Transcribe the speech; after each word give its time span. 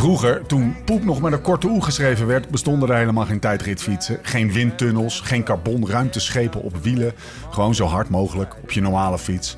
Vroeger, 0.00 0.46
toen 0.46 0.76
poep 0.84 1.04
nog 1.04 1.20
met 1.20 1.32
een 1.32 1.40
korte 1.40 1.66
oe 1.66 1.82
geschreven 1.82 2.26
werd, 2.26 2.48
bestonden 2.48 2.88
er 2.88 2.96
helemaal 2.96 3.24
geen 3.24 3.40
tijdritfietsen. 3.40 4.18
Geen 4.22 4.52
windtunnels, 4.52 5.20
geen 5.20 5.44
carbon 5.44 5.88
ruimteschepen 5.88 6.62
op 6.62 6.76
wielen. 6.76 7.12
Gewoon 7.50 7.74
zo 7.74 7.84
hard 7.84 8.08
mogelijk 8.08 8.56
op 8.62 8.70
je 8.70 8.80
normale 8.80 9.18
fiets. 9.18 9.56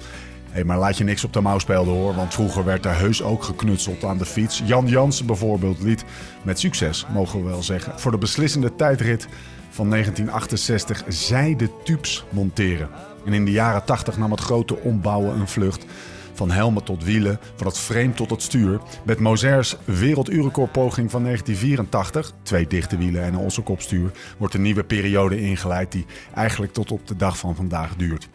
Hé, 0.50 0.64
maar 0.64 0.78
laat 0.78 0.98
je 0.98 1.04
niks 1.04 1.24
op 1.24 1.32
de 1.32 1.40
mouw 1.40 1.58
spelden 1.58 1.94
hoor, 1.94 2.14
want 2.14 2.34
vroeger 2.34 2.64
werd 2.64 2.84
er 2.84 2.98
heus 2.98 3.22
ook 3.22 3.42
geknutseld 3.42 4.04
aan 4.04 4.18
de 4.18 4.24
fiets. 4.24 4.62
Jan 4.64 4.86
Jansen 4.86 5.26
bijvoorbeeld 5.26 5.82
liet, 5.82 6.04
met 6.42 6.58
succes 6.58 7.06
mogen 7.12 7.42
we 7.44 7.50
wel 7.50 7.62
zeggen, 7.62 8.00
voor 8.00 8.10
de 8.10 8.18
beslissende 8.18 8.76
tijdrit 8.76 9.28
van 9.70 9.90
1968 9.90 11.04
zijde 11.08 11.70
tubes 11.84 12.24
monteren. 12.30 12.88
En 13.26 13.32
in 13.32 13.44
de 13.44 13.50
jaren 13.50 13.84
80 13.84 14.18
nam 14.18 14.30
het 14.30 14.40
grote 14.40 14.76
ombouwen 14.76 15.40
een 15.40 15.48
vlucht. 15.48 15.86
Van 16.32 16.50
helmen 16.50 16.84
tot 16.84 17.04
wielen, 17.04 17.40
van 17.56 17.66
het 17.66 17.78
frame 17.78 18.12
tot 18.12 18.30
het 18.30 18.42
stuur. 18.42 18.80
Met 19.04 19.18
Mozers 19.18 19.76
werelduurrecordpoging 19.84 21.10
van 21.10 21.22
1984, 21.22 22.32
twee 22.42 22.66
dichte 22.66 22.96
wielen 22.96 23.22
en 23.22 23.34
een 23.34 23.40
ossekopstuur, 23.40 24.10
wordt 24.38 24.54
een 24.54 24.62
nieuwe 24.62 24.84
periode 24.84 25.40
ingeleid 25.40 25.92
die 25.92 26.06
eigenlijk 26.34 26.72
tot 26.72 26.92
op 26.92 27.06
de 27.06 27.16
dag 27.16 27.38
van 27.38 27.56
vandaag 27.56 27.96
duurt. 27.96 28.28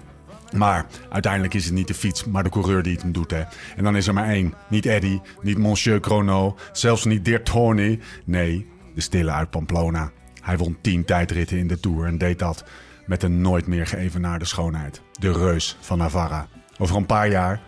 Maar 0.56 0.86
uiteindelijk 1.10 1.54
is 1.54 1.66
het 1.66 1.74
niet 1.74 1.88
de 1.88 1.94
fiets, 1.94 2.26
maar 2.26 2.44
de 2.44 2.50
coureur 2.50 2.84
die 2.84 2.94
het 2.94 3.02
hem 3.02 3.12
doet. 3.12 3.32
Hè. 3.32 3.44
En 3.76 3.84
dan 3.84 3.96
is 3.96 4.08
er 4.08 4.14
maar 4.14 4.30
één. 4.30 4.54
Niet 4.70 4.86
Eddy, 4.86 5.20
niet 5.42 5.58
Monsieur 5.58 6.00
Chrono, 6.02 6.58
zelfs 6.72 7.06
niet 7.06 7.26
Dirk 7.26 7.46
Thorny. 7.46 8.00
Nee, 8.26 8.68
de 8.96 9.02
stille 9.02 9.32
uit 9.32 9.50
Pamplona. 9.50 10.12
Hij 10.42 10.58
won 10.58 10.78
tien 10.82 11.06
tijdritten 11.06 11.58
in 11.58 11.68
de 11.68 11.80
Tour 11.80 12.06
en 12.06 12.18
deed 12.18 12.40
dat 12.40 12.64
met 13.06 13.24
een 13.24 13.42
nooit 13.42 13.68
meer 13.68 13.88
geëvenaarde 13.88 14.46
schoonheid. 14.46 15.02
De 15.20 15.32
reus 15.32 15.78
van 15.80 15.98
Navarra. 15.98 16.48
Over 16.78 16.96
een 16.96 17.06
paar 17.06 17.30
jaar, 17.30 17.62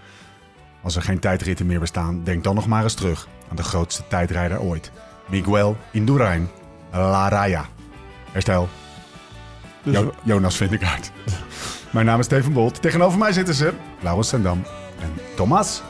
als 0.83 0.95
er 0.95 1.01
geen 1.01 1.19
tijdritten 1.19 1.65
meer 1.65 1.79
bestaan, 1.79 2.23
denk 2.23 2.43
dan 2.43 2.55
nog 2.55 2.67
maar 2.67 2.83
eens 2.83 2.93
terug 2.93 3.27
aan 3.49 3.55
de 3.55 3.63
grootste 3.63 4.03
tijdrijder 4.07 4.59
ooit. 4.59 4.91
Miguel 5.27 5.77
Indurain, 5.91 6.49
La 6.91 7.29
Raya. 7.29 7.65
Herstel. 8.31 8.69
Dus 9.83 9.93
Jo- 9.93 10.13
Jonas 10.23 10.55
Vindegaard. 10.55 11.11
Mijn 11.91 12.05
naam 12.05 12.19
is 12.19 12.25
Steven 12.25 12.53
Bolt. 12.53 12.81
Tegenover 12.81 13.19
mij 13.19 13.31
zitten 13.31 13.53
ze 13.53 13.73
Laurens 13.99 14.27
Sendam 14.29 14.63
en 15.01 15.13
Thomas 15.35 15.81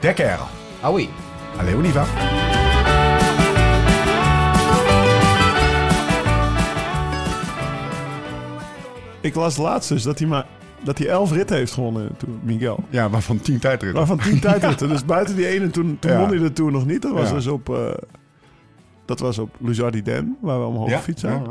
Dekker. 0.00 0.38
Ah 0.80 0.92
oui. 0.92 1.08
Allee, 1.58 1.74
Univa. 1.76 2.04
ik 9.20 9.34
las 9.34 9.56
laatst 9.56 9.88
dus 9.88 10.02
dat 10.02 10.18
hij 10.18 10.28
maar 10.28 10.46
dat 10.84 10.98
hij 10.98 11.06
elf 11.08 11.32
ritten 11.32 11.56
heeft 11.56 11.72
gewonnen 11.72 12.16
toen, 12.16 12.40
Miguel. 12.42 12.84
Ja, 12.90 13.08
waarvan 13.10 13.40
tien 13.40 13.58
tijdritten. 13.58 13.98
Waarvan 13.98 14.18
tien 14.18 14.40
tijdritten. 14.50 14.88
Dus 14.88 15.04
buiten 15.04 15.36
die 15.36 15.46
ene, 15.46 15.70
toen, 15.70 15.96
toen 15.98 16.10
Ja. 16.10 16.18
won 16.18 16.28
hij 16.28 16.38
de 16.38 16.52
Tour 16.52 16.72
nog 16.72 16.86
niet. 16.86 17.02
Dat 17.02 17.12
was 17.12 17.28
Ja. 17.28 17.34
dus 17.34 17.46
op... 17.46 17.68
eh 17.68 17.90
dat 19.04 19.20
was 19.20 19.38
op 19.38 19.56
Luzardiden, 19.60 20.36
waar 20.40 20.58
we 20.60 20.66
omhoog 20.66 20.88
ja? 20.90 20.98
fietsen. 20.98 21.42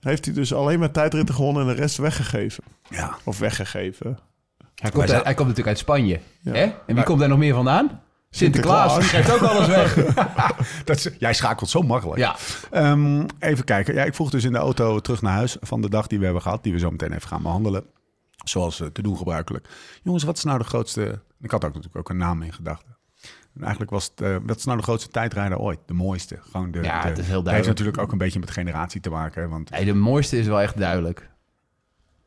Heeft 0.00 0.24
hij 0.24 0.34
dus 0.34 0.54
alleen 0.54 0.78
maar 0.78 0.90
tijdritten 0.90 1.34
gewonnen 1.34 1.62
en 1.62 1.74
de 1.74 1.80
rest 1.80 1.96
weggegeven. 1.96 2.64
Ja. 2.88 3.14
Of 3.24 3.38
weggegeven. 3.38 4.18
Hij 4.74 4.90
komt, 4.90 5.04
zijn- 5.04 5.16
uit- 5.16 5.24
hij 5.24 5.34
komt 5.34 5.48
natuurlijk 5.48 5.76
uit 5.76 5.78
Spanje. 5.78 6.20
Ja. 6.40 6.52
Hè? 6.52 6.72
En 6.86 6.94
wie 6.94 7.02
komt 7.04 7.18
daar 7.20 7.28
nog 7.28 7.38
meer 7.38 7.54
vandaan? 7.54 8.00
Sinterklaas. 8.30 8.92
Sinterklaas. 8.92 9.10
Die 9.10 9.22
geeft 9.22 9.42
ook 9.42 9.50
alles 9.50 9.66
weg. 9.66 10.14
Dat 10.84 10.96
is, 10.96 11.08
jij 11.18 11.34
schakelt 11.34 11.70
zo 11.70 11.82
makkelijk. 11.82 12.18
Ja. 12.18 12.36
Ehm, 12.70 13.24
even 13.38 13.64
kijken. 13.64 13.94
Ja, 13.94 14.04
ik 14.04 14.14
vroeg 14.14 14.30
dus 14.30 14.44
in 14.44 14.52
de 14.52 14.58
auto 14.58 15.00
terug 15.00 15.22
naar 15.22 15.32
huis 15.34 15.56
van 15.60 15.80
de 15.80 15.88
dag 15.90 16.06
die 16.06 16.18
we 16.18 16.24
hebben 16.24 16.42
gehad, 16.42 16.62
die 16.62 16.72
we 16.72 16.78
zo 16.78 16.90
meteen 16.90 17.12
even 17.12 17.28
gaan 17.28 17.42
behandelen. 17.42 17.84
Zoals 18.44 18.80
eh, 18.80 18.86
te 18.86 19.02
doen 19.02 19.16
gebruikelijk. 19.16 19.68
Jongens, 20.02 20.24
wat 20.24 20.36
is 20.36 20.44
nou 20.44 20.58
de 20.58 20.64
grootste... 20.64 21.20
Ik 21.40 21.50
had 21.50 21.64
ook 21.64 21.74
natuurlijk 21.74 21.96
ook 21.98 22.08
een 22.08 22.16
naam 22.16 22.42
in 22.42 22.52
gedachten. 22.52 22.96
En 23.54 23.60
eigenlijk 23.60 23.90
was 23.90 24.04
het, 24.04 24.20
eh, 24.20 24.36
wat 24.46 24.56
is 24.56 24.64
nou 24.64 24.76
de 24.78 24.82
grootste 24.84 25.08
tijdrijder 25.10 25.58
ooit? 25.58 25.78
De 25.86 25.94
mooiste. 25.94 26.38
Gewoon 26.50 26.70
de, 26.70 26.82
Ja, 26.82 27.02
de- 27.02 27.08
het 27.08 27.18
is 27.18 27.24
heel 27.24 27.32
heeft 27.34 27.44
duidelijk. 27.44 27.66
natuurlijk 27.78 27.98
ook 27.98 28.12
een 28.12 28.18
beetje 28.18 28.38
met 28.38 28.50
generatie 28.50 29.00
te 29.00 29.10
maken. 29.10 29.48
Want 29.48 29.70
Nee, 29.70 29.84
de 29.84 29.94
mooiste 29.94 30.38
is 30.38 30.46
wel 30.46 30.60
echt 30.60 30.78
duidelijk. 30.78 31.30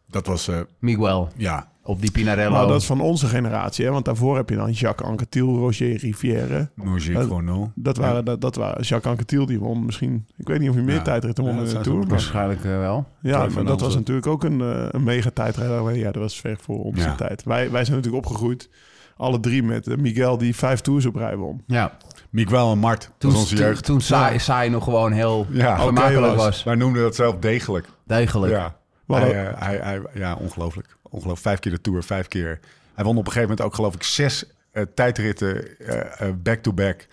Dat 0.10 0.28
was, 0.28 0.48
eh, 0.48 0.56
Miguel. 0.80 1.30
ja, 1.36 1.68
Op 1.84 2.02
die 2.02 2.12
Pinarello. 2.12 2.52
Maar 2.52 2.68
dat 2.68 2.82
is 2.82 2.86
van 2.88 3.02
onze 3.02 3.28
generatie, 3.28 3.86
hè? 3.86 3.92
want 3.92 4.06
daarvoor 4.06 4.36
heb 4.36 4.50
je 4.50 4.56
dan 4.56 4.72
Jacques 4.72 5.10
Anquetil, 5.10 5.58
Roger 5.58 5.98
Rivière. 5.98 6.70
Roger 6.84 7.14
Dat- 7.14 7.26
Chrono. 7.26 7.72
Dat 7.76 7.98
waren, 7.98 8.26
dat, 8.26 8.42
dat 8.42 8.56
waren 8.56 8.84
Jacques 8.84 9.12
Anquetil, 9.12 9.46
die 9.46 9.60
won 9.60 9.86
misschien... 9.86 10.28
Ik 10.38 10.48
weet 10.48 10.60
niet 10.60 10.70
of 10.70 10.76
hij 10.76 10.84
meer 10.84 10.96
Ja. 10.96 11.02
tijdritten 11.02 11.44
won 11.44 11.54
Ja, 11.56 11.60
in 11.62 11.68
de 11.68 11.80
Tour. 11.80 11.98
Maar, 12.00 12.08
Waarschijnlijk 12.08 12.64
eh, 12.64 12.78
wel. 12.78 13.08
ja, 13.22 13.48
maar 13.54 13.66
dat 13.66 13.82
was 13.82 13.96
natuurlijk 13.96 14.28
ook 14.28 14.44
een, 14.44 14.62
eh, 14.62 14.86
een 14.92 15.04
mega 15.04 15.30
tijdrijder. 15.34 15.78
Alleen 15.78 15.98
ja, 15.98 16.12
dat 16.12 16.22
was 16.22 16.40
ver 16.40 16.58
voor 16.62 16.84
onze 16.84 17.02
Ja. 17.02 17.16
tijd. 17.16 17.44
Wij, 17.44 17.72
wij 17.72 17.84
zijn 17.86 17.98
natuurlijk 17.98 18.26
opgegroeid, 18.26 18.70
alle 19.18 19.40
drie, 19.40 19.64
met 19.64 19.98
Miguel 19.98 20.38
die 20.38 20.56
vijf 20.56 20.82
Tours 20.82 21.06
op 21.06 21.16
rij 21.16 21.36
won. 21.36 21.62
Ja. 21.68 21.98
Miguel 22.30 22.72
en 22.72 22.78
Mart, 22.78 23.12
Toen, 23.18 23.32
was 23.32 23.40
onze 23.40 23.56
toen, 23.56 23.66
jeugd. 23.66 23.84
toen 23.86 24.02
saai, 24.02 24.40
saai 24.40 24.70
nog 24.70 24.84
gewoon 24.84 25.12
heel 25.12 25.46
Ja, 25.52 25.80
vermakelijk 25.80 26.26
oké 26.34 26.36
was. 26.44 26.64
Wij 26.64 26.76
noemden 26.76 27.02
dat 27.02 27.16
zelf 27.16 27.36
degelijk. 27.40 27.88
Degelijk. 28.06 28.54
Ja, 28.54 28.76
hij, 29.08 29.46
eh, 29.48 29.62
hij, 29.62 29.78
hij, 29.78 30.02
ja 30.14 30.36
ongelooflijk. 30.36 30.88
ongelooflijk. 31.04 31.42
Vijf 31.42 31.60
keer 31.60 31.72
de 31.72 31.82
Tour, 31.82 32.04
vijf 32.04 32.28
keer. 32.28 32.60
Hij 32.94 33.04
won 33.06 33.18
op 33.18 33.26
een 33.26 33.32
gegeven 33.32 33.50
moment 33.50 33.62
ook 33.68 33.76
geloof 33.76 33.94
ik 33.96 34.04
zes 34.04 34.46
eh, 34.72 34.84
tijdritten 34.96 35.78
eh, 35.80 36.28
eh, 36.28 36.34
back-to-back. 36.36 37.08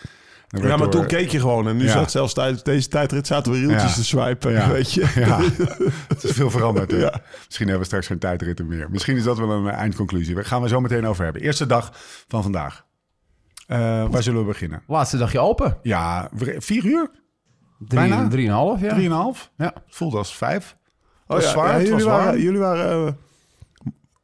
Dan 0.49 0.63
Ja, 0.63 0.69
maar 0.69 0.79
door- 0.79 0.89
toen 0.91 1.07
keek 1.07 1.29
je 1.31 1.41
gewoon. 1.41 1.69
En 1.69 1.77
nu 1.77 1.85
Ja. 1.85 1.93
zat 1.93 2.11
zelfs 2.11 2.35
tijdens 2.35 2.63
deze 2.63 2.89
tijdrit 2.89 3.27
zaten 3.27 3.53
we 3.53 3.59
rieltjes 3.59 3.83
Ja. 3.91 3.95
te 3.97 4.05
swipen, 4.05 4.53
Ja. 4.53 4.69
weet 4.71 4.93
je. 4.93 5.13
Ja, 5.15 5.41
het 6.15 6.25
is 6.25 6.33
veel 6.33 6.51
veranderd. 6.51 6.91
Misschien 6.93 7.67
hebben 7.67 7.79
we 7.79 7.85
straks 7.85 8.07
geen 8.07 8.19
tijdritten 8.19 8.67
meer. 8.67 8.91
Misschien 8.91 9.17
is 9.17 9.23
dat 9.25 9.39
wel 9.39 9.51
een 9.51 9.69
eindconclusie. 9.69 10.35
Daar 10.35 10.45
gaan 10.45 10.63
we 10.63 10.69
zo 10.69 10.81
meteen 10.81 11.07
over 11.07 11.25
hebben. 11.25 11.43
Eerste 11.43 11.67
dag 11.67 11.91
van 12.29 12.43
vandaag. 12.43 12.85
Eh, 13.67 13.79
waar 14.11 14.23
zullen 14.23 14.41
we 14.41 14.47
beginnen? 14.47 14.83
Laatste 14.87 15.17
dagje 15.17 15.39
open. 15.41 15.79
Ja, 15.83 16.29
vier 16.59 16.85
uur? 16.85 17.11
Drie, 17.79 18.01
Bijna. 18.01 18.29
drieënhalf, 18.29 18.81
ja. 18.81 18.89
Drieënhalf? 18.95 19.51
Ja. 19.57 19.73
Voelde 19.89 20.17
als 20.17 20.37
vijf. 20.37 20.77
Oh, 21.27 21.37
was 21.37 21.45
ja, 21.45 21.51
zwaar, 21.51 21.67
ja, 21.67 21.73
het 21.73 21.81
was 21.81 21.89
jullie, 21.89 22.05
waren, 22.05 22.25
warm. 22.27 22.39
jullie 22.41 22.59
waren 22.61 23.07
eh, 23.07 23.13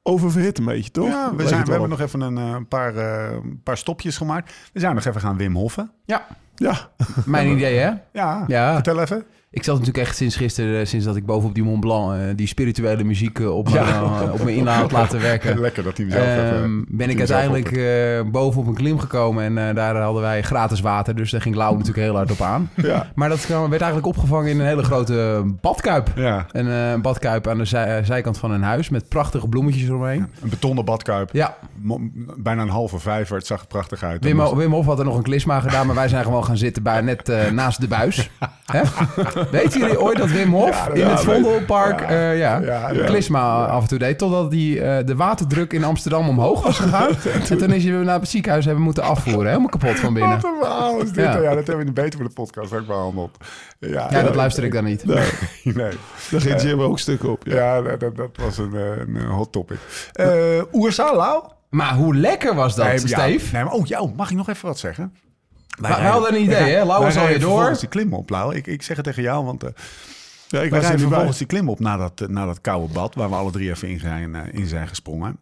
oververhit 0.03 0.59
een 0.59 0.65
beetje, 0.65 0.91
toch? 0.91 1.09
Ja, 1.09 1.31
we, 1.31 1.37
Leek 1.37 1.49
zijn, 1.49 1.65
we 1.65 1.71
hebben 1.71 1.89
nog 1.89 2.01
even 2.01 2.21
een 2.21 2.39
eh, 2.39 2.45
een 2.49 2.69
paar, 2.69 2.97
eh, 2.97 3.33
een 3.33 3.61
paar 3.63 3.77
stopjes 3.77 4.17
gemaakt. 4.17 4.55
We 4.73 4.81
zijn 4.81 4.95
nog 4.95 5.05
even 5.05 5.21
gaan 5.21 5.37
Wim 5.37 5.55
Hoffen. 5.57 5.91
Ja, 6.05 6.27
Ja, 6.55 6.91
mijn 7.25 7.49
idee 7.49 7.79
hè. 7.79 7.91
Ja, 8.13 8.45
Ja. 8.47 8.75
vertel 8.75 9.01
even. 9.01 9.25
Ik 9.53 9.65
zat 9.65 9.79
natuurlijk 9.79 10.07
echt 10.07 10.17
sinds 10.17 10.37
gisteren, 10.37 10.81
eh, 10.81 10.87
sinds 10.87 11.05
dat 11.05 11.17
ik 11.17 11.27
bovenop 11.27 11.55
die 11.55 11.63
Mont 11.65 11.81
Blanc 11.81 12.13
eh, 12.13 12.21
die 12.37 12.47
spirituele 12.47 13.05
muziek 13.05 13.39
eh, 13.39 13.57
op, 13.57 13.71
mijn, 13.71 14.33
op 14.33 14.43
mijn 14.43 14.57
inhoud 14.57 14.81
had 14.81 14.93
laten 14.93 15.21
werken. 15.21 15.61
Lekker 15.61 15.83
dat 15.83 15.97
hij 15.97 16.07
hem 16.07 16.15
zelf 16.15 16.61
Ehm, 16.63 16.83
ben 16.89 17.11
ik 17.11 17.19
uiteindelijk 17.19 17.73
eh, 17.73 18.31
boven 18.31 18.61
op 18.61 18.67
een 18.67 18.75
klim 18.75 18.99
gekomen 18.99 19.59
en 19.59 19.75
daar 19.75 19.97
hadden 19.97 20.23
wij 20.23 20.43
gratis 20.43 20.81
water. 20.81 21.17
Dus 21.17 21.31
daar 21.31 21.41
ging 21.41 21.55
Lau 21.55 21.73
natuurlijk 21.73 21.99
heel 22.07 22.15
hard 22.17 22.31
op 22.31 22.41
aan. 22.41 22.71
ja. 22.77 23.11
Maar 23.15 23.29
dat 23.29 23.47
werd 23.47 23.71
eigenlijk 23.71 24.07
opgevangen 24.07 24.51
in 24.51 24.61
een 24.61 24.67
hele 24.67 24.83
grote 24.83 25.43
badkuip. 25.61 26.09
Ja, 26.17 26.47
Een 26.53 27.01
badkuip 27.03 27.47
aan 27.49 27.59
de 27.59 27.65
zij- 27.65 28.05
zijkant 28.05 28.39
van 28.39 28.51
een 28.51 28.63
huis 28.63 28.89
met 28.89 29.09
prachtige 29.09 29.49
bloemetjes 29.49 29.89
eromheen. 29.89 30.27
een 30.43 30.49
betonnen 30.49 30.85
badkuip. 30.85 31.29
Ja, 31.33 31.57
Bijna 32.37 32.63
een 32.63 32.69
halve 32.69 32.99
vijver. 32.99 33.37
Het 33.37 33.47
zag 33.47 33.61
er 33.61 33.67
prachtig 33.67 34.03
uit. 34.03 34.25
Wim, 34.25 34.55
Wim 34.57 34.73
Hof 34.73 34.87
had 34.87 34.99
er 34.99 35.05
nog 35.05 35.17
een 35.17 35.23
klisma 35.23 35.61
gedaan, 35.61 35.87
maar 35.87 35.95
wij 35.97 36.09
zijn 36.09 36.25
gewoon 36.25 36.45
gaan 36.45 36.57
zitten 36.57 36.83
bij, 36.83 37.01
net 37.01 37.33
naast 37.53 37.81
de 37.81 37.89
buis. 37.89 38.31
Hè? 38.71 38.81
Weten 39.51 39.81
jullie 39.81 40.01
ooit 40.01 40.17
dat 40.19 40.31
Wim 40.31 40.53
Hof 40.53 40.89
in 40.93 41.07
het 41.07 41.21
Vondelpark 41.21 42.01
ja. 42.01 42.07
eh, 42.09 42.39
ja, 42.39 42.59
Ja, 42.59 42.91
een 42.91 42.97
ja. 42.97 43.05
klisma 43.05 43.65
af 43.67 43.83
en 43.83 43.89
toe 43.89 43.99
deed, 43.99 44.19
totdat 44.19 44.51
die, 44.51 44.81
eh, 44.81 45.07
de 45.07 45.17
waterdruk 45.17 45.73
in 45.73 45.85
Amsterdam 45.85 46.29
omhoog 46.29 46.63
was 46.63 46.79
gegaan. 46.79 47.09
en 47.51 47.59
toen 47.59 47.73
is 47.73 47.83
hij 47.85 47.93
weer 47.93 48.05
naar 48.05 48.21
het 48.21 48.29
ziekenhuis 48.29 48.65
hebben 48.65 48.85
moeten 48.85 49.03
afvoeren, 49.03 49.47
helemaal 49.47 49.69
kapot 49.69 50.01
van 50.01 50.15
binnen. 50.15 50.33
Wat 50.41 50.45
een 50.45 50.57
verhaal 50.61 51.01
is 51.01 51.13
dit? 51.13 51.25
Ja. 51.25 51.39
Ja. 51.41 51.55
dat 51.55 51.55
hebben 51.55 51.77
we 51.77 51.81
in 51.81 51.87
de 51.95 52.03
Beter 52.03 52.19
voor 52.19 52.29
de 52.29 52.35
podcast 52.35 52.73
ook 52.73 52.87
behandeld. 52.87 53.37
Ja, 53.79 54.07
Ja, 54.11 54.23
dat 54.23 54.35
luister 54.35 54.65
ik 54.65 54.73
dan 54.73 54.85
niet. 54.85 55.05
Nee, 55.05 55.29
Nee. 55.75 55.93
daar 56.31 56.41
ging 56.41 56.63
Jim 56.63 56.81
ook 56.81 56.99
stuk 56.99 57.25
op. 57.25 57.43
Ja. 57.47 57.55
Ja, 57.55 57.83
dat, 57.83 58.01
dat, 58.01 58.17
dat 58.17 58.31
was 58.37 58.59
een, 58.59 58.75
eh, 58.75 58.99
een 58.99 59.27
hot 59.27 59.53
topic. 59.53 59.79
Eh 60.13 60.29
Oersa, 60.73 61.17
Lau? 61.17 61.43
Maar 61.71 61.95
hoe 61.95 62.17
lekker 62.17 62.55
was 62.55 62.75
dat, 62.75 62.87
Nee, 62.87 63.01
ja, 63.01 63.07
Steve? 63.07 63.53
Nee, 63.53 63.65
maar, 63.65 63.73
oh, 63.73 63.87
ja, 63.87 64.01
oh, 64.01 64.17
mag 64.17 64.31
ik 64.31 64.37
nog 64.37 64.49
even 64.49 64.67
wat 64.69 64.79
zeggen? 64.79 65.15
Wij- 65.79 65.91
wij 65.91 66.07
hadden 66.11 66.35
een 66.35 66.43
idee, 66.43 66.75
hè? 66.75 66.85
Lau 66.85 67.01
Wij 67.01 67.09
is 67.09 67.15
alweer 67.17 67.31
rijden 67.31 67.41
door. 67.41 67.49
vervolgens 67.51 67.81
die 67.81 67.89
klim 67.89 68.13
op, 68.15 68.31
Lau. 68.31 68.55
Ik, 68.55 68.67
ik 68.67 68.83
zeg 68.83 68.97
het 68.97 69.05
tegen 69.07 69.23
jou, 69.23 69.45
want... 69.45 69.63
eh, 69.65 69.71
Ja, 70.49 70.61
ik 70.61 70.71
Wij 70.71 70.81
was 70.81 70.91
er 70.91 70.99
vervolgens 70.99 71.39
die 71.39 71.47
klim 71.47 71.69
op 71.69 71.81
na 71.81 71.97
dat, 71.97 72.21
eh, 72.21 72.29
na 72.29 72.47
dat 72.47 72.61
koude 72.61 72.93
bad, 72.93 73.15
waar 73.15 73.29
we 73.29 73.35
alle 73.35 73.51
drie 73.51 73.71
even 73.71 73.89
in 73.89 73.99
zijn, 74.01 74.35
eh, 74.35 74.55
in 74.61 74.67
zijn 74.67 74.89
gesprongen. 74.89 75.39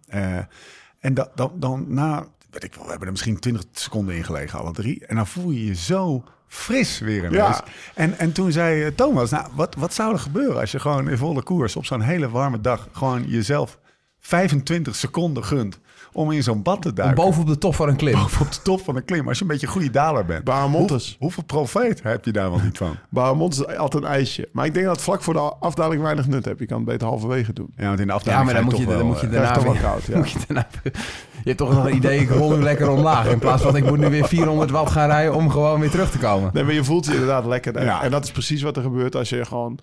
En 1.00 1.14
da, 1.14 1.28
dan, 1.34 1.52
dan 1.54 1.84
na 1.88 2.26
weet 2.50 2.64
ik 2.64 2.74
wel, 2.74 2.82
we 2.84 2.88
hebben 2.90 3.06
er 3.06 3.12
misschien 3.12 3.38
20 3.38 3.62
seconden 3.72 4.14
in 4.16 4.24
gelegen, 4.24 4.58
alle 4.58 4.72
drie. 4.72 5.06
En 5.06 5.16
dan 5.16 5.26
voel 5.26 5.50
je 5.50 5.64
je 5.66 5.74
zo 5.74 6.24
fris 6.48 6.98
weer 6.98 7.18
ineens. 7.18 7.32
Ja. 7.34 7.64
En, 7.94 8.18
en 8.18 8.32
toen 8.32 8.52
zei 8.52 8.94
Thomas, 8.94 9.30
nou, 9.30 9.46
wat, 9.54 9.74
wat 9.74 9.94
zou 9.94 10.12
er 10.12 10.18
gebeuren 10.18 10.60
als 10.60 10.72
je 10.72 10.80
gewoon 10.80 11.08
in 11.08 11.16
volle 11.18 11.42
koers 11.42 11.76
op 11.76 11.84
zo'n 11.84 12.00
hele 12.00 12.28
warme 12.30 12.60
dag 12.60 12.88
gewoon 12.92 13.24
jezelf 13.26 13.78
25 14.20 14.94
seconden 14.96 15.44
gunt 15.44 15.78
om 16.12 16.32
in 16.32 16.42
zo'n 16.42 16.62
bad 16.62 16.82
te 16.82 16.92
duiken? 16.92 17.24
boven 17.24 17.40
op 17.40 17.46
de 17.48 17.58
top 17.58 17.74
van 17.74 17.88
een 17.88 17.96
klim. 17.96 18.12
Boven 18.14 18.40
op 18.46 18.52
de 18.52 18.62
top 18.62 18.80
van 18.84 18.96
een 18.96 19.04
klim. 19.04 19.28
Als 19.28 19.36
je 19.38 19.42
een 19.44 19.50
beetje 19.50 19.66
een 19.66 19.72
goede 19.72 19.90
daler 19.90 20.24
bent. 20.24 20.44
Bahamontes. 20.44 21.06
Hoe- 21.08 21.16
hoeveel 21.18 21.42
profeet 21.44 22.02
heb 22.02 22.24
je 22.24 22.32
daar 22.32 22.50
wel 22.50 22.60
niet 22.64 22.76
van? 22.78 22.96
Bahamont 23.08 23.52
is 23.52 23.76
altijd 23.76 24.02
een 24.02 24.08
ijsje. 24.08 24.48
Maar 24.52 24.66
ik 24.66 24.74
denk 24.74 24.86
dat 24.86 25.00
vlak 25.00 25.22
voor 25.22 25.34
de 25.34 25.40
afdaling 25.60 26.02
weinig 26.02 26.26
nut 26.26 26.44
heb. 26.44 26.58
Je 26.60 26.66
kan 26.66 26.76
het 26.76 26.86
beter 26.86 27.06
halverwege 27.08 27.52
doen. 27.52 27.72
Ja, 27.76 27.86
want 27.86 28.00
in 28.00 28.06
de 28.06 28.12
Ja, 28.12 28.18
afdaling 28.18 28.44
maar 28.44 28.54
dan 28.54 28.64
moet 28.64 28.76
je, 28.76 28.78
toch 28.84 28.88
dan 28.88 28.96
wel, 28.98 29.06
moet 29.06 29.20
je 29.20 29.26
eh, 29.26 29.32
daarna 29.32 29.62
weer- 29.72 29.80
koud, 29.80 30.04
ja. 30.10 30.16
moet 30.16 30.30
je 30.30 30.38
daarna- 30.46 30.66
je 30.82 31.54
hebt 31.54 31.58
toch 31.58 31.72
nog 31.74 31.84
een 31.86 31.94
idee, 31.96 32.20
ik 32.20 32.30
rol 32.30 32.50
nu 32.56 32.62
lekker 32.62 32.90
omlaag. 32.90 33.26
In 33.28 33.38
plaats 33.38 33.62
van 33.62 33.76
ik 33.76 33.84
moet 33.88 33.98
nu 33.98 34.08
weer 34.08 34.24
400 34.24 34.70
watt 34.70 34.90
gaan 34.90 35.08
rijden 35.08 35.34
om 35.34 35.50
gewoon 35.50 35.80
weer 35.80 35.90
terug 35.90 36.10
te 36.10 36.18
komen. 36.18 36.50
Nee, 36.52 36.64
maar 36.64 36.72
je 36.74 36.84
voelt 36.84 37.06
je 37.06 37.12
inderdaad 37.12 37.46
lekker. 37.46 37.84
Ja. 37.84 38.02
En 38.02 38.10
dat 38.10 38.24
is 38.24 38.30
precies 38.30 38.62
wat 38.62 38.76
er 38.76 38.82
gebeurt 38.82 39.16
als 39.16 39.28
je 39.28 39.44
gewoon... 39.44 39.78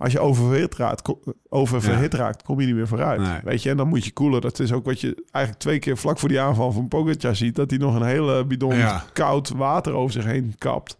Als 0.00 0.12
je 0.12 0.20
oververhit 0.20 0.74
raakt, 0.76 1.08
oververhit 1.48 2.14
raakt, 2.14 2.42
kom 2.42 2.60
je 2.60 2.66
niet 2.66 2.74
meer 2.74 2.88
vooruit. 2.88 3.20
Nee. 3.20 3.40
Weet 3.44 3.62
je, 3.62 3.70
en 3.70 3.76
dan 3.76 3.88
moet 3.88 4.04
je 4.04 4.12
koelen. 4.12 4.40
Dat 4.40 4.58
is 4.58 4.72
ook 4.72 4.84
wat 4.84 5.00
je 5.00 5.24
eigenlijk 5.30 5.64
twee 5.64 5.78
keer 5.78 5.96
vlak 5.96 6.18
voor 6.18 6.28
die 6.28 6.40
aanval 6.40 6.72
van 6.72 6.88
Pogacar 6.88 7.36
ziet. 7.36 7.54
Dat 7.56 7.70
hij 7.70 7.78
nog 7.78 7.94
een 7.94 8.02
hele 8.06 8.46
bidon 8.46 8.76
Ja. 8.76 9.04
koud 9.12 9.48
water 9.48 9.92
over 9.92 10.12
zich 10.12 10.24
heen 10.24 10.54
kapt. 10.58 10.96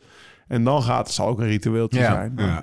En 0.48 0.64
dan 0.64 0.82
gaat 0.82 1.06
het, 1.06 1.14
zal 1.14 1.26
ook 1.28 1.38
een 1.40 1.46
ritueeltje 1.46 2.00
zijn. 2.00 2.32
Maar, 2.34 2.46
Ja, 2.46 2.62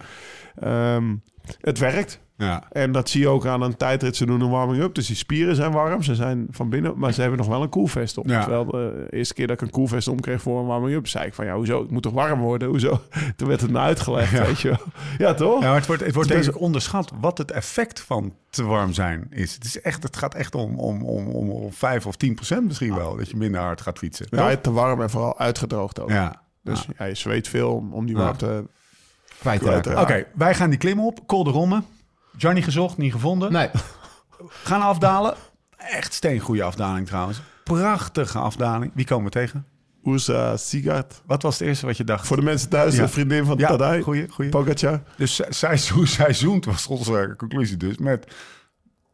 ehm, 0.95 1.15
het 1.61 1.79
werkt. 1.79 2.19
Ja. 2.37 2.63
En 2.71 2.91
dat 2.91 3.09
zie 3.09 3.21
je 3.21 3.27
ook 3.27 3.45
aan 3.45 3.61
een 3.61 3.75
tijdrit. 3.77 4.15
Ze 4.15 4.25
doen 4.25 4.41
een 4.41 4.49
warming-up. 4.49 4.95
Dus 4.95 5.07
die 5.07 5.15
spieren 5.15 5.55
zijn 5.55 5.71
warm. 5.71 6.03
Ze 6.03 6.15
zijn 6.15 6.47
van 6.51 6.69
binnen. 6.69 6.93
Maar 6.97 7.13
ze 7.13 7.21
hebben 7.21 7.39
nog 7.39 7.47
wel 7.47 7.61
een 7.61 7.69
koelvest 7.69 8.17
op. 8.17 8.27
Ja. 8.27 8.41
Terwijl 8.41 8.65
de 8.65 9.07
eerste 9.09 9.33
keer 9.33 9.47
dat 9.47 9.55
ik 9.55 9.61
een 9.61 9.71
koelvest 9.71 10.07
omkreeg 10.07 10.41
voor 10.41 10.59
een 10.59 10.65
warming-up... 10.65 11.07
zei 11.07 11.25
ik 11.25 11.33
van 11.33 11.45
ja, 11.45 11.55
hoezo? 11.55 11.81
Het 11.81 11.91
moet 11.91 12.03
toch 12.03 12.13
warm 12.13 12.39
worden? 12.39 12.67
Hoezo? 12.67 13.01
Toen 13.35 13.47
werd 13.47 13.61
het 13.61 13.71
me 13.71 13.79
uitgelegd, 13.79 14.31
Ja. 14.31 14.45
weet 14.45 14.59
je 14.59 14.67
wel. 14.69 14.79
Ja, 15.17 15.33
toch? 15.33 15.61
Ja, 15.61 15.67
maar 15.67 15.75
het 15.77 15.85
wordt, 15.87 16.05
het 16.05 16.13
wordt 16.15 16.47
ik 16.47 16.59
onderschat 16.59 17.11
wat 17.19 17.37
het 17.37 17.51
effect 17.51 17.99
van 17.99 18.33
te 18.49 18.63
warm 18.63 18.93
zijn 18.93 19.27
is. 19.29 19.53
Het, 19.53 19.63
is 19.65 19.81
echt, 19.81 20.03
het 20.03 20.17
gaat 20.17 20.33
echt 20.33 20.55
om, 20.55 20.79
om, 20.79 21.03
om, 21.03 21.27
om, 21.27 21.49
om 21.51 21.73
5 21.73 22.05
of 22.05 22.15
10 22.15 22.35
procent 22.35 22.65
misschien 22.67 22.95
wel. 22.95 23.15
Dat 23.15 23.29
je 23.29 23.37
minder 23.37 23.61
hard 23.61 23.81
gaat 23.81 23.97
fietsen. 23.97 24.27
Ja, 24.29 24.55
te 24.55 24.71
warm 24.71 25.01
en 25.01 25.09
vooral 25.09 25.39
uitgedroogd 25.39 25.99
ook. 25.99 26.09
ja. 26.09 26.41
Dus 26.63 26.79
Ja. 26.87 26.93
ja, 26.97 27.05
je 27.05 27.15
zweet 27.15 27.47
veel 27.47 27.73
om, 27.73 27.93
om 27.93 28.05
die 28.05 28.15
warmte... 28.15 28.65
Kwijt 29.39 29.61
te 29.61 29.69
raken. 29.69 29.99
Oké, 30.01 30.25
wij 30.35 30.55
gaan 30.55 30.69
die 30.69 30.79
klim 30.79 30.99
op. 30.99 31.19
Col 31.27 31.43
de 31.43 31.49
Romme. 31.49 31.81
Johnny 32.37 32.61
gezocht, 32.61 32.97
niet 32.97 33.11
gevonden. 33.11 33.51
Nee, 33.51 33.69
Gaan 34.47 34.81
afdalen. 34.81 35.35
Echt 35.77 36.13
steengoede 36.13 36.63
afdaling 36.63 37.07
trouwens. 37.07 37.41
Prachtige 37.63 38.37
afdaling. 38.37 38.91
Wie 38.95 39.05
komen 39.05 39.25
we 39.25 39.31
tegen? 39.31 39.65
Oersa 40.03 40.57
Sigard. 40.57 41.21
Wat 41.25 41.41
was 41.41 41.59
het 41.59 41.67
eerste 41.67 41.85
wat 41.85 41.97
je 41.97 42.03
dacht? 42.03 42.27
Voor 42.27 42.37
de 42.37 42.43
mensen 42.43 42.69
thuis, 42.69 42.95
Ja. 42.95 43.01
de 43.01 43.07
vriendin 43.07 43.45
van 43.45 43.57
ja, 43.57 43.67
Tadij. 43.67 44.01
goeie, 44.01 44.27
goeie. 44.29 44.49
Pogacar. 44.51 45.01
Dus 45.17 45.35
zij- 45.35 45.51
zij, 45.51 45.77
zo- 45.77 46.05
zij 46.05 46.33
zoent, 46.33 46.65
was 46.65 46.87
onze 46.87 47.33
conclusie 47.37 47.77
dus, 47.77 47.97
met... 47.97 48.33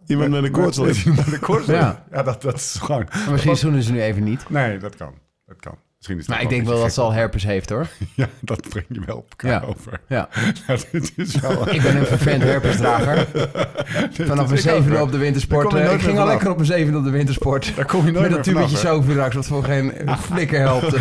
Iemand 0.07 0.29
met 0.29 0.43
een 0.43 0.51
koortslip. 0.51 1.05
Met, 1.05 1.15
met 1.15 1.33
een 1.33 1.39
koortslip. 1.39 1.75
Ja. 1.75 2.05
Ja, 2.11 2.23
dat, 2.23 2.41
dat 2.41 2.55
is 2.55 2.75
gewoon... 2.79 3.07
maar 3.11 3.31
misschien 3.31 3.57
zoenen 3.57 3.83
ze 3.83 3.91
nu 3.91 4.01
even 4.01 4.23
niet. 4.23 4.49
Nee, 4.49 4.77
dat 4.77 4.95
kan. 4.95 5.13
Dat 5.45 5.59
kan. 5.59 5.75
Misschien 6.03 6.17
is 6.21 6.27
het 6.27 6.35
Maar 6.35 6.43
ik 6.43 6.49
denk 6.49 6.67
wel 6.67 6.81
dat 6.81 6.93
ze 6.93 7.01
al 7.01 7.11
herpes 7.13 7.43
heeft 7.43 7.69
hoor. 7.69 7.87
Ja, 8.15 8.27
dat 8.41 8.69
breng 8.69 8.85
je 8.89 9.01
wel 9.05 9.17
op 9.17 9.29
elkaar 9.29 9.51
Ja. 9.51 9.67
over. 9.67 9.99
Ja. 10.07 10.29
Ja, 10.67 10.75
dit 10.91 11.13
is 11.15 11.39
wel... 11.39 11.69
Ik 11.73 11.81
ben 11.81 11.95
een 11.97 12.05
vervent 12.05 12.43
herpesdrager. 12.43 13.27
Vanaf 14.27 14.47
mijn 14.47 14.61
zevende 14.61 15.01
op 15.01 15.11
de 15.11 15.17
wintersport. 15.17 15.73
eh, 15.73 15.93
Ik 15.93 16.01
ging 16.01 16.19
al 16.19 16.25
lekker 16.27 16.49
op 16.49 16.55
mijn 16.55 16.67
zevende 16.67 16.97
op 16.97 17.03
de 17.03 17.09
wintersport. 17.09 17.71
Daar 17.75 17.85
kom 17.85 18.05
je 18.05 18.11
nooit 18.11 18.23
Met 18.25 18.35
dat 18.35 18.43
tubetje? 18.43 18.77
Sovirax, 18.77 19.35
wat 19.35 19.45
voor 19.47 19.63
geen 19.63 19.93
flikker 20.19 20.59
helpt. 20.59 20.95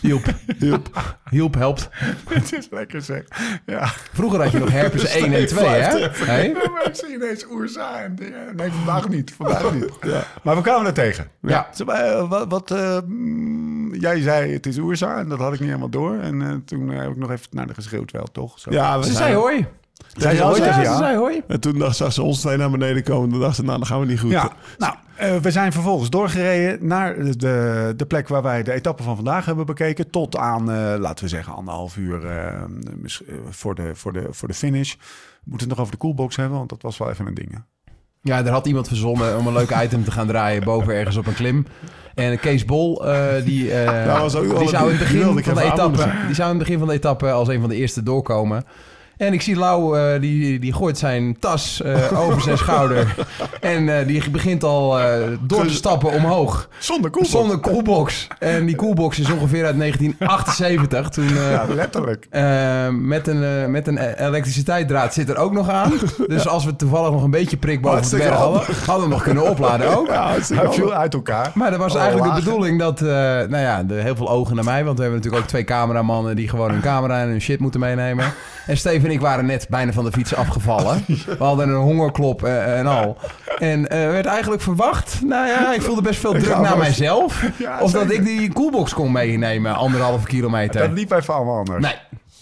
Hielp. 0.00 0.24
Hielp. 0.58 1.16
Hielp 1.34 1.54
helpt. 1.54 1.88
Het 2.28 2.52
is 2.52 2.68
lekker 2.70 3.02
zeg. 3.02 3.22
Ja. 3.66 3.86
Vroeger 4.12 4.42
had 4.42 4.52
je 4.52 4.58
nog 4.58 4.70
herpes 4.70 5.04
1 5.14 5.32
en 5.32 5.46
2, 5.46 5.66
hè? 5.66 6.08
Hey? 6.08 6.48
Ja, 6.48 6.70
maar 6.70 6.86
ik 6.86 6.94
zie 6.94 7.14
ineens 7.14 7.46
Oerza 7.50 8.02
en 8.02 8.14
dingen. 8.14 8.56
Nee, 8.56 8.70
vandaag 8.70 9.08
niet. 9.08 9.32
Vandaag 9.36 9.74
niet. 9.74 9.90
Maar 10.42 10.56
we 10.56 10.62
kwamen 10.62 10.86
er 10.86 10.92
tegen. 10.92 11.30
Ja. 11.40 11.68
Zo, 11.74 11.84
eh, 11.84 12.28
Wat, 12.28 12.46
wat 12.48 12.70
eh, 12.70 12.98
mm, 13.06 13.94
jij 13.94 14.20
zei 14.20 14.52
het 14.52 14.66
is 14.66 14.78
Oerza 14.78 15.18
en 15.18 15.28
dat 15.28 15.38
had 15.38 15.52
ik 15.52 15.58
niet 15.58 15.68
helemaal 15.68 15.88
door. 15.88 16.18
En 16.18 16.42
eh, 16.42 16.54
toen 16.64 16.88
heb 16.88 17.10
ik 17.10 17.16
nog 17.16 17.30
even 17.30 17.46
naar 17.50 17.66
de 17.66 17.74
geschreeuwd 17.74 18.10
wel, 18.10 18.26
toch? 18.32 18.58
Zo. 18.58 18.70
Ja, 18.70 18.98
we 18.98 19.04
Ze 19.04 19.12
zei 19.12 19.34
hoi. 19.34 19.66
Zei 20.14 20.36
Ja, 20.36 20.56
ja, 20.56 20.64
Ja, 20.64 20.92
ze 20.92 20.96
zei 20.98 21.16
hoi. 21.16 21.42
En 21.46 21.60
toen 21.60 21.78
dacht, 21.78 21.96
zag 21.96 22.12
ze 22.12 22.22
ons 22.22 22.40
twee 22.40 22.56
naar 22.56 22.70
beneden 22.70 23.02
komen. 23.02 23.30
Toen 23.30 23.40
dacht 23.40 23.56
ze, 23.56 23.62
nou, 23.62 23.78
dan 23.78 23.86
gaan 23.86 24.00
we 24.00 24.06
niet 24.06 24.20
goed. 24.20 24.30
Ja, 24.30 24.52
nou, 24.78 24.94
eh, 25.16 25.36
we 25.36 25.50
zijn 25.50 25.72
vervolgens 25.72 26.10
doorgereden 26.10 26.86
naar 26.86 27.14
de, 27.36 27.92
de 27.96 28.06
plek 28.06 28.28
waar 28.28 28.42
wij 28.42 28.62
de 28.62 28.72
etappe 28.72 29.02
van 29.02 29.16
vandaag 29.16 29.44
hebben 29.44 29.66
bekeken. 29.66 30.10
Tot 30.10 30.36
aan, 30.36 30.70
eh, 30.70 30.94
laten 30.98 31.24
we 31.24 31.30
zeggen, 31.30 31.54
anderhalf 31.54 31.96
uur 31.96 32.26
eh, 32.26 32.62
voor, 33.48 33.74
de, 33.74 33.90
voor, 33.94 34.12
de, 34.12 34.26
voor 34.30 34.48
de 34.48 34.54
finish. 34.54 34.92
We 34.94 35.50
moeten 35.50 35.68
het 35.68 35.76
nog 35.76 35.78
over 35.86 35.92
de 35.92 35.98
coolbox 36.02 36.36
hebben, 36.36 36.58
want 36.58 36.68
dat 36.68 36.82
was 36.82 36.98
wel 36.98 37.10
even 37.10 37.26
een 37.26 37.34
ding. 37.34 37.52
hè. 37.52 37.58
Ja, 38.20 38.44
er 38.44 38.50
had 38.50 38.66
iemand 38.66 38.88
verzonnen 38.88 39.38
om 39.38 39.46
een 39.46 39.52
leuk 39.52 39.70
item 39.82 40.04
te 40.04 40.10
gaan 40.10 40.26
draaien 40.26 40.64
boven 40.64 40.94
ergens 40.94 41.16
op 41.16 41.26
een 41.26 41.34
klim. 41.34 41.66
En 42.14 42.38
Kees 42.40 42.64
Bol, 42.64 43.06
eh, 43.06 43.44
die, 43.44 43.72
eh, 43.72 44.04
wel 44.04 44.58
die 44.58 44.68
zou 44.68 44.84
in 44.84 44.98
het 44.98 44.98
begin 44.98 45.42
van 45.44 45.54
de 45.54 45.62
etappe, 45.62 46.10
die 46.26 46.34
zou 46.34 46.50
in 46.50 46.56
het 46.58 46.64
begin 46.64 46.78
van 46.78 46.88
de 46.88 46.94
etappe 46.94 47.30
als 47.30 47.48
een 47.48 47.60
van 47.60 47.68
de 47.68 47.76
eerste 47.76 48.02
doorkomen. 48.02 48.64
En 49.16 49.32
ik 49.32 49.42
zie 49.42 49.56
Lau, 49.56 49.98
eh, 49.98 50.20
die, 50.20 50.58
die 50.58 50.72
gooit 50.72 50.98
zijn 50.98 51.38
tas 51.38 51.82
eh, 51.82 52.20
over 52.20 52.42
zijn 52.42 52.58
schouder. 52.58 53.06
En 53.60 53.98
eh, 53.98 54.06
die 54.06 54.30
begint 54.30 54.64
al 54.64 54.98
door 55.40 55.66
te 55.66 55.74
stappen 55.74 56.10
omhoog. 56.12 56.68
Zonder 56.78 57.10
coolbox. 57.10 57.32
Zonder 57.34 57.60
coolbox. 57.60 58.26
En 58.38 58.66
die 58.66 58.76
coolbox 58.76 59.18
is 59.18 59.30
ongeveer 59.30 59.64
uit 59.64 59.78
1978. 59.78 61.08
Toen 61.08 61.34
Ja, 61.34 61.66
letterlijk. 61.68 62.26
met, 62.92 63.26
een, 63.26 63.70
met 63.70 63.86
een 63.86 63.98
elektriciteitsdraad 63.98 65.14
zit 65.14 65.28
er 65.28 65.36
ook 65.36 65.52
nog 65.52 65.68
aan. 65.68 65.92
Dus 66.26 66.48
als 66.48 66.64
we 66.64 66.76
toevallig 66.76 67.10
nog 67.10 67.22
een 67.22 67.30
beetje 67.30 67.56
prik 67.56 67.80
boven 67.80 68.10
de 68.10 68.16
berg 68.16 68.34
hadden, 68.34 68.62
hadden 68.86 69.04
we 69.04 69.12
nog 69.12 69.22
kunnen 69.22 69.50
opladen 69.50 69.96
ook. 69.96 70.06
Ja, 70.06 70.30
Hij 70.54 70.72
viel 70.72 70.92
uit 70.92 71.14
elkaar. 71.14 71.50
Maar 71.54 71.70
dat 71.70 71.78
was 71.78 71.94
Oh, 71.94 72.00
eigenlijk 72.00 72.34
de 72.34 72.42
bedoeling 72.42 72.78
dat, 72.78 73.00
nou 73.00 73.58
ja, 73.58 73.82
de, 73.82 73.94
heel 73.94 74.16
veel 74.16 74.30
ogen 74.30 74.54
naar 74.54 74.64
mij. 74.64 74.84
Want 74.84 74.96
we 74.96 75.02
hebben 75.02 75.20
natuurlijk 75.20 75.44
ook 75.44 75.50
twee 75.50 75.64
cameramannen 75.64 76.36
die 76.36 76.48
gewoon 76.48 76.70
hun 76.70 76.80
camera 76.80 77.20
en 77.20 77.28
hun 77.28 77.40
shit 77.40 77.60
moeten 77.60 77.80
meenemen. 77.80 78.32
En 78.66 78.76
Steve 78.76 79.06
en 79.06 79.12
ik 79.12 79.20
waren 79.20 79.46
net 79.46 79.66
bijna 79.68 79.92
van 79.92 80.04
de 80.04 80.12
fiets 80.12 80.34
afgevallen. 80.34 81.04
We 81.06 81.34
hadden 81.38 81.68
een 81.68 81.74
hongerklop 81.74 82.44
eh, 82.44 82.78
en 82.78 82.86
al. 82.86 83.16
En 83.58 83.88
eh, 83.88 83.98
werd 84.10 84.26
eigenlijk 84.26 84.62
verwacht. 84.62 85.20
Nou 85.24 85.46
ja, 85.46 85.74
ik 85.74 85.82
voelde 85.82 86.02
best 86.02 86.20
veel 86.20 86.32
druk 86.32 86.48
naar 86.48 86.62
wel- 86.62 86.76
mijzelf. 86.76 87.42
Ja, 87.56 87.80
of 87.80 87.90
dat 87.92 88.10
ik 88.10 88.24
die 88.24 88.52
coolbox 88.52 88.94
kon 88.94 89.12
meenemen, 89.12 89.74
anderhalve 89.74 90.26
kilometer. 90.26 90.80
Dat 90.80 90.92
liep 90.98 91.10
even 91.10 91.34
allemaal 91.34 91.58
anders. 91.58 91.82
Nee. 91.84 91.94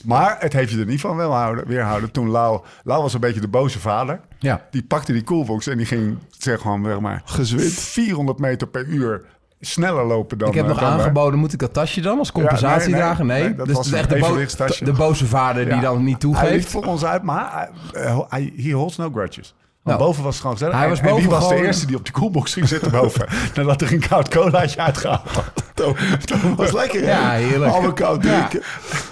Maar 0.05 0.37
het 0.39 0.53
heeft 0.53 0.71
je 0.73 0.79
er 0.79 0.87
niet 0.87 1.01
van 1.01 1.17
weerhouden. 1.17 1.67
weerhouden. 1.67 2.11
Toen 2.11 2.29
Lau, 2.29 2.61
Lau 2.85 3.03
was 3.03 3.15
een 3.15 3.21
beetje 3.21 3.41
de 3.41 3.49
boze 3.49 3.79
vader. 3.79 4.21
Ja. 4.39 4.67
Die 4.71 4.83
pakte 4.83 5.13
die 5.13 5.25
coolbox 5.25 5.67
en 5.67 5.77
die 5.77 5.87
ging 5.87 6.19
zeg 6.39 6.61
gewoon 6.61 6.85
zeg 6.85 7.01
maar, 7.01 7.23
Gezwind. 7.25 7.73
400 7.73 8.39
meter 8.39 8.67
per 8.69 8.85
uur 8.87 9.25
sneller 9.67 10.05
lopen 10.05 10.39
dan 10.39 10.49
Ik 10.49 10.55
heb 10.55 10.65
eh, 10.65 10.71
nog 10.71 10.81
dan 10.81 10.89
wij. 10.91 10.99
aangeboden, 10.99 11.39
moet 11.39 11.53
ik 11.53 11.59
dat 11.59 11.73
tasje 11.73 12.01
dan 12.01 12.19
als 12.19 12.33
compensatie 12.33 12.69
Ja, 12.69 12.77
nee, 12.79 12.89
nee. 12.95 13.01
dragen? 13.01 13.27
Nee, 13.27 13.43
Nee, 13.43 13.55
dat 13.55 13.67
dus 13.67 13.77
was 13.77 13.87
het 13.87 13.95
is 13.95 14.01
echt 14.01 14.11
de, 14.11 14.19
bo- 14.19 14.25
evenwichtstasje. 14.27 14.85
de 14.85 14.93
boze 14.93 15.27
vader 15.27 15.65
die 15.65 15.75
Ja. 15.75 15.81
dan 15.81 16.05
niet 16.05 16.05
Hij 16.05 16.11
liep 16.13 16.21
toegeeft. 16.21 16.71
voor 16.71 16.85
ons 16.85 17.05
uit, 17.05 17.23
maar 17.23 17.69
hij 18.29 18.53
he 18.57 18.71
holds 18.71 18.97
no 18.97 19.11
grudges. 19.15 19.55
Want 19.83 19.97
Nou, 19.97 20.09
boven 20.09 20.23
was 20.25 20.33
het 20.33 20.41
gewoon 20.43 20.57
gezellig. 20.57 20.75
hij 20.79 20.85
En- 20.85 20.91
was 20.91 20.99
en 20.99 21.05
wie 21.05 21.15
boven 21.15 21.31
was 21.31 21.49
de 21.49 21.55
eerste 21.67 21.87
die 21.87 21.97
op 21.97 22.05
de 22.07 22.13
coolbox 22.13 22.53
ging 22.53 22.69
zitten 22.69 22.91
boven? 22.91 23.27
nadat 23.55 23.81
er 23.81 23.93
een 23.93 24.09
koud 24.09 24.29
colaatje 24.29 24.81
uitgehaald 24.81 25.29
had. 25.31 25.53
Dat 25.75 25.95
was 26.57 26.73
lekker? 26.73 27.05
Ja, 27.05 27.31
heerlijk. 27.31 27.73
Allemaal 27.73 27.93
koud 27.93 28.25
Ja. 28.25 28.31
drinken. 28.49 28.69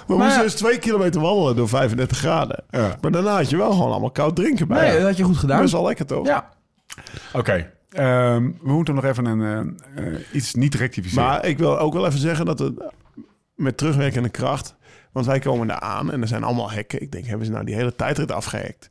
We 0.07 0.15
moesten 0.17 0.43
dus 0.43 0.55
twee 0.55 0.79
kilometer 0.79 1.21
wandelen 1.21 1.57
door 1.57 1.69
35 1.69 2.19
graden. 2.19 2.65
Ja. 2.71 2.97
Maar 3.01 3.11
daarna 3.11 3.37
had 3.37 3.51
je 3.51 3.57
wel 3.57 3.71
gewoon 3.73 3.91
allemaal 3.91 4.11
koud 4.11 4.37
drinken 4.37 4.69
bij. 4.69 4.81
Nee, 4.89 4.97
dat 4.99 5.07
had 5.07 5.17
je 5.17 5.23
goed 5.25 5.37
gedaan. 5.37 5.61
Best 5.61 5.73
wel 5.73 5.85
lekker, 5.85 6.07
toch? 6.07 6.27
Ja. 6.27 6.49
Oké, 7.33 7.71
ehm, 7.91 8.51
we 8.63 8.73
moeten 8.73 8.95
nog 8.95 9.05
even 9.05 9.27
een, 9.27 9.81
eh, 9.95 10.05
iets 10.33 10.55
niet 10.55 10.75
rectificeren. 10.75 11.25
Maar 11.25 11.47
ik 11.47 11.59
wil 11.59 11.79
ook 11.79 11.93
wel 11.93 12.07
even 12.07 12.19
zeggen 12.19 12.47
dat 12.47 12.59
het 12.59 12.83
met 13.55 13.77
terugwerkende 13.77 14.29
kracht... 14.29 14.79
Want 15.13 15.27
wij 15.27 15.39
komen 15.39 15.67
daar 15.67 15.81
aan 15.81 16.13
en 16.13 16.21
er 16.21 16.29
zijn 16.29 16.45
allemaal 16.45 16.71
hekken. 16.71 17.03
Ik 17.03 17.13
denk, 17.13 17.27
hebben 17.27 17.47
ze 17.47 17.53
nou 17.53 17.65
die 17.65 17.75
hele 17.75 17.95
tijdrit 17.95 18.33
afgehekt? 18.33 18.91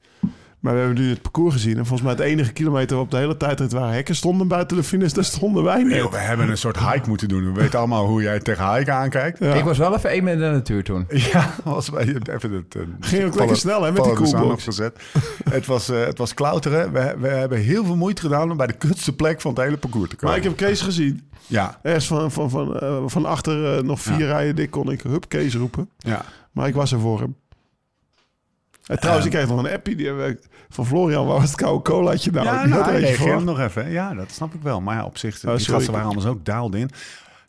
Maar 0.60 0.74
we 0.74 0.80
hebben 0.80 0.98
nu 1.04 1.10
het 1.10 1.22
parcours 1.22 1.54
gezien. 1.54 1.78
En 1.78 1.86
volgens 1.86 2.02
mij 2.02 2.12
het 2.12 2.20
enige 2.22 2.54
kilometer 2.54 2.98
op 2.98 3.12
de 3.12 3.18
hele 3.18 3.38
tijdrit 3.38 3.72
waar 3.72 3.94
hekken 3.94 4.16
stonden 4.16 4.48
buiten 4.48 4.78
de 4.78 4.84
finish, 4.84 5.12
daar 5.12 5.24
stonden 5.24 5.64
wij 5.64 5.84
niet. 5.84 6.10
We 6.10 6.18
hebben 6.18 6.50
een 6.50 6.58
soort 6.58 6.80
hike 6.80 7.08
moeten 7.10 7.28
doen. 7.28 7.54
We 7.54 7.60
weten 7.60 7.80
allemaal 7.80 8.06
hoe 8.08 8.22
jij 8.22 8.40
tegen 8.40 8.74
hike 8.76 8.92
aankijkt. 8.92 9.40
Ja. 9.40 9.54
Ik 9.54 9.64
was 9.64 9.78
wel 9.78 9.96
even 9.96 10.10
één 10.10 10.24
met 10.24 10.38
de 10.40 10.46
natuur 10.46 10.84
toen. 10.84 11.08
Ja, 11.34 11.56
was 11.64 11.90
bij 11.90 12.02
even 12.08 12.52
het. 12.52 12.76
eh, 12.76 12.82
Ging 13.00 13.24
ook 13.26 13.36
lekker 13.36 13.58
snel, 13.58 13.84
hè, 13.84 13.92
met 13.92 14.04
die 14.04 14.14
coolbox. 14.14 14.44
opgezet. 14.52 15.00
het, 15.50 15.66
was, 15.66 15.90
eh, 15.90 16.06
het 16.06 16.18
was 16.18 16.34
klauteren. 16.34 16.92
We, 16.94 17.16
we 17.20 17.28
hebben 17.28 17.58
heel 17.60 17.86
veel 17.86 17.96
moeite 17.96 18.22
gedaan 18.22 18.52
om 18.52 18.58
bij 18.58 18.68
de 18.68 18.74
kutste 18.78 19.16
plek 19.16 19.42
van 19.42 19.54
het 19.54 19.64
hele 19.64 19.78
parcours 19.78 20.10
te 20.10 20.16
komen. 20.16 20.28
Maar 20.36 20.38
ik 20.46 20.50
heb 20.50 20.68
Kees 20.68 20.82
gezien. 20.82 21.28
Ja, 21.48 21.80
Ergens 21.84 22.08
van, 22.08 22.32
van, 22.32 22.50
van, 22.50 22.80
eh, 22.80 23.04
van 23.06 23.26
achter 23.26 23.86
nog 23.86 24.02
vier 24.02 24.20
Ja. 24.20 24.26
rijen 24.32 24.56
dik 24.56 24.72
kon 24.72 24.92
ik 24.92 25.02
hup 25.02 25.28
Kees 25.30 25.56
roepen. 25.56 25.90
ja. 25.98 26.22
Maar 26.52 26.68
ik 26.68 26.74
was 26.76 26.92
er 26.92 27.00
voor 27.00 27.20
hem. 27.20 27.36
En 28.90 29.00
trouwens, 29.00 29.26
ik 29.26 29.32
kreeg 29.32 29.48
nog 29.48 29.64
een 29.64 29.72
appie 29.72 29.96
die, 29.96 30.38
van 30.70 30.86
Florian. 30.86 31.28
Waar 31.28 31.40
was 31.40 31.50
het 31.50 31.56
koude 31.56 31.84
colaatje 31.84 32.32
nou? 32.32 32.46
ja, 32.46 32.66
nou, 32.66 32.92
reageerde 32.92 33.34
voor. 33.34 33.44
nog 33.44 33.60
even. 33.60 33.92
Ja, 33.92 34.14
dat 34.14 34.32
snap 34.32 34.54
ik 34.54 34.62
wel. 34.62 34.82
Maar 34.82 34.96
ja, 34.96 35.06
op 35.06 35.18
zich, 35.18 35.46
Oh, 35.46 35.56
die 35.56 35.66
gasten 35.66 35.94
waren 35.94 36.08
anders 36.08 36.26
ook 36.26 36.46
dialed 36.46 36.76
in. 36.76 36.90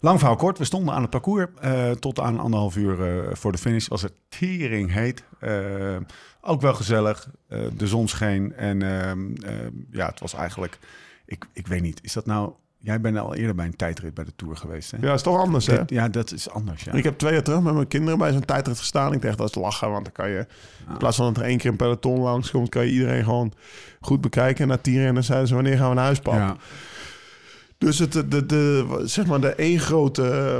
Lang 0.00 0.18
verhaal 0.18 0.36
kort, 0.36 0.58
we 0.58 0.64
stonden 0.64 0.94
aan 0.94 1.00
het 1.00 1.10
parcours 1.10 1.46
eh, 1.60 1.90
tot 1.90 2.20
aan 2.20 2.38
anderhalf 2.38 2.76
uur 2.76 3.02
eh, 3.02 3.34
voor 3.34 3.52
de 3.52 3.58
finish. 3.58 3.88
Was 3.88 4.02
het 4.02 4.12
tering 4.28 4.92
heet. 4.92 5.22
Eh, 5.38 5.96
ook 6.40 6.60
wel 6.60 6.74
gezellig. 6.74 7.28
Eh, 7.48 7.60
de 7.76 7.86
zon 7.86 8.08
scheen 8.08 8.54
en 8.54 8.82
ehm, 8.82 9.34
eh, 9.34 9.54
ja, 9.90 10.06
het 10.06 10.20
was 10.20 10.34
eigenlijk... 10.34 10.78
Ik, 11.26 11.44
ik 11.52 11.66
weet 11.66 11.82
niet, 11.82 12.00
is 12.02 12.12
dat 12.12 12.26
nou... 12.26 12.52
Jij 12.82 13.00
bent 13.00 13.18
al 13.18 13.34
eerder 13.34 13.54
bij 13.54 13.66
een 13.66 13.76
tijdrit 13.76 14.14
bij 14.14 14.24
de 14.24 14.32
Tour 14.36 14.56
geweest, 14.56 14.90
hè? 14.90 14.96
Ja, 15.00 15.12
is 15.12 15.22
toch 15.22 15.38
anders, 15.38 15.66
hè? 15.66 15.78
Dit- 15.78 15.90
ja, 15.90 16.08
dat 16.08 16.32
is 16.32 16.50
anders, 16.50 16.84
ja. 16.84 16.92
Ik 16.92 17.04
heb 17.04 17.18
twee 17.18 17.32
jaar 17.32 17.42
terug 17.42 17.60
met 17.60 17.74
mijn 17.74 17.86
kinderen 17.88 18.18
bij 18.18 18.32
zo'n 18.32 18.44
tijdrit 18.44 18.78
gestaan. 18.78 19.12
Ik 19.12 19.22
dacht, 19.22 19.38
dat 19.38 19.48
is 19.48 19.54
lachen, 19.54 19.90
want 19.90 20.04
dan 20.04 20.12
kan 20.12 20.30
je... 20.30 20.46
In 20.88 20.96
plaats 20.96 21.16
van 21.16 21.26
dat 21.26 21.42
er 21.42 21.48
één 21.48 21.58
keer 21.58 21.70
een 21.70 21.76
peloton 21.76 22.20
langskomt... 22.20 22.68
kan 22.68 22.84
je 22.86 22.92
iedereen 22.92 23.24
gewoon 23.24 23.52
goed 24.00 24.20
bekijken. 24.20 24.62
En 24.62 24.68
na 24.68 24.76
tien 24.76 24.96
rennen 24.98 25.24
zeiden 25.24 25.48
ze, 25.48 25.54
wanneer 25.54 25.76
gaan 25.76 25.88
we 25.88 25.94
naar 25.94 26.04
huis, 26.04 26.18
pap? 26.18 26.34
ja. 26.34 26.56
Dus 27.78 27.98
het, 27.98 28.12
de, 28.12 28.28
de, 28.28 28.46
de, 28.46 28.86
zeg 29.04 29.26
maar 29.26 29.40
de 29.40 29.54
één 29.54 29.78
grote 29.78 30.28
eh, 30.30 30.58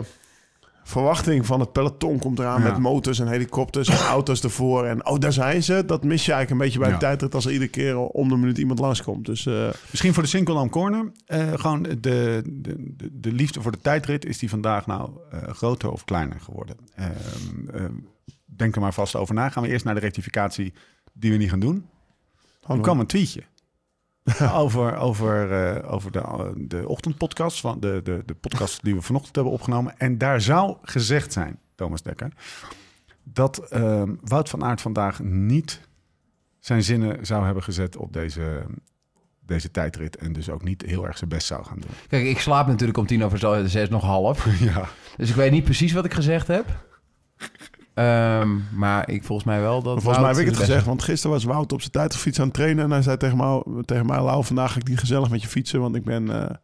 verwachting 0.90 1.46
van 1.46 1.60
het 1.60 1.72
peloton 1.72 2.18
komt 2.18 2.38
eraan... 2.38 2.62
Ja. 2.62 2.68
met 2.70 2.78
motors 2.78 3.18
en 3.18 3.26
helikopters 3.28 3.88
en 3.88 3.96
auto's 3.96 4.42
ervoor. 4.42 4.84
En 4.84 5.06
oh, 5.06 5.18
daar 5.18 5.32
zijn 5.32 5.62
ze. 5.62 5.82
Dat 5.86 6.04
mis 6.04 6.24
je 6.26 6.32
eigenlijk 6.32 6.50
een 6.50 6.66
beetje 6.66 6.78
bij 6.78 6.88
Ja. 6.88 6.94
de 6.94 7.00
tijdrit... 7.00 7.34
als 7.34 7.44
er 7.46 7.52
iedere 7.52 7.70
keer 7.70 7.96
om 7.98 8.28
de 8.28 8.36
minuut 8.36 8.58
iemand 8.58 8.78
langskomt. 8.78 9.26
Dus 9.26 9.46
eh, 9.46 9.68
Misschien 9.90 10.14
voor 10.14 10.22
de 10.22 10.28
Sinkeldam 10.28 10.70
Corner. 10.70 11.12
eh, 11.26 11.52
gewoon 11.54 11.82
de, 11.82 12.00
de, 12.00 12.42
de, 12.46 13.08
de 13.12 13.32
liefde 13.32 13.60
voor 13.62 13.72
de 13.72 13.80
tijdrit. 13.80 14.24
Is 14.24 14.38
die 14.38 14.48
vandaag 14.48 14.86
nou 14.86 15.10
eh, 15.30 15.42
groter 15.48 15.90
of 15.90 16.04
kleiner 16.04 16.40
geworden? 16.40 16.76
Ehm, 16.94 17.10
ehm, 17.74 17.92
denk 18.44 18.74
er 18.74 18.80
maar 18.80 18.94
vast 18.94 19.16
over 19.16 19.34
na. 19.34 19.48
Gaan 19.48 19.62
we 19.62 19.68
eerst 19.68 19.84
naar 19.84 19.94
de 19.94 20.00
rectificatie 20.00 20.72
die 21.12 21.30
we 21.30 21.36
niet 21.36 21.50
gaan 21.50 21.60
doen. 21.60 21.86
Hallo. 22.62 22.82
kwam 22.82 23.00
een 23.00 23.06
tweetje. 23.06 23.42
over 24.62 24.96
over, 24.96 25.52
eh, 25.52 25.92
over 25.92 26.12
de, 26.12 26.18
eh, 26.20 26.48
de 26.56 26.88
ochtendpodcast. 26.88 27.60
Van 27.60 27.80
de, 27.80 28.00
de, 28.04 28.22
de 28.26 28.34
podcast 28.34 28.84
die 28.84 28.94
we 28.94 29.02
vanochtend 29.02 29.34
hebben 29.34 29.52
opgenomen. 29.52 29.98
En 29.98 30.18
daar 30.18 30.40
zou 30.40 30.76
gezegd 30.82 31.32
zijn, 31.32 31.58
Thomas 31.74 32.02
Dekker... 32.02 32.32
dat 33.22 33.58
ehm, 33.58 34.14
Wout 34.20 34.48
van 34.48 34.64
Aert 34.64 34.80
vandaag 34.80 35.22
niet 35.22 35.88
zijn 36.58 36.82
zinnen 36.82 37.26
zou 37.26 37.44
hebben 37.44 37.62
gezet 37.62 37.96
op 37.96 38.12
deze, 38.12 38.66
deze 39.46 39.70
tijdrit. 39.70 40.16
En 40.16 40.32
dus 40.32 40.50
ook 40.50 40.62
niet 40.62 40.82
heel 40.82 41.06
erg 41.06 41.18
zijn 41.18 41.30
best 41.30 41.46
zou 41.46 41.64
gaan 41.64 41.78
doen. 41.78 41.90
Kijk, 42.08 42.26
ik 42.26 42.38
slaap 42.38 42.66
natuurlijk 42.66 42.98
om 42.98 43.06
tien 43.06 43.24
over 43.24 43.68
zes 43.68 43.88
nog 43.88 44.02
half. 44.02 44.46
Ja, 44.60 44.88
Dus 45.16 45.28
ik 45.28 45.34
weet 45.34 45.50
niet 45.50 45.64
precies 45.64 45.92
wat 45.92 46.04
ik 46.04 46.14
gezegd 46.14 46.46
heb. 46.46 46.88
Ehm, 47.94 48.48
maar 48.74 49.08
ik 49.10 49.24
volgens 49.24 49.46
mij 49.46 49.60
wel 49.60 49.82
dat. 49.82 49.92
Maar 49.94 50.02
volgens 50.02 50.22
mij 50.24 50.32
heb 50.32 50.40
ik 50.40 50.46
het 50.46 50.54
beste- 50.54 50.66
gezegd, 50.66 50.86
want 50.86 51.02
gisteren 51.02 51.36
was 51.36 51.44
Wout 51.44 51.72
op 51.72 51.80
zijn 51.80 51.92
tijdritfiets 51.92 52.38
aan 52.38 52.44
het 52.44 52.54
trainen. 52.54 52.84
En 52.84 52.90
hij 52.90 53.02
zei 53.02 53.16
tegen 53.16 53.36
mij, 53.36 53.62
tegen 53.84 54.06
mij 54.06 54.22
Lau, 54.22 54.44
vandaag 54.44 54.72
ga 54.72 54.78
ik 54.78 54.88
niet 54.88 54.98
gezellig 54.98 55.30
met 55.30 55.42
je 55.42 55.48
fietsen, 55.48 55.80
want 55.80 55.94
ik 55.96 56.04
ben 56.04 56.30
eh, 56.42 56.54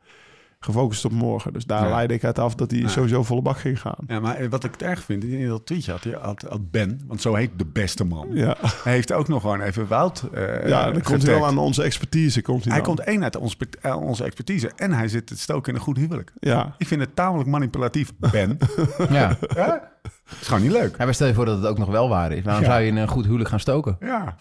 gefocust 0.59 1.05
op 1.05 1.13
morgen. 1.13 1.53
Dus 1.53 1.65
daar 1.65 1.83
Ja. 1.85 1.91
leidde 1.95 2.15
ik 2.15 2.25
uit 2.25 2.39
af 2.39 2.55
dat 2.55 2.71
hij 2.71 2.81
Ja. 2.81 2.89
sowieso 2.89 3.23
volle 3.23 3.43
bak 3.43 3.59
ging 3.59 3.81
gaan. 3.81 3.97
ja 4.07 4.21
maar 4.21 4.49
wat 4.49 4.65
ik 4.65 4.73
het 4.73 4.83
erg 4.83 5.03
vind, 5.03 5.25
in 5.25 5.49
dat 5.49 5.67
tweetje 5.67 5.91
had, 5.93 6.05
hij- 6.05 6.19
had, 6.21 6.45
had 6.49 6.71
Ben, 6.71 7.01
want 7.07 7.21
zo 7.21 7.35
heet 7.35 7.51
de 7.57 7.65
beste 7.65 8.05
man. 8.05 8.29
Ja, 8.33 8.57
Hij 8.85 8.93
heeft 8.93 9.13
ook 9.13 9.29
nog 9.29 9.41
gewoon 9.41 9.61
even 9.61 9.87
Wout 9.87 10.23
eh 10.33 10.69
ja 10.69 10.91
dan 10.91 11.03
komt 11.03 11.23
wel 11.23 11.47
aan 11.47 11.59
onze 11.59 11.83
expertise. 11.83 12.43
Komt 12.43 12.65
hij 12.65 12.73
Hij 12.73 12.83
dan. 12.83 12.95
komt 12.95 13.07
één 13.09 13.23
uit 13.23 13.37
ons, 13.37 13.57
eh, 13.81 13.97
onze 13.97 14.25
expertise 14.25 14.71
en 14.77 14.93
hij 14.93 15.09
zit 15.09 15.27
te 15.27 15.39
stoken 15.39 15.73
in 15.73 15.79
een 15.79 15.85
goed 15.85 15.97
huwelijk. 15.97 16.33
Ja, 16.41 16.75
Ik 16.79 16.87
vind 16.87 17.01
het 17.01 17.17
tamelijk 17.17 17.49
manipulatief, 17.49 18.13
Ben. 18.17 18.59
Ja. 19.11 19.37
ja? 19.55 19.95
is 20.41 20.47
gewoon 20.47 20.63
niet 20.63 20.73
leuk. 20.73 20.97
ja, 20.99 21.05
maar 21.05 21.15
stel 21.15 21.27
je 21.27 21.35
voor 21.35 21.45
dat 21.45 21.57
het 21.59 21.67
ook 21.67 21.79
nog 21.79 21.89
wel 21.89 22.09
waar 22.09 22.33
is. 22.33 22.43
Waarom 22.43 22.63
Ja. 22.63 22.69
zou 22.71 22.81
je 22.83 22.87
in 22.89 22.97
een 22.97 23.09
goed 23.09 23.25
huwelijk 23.25 23.49
gaan 23.51 23.61
stoken? 23.61 23.97
Ja. 24.01 24.37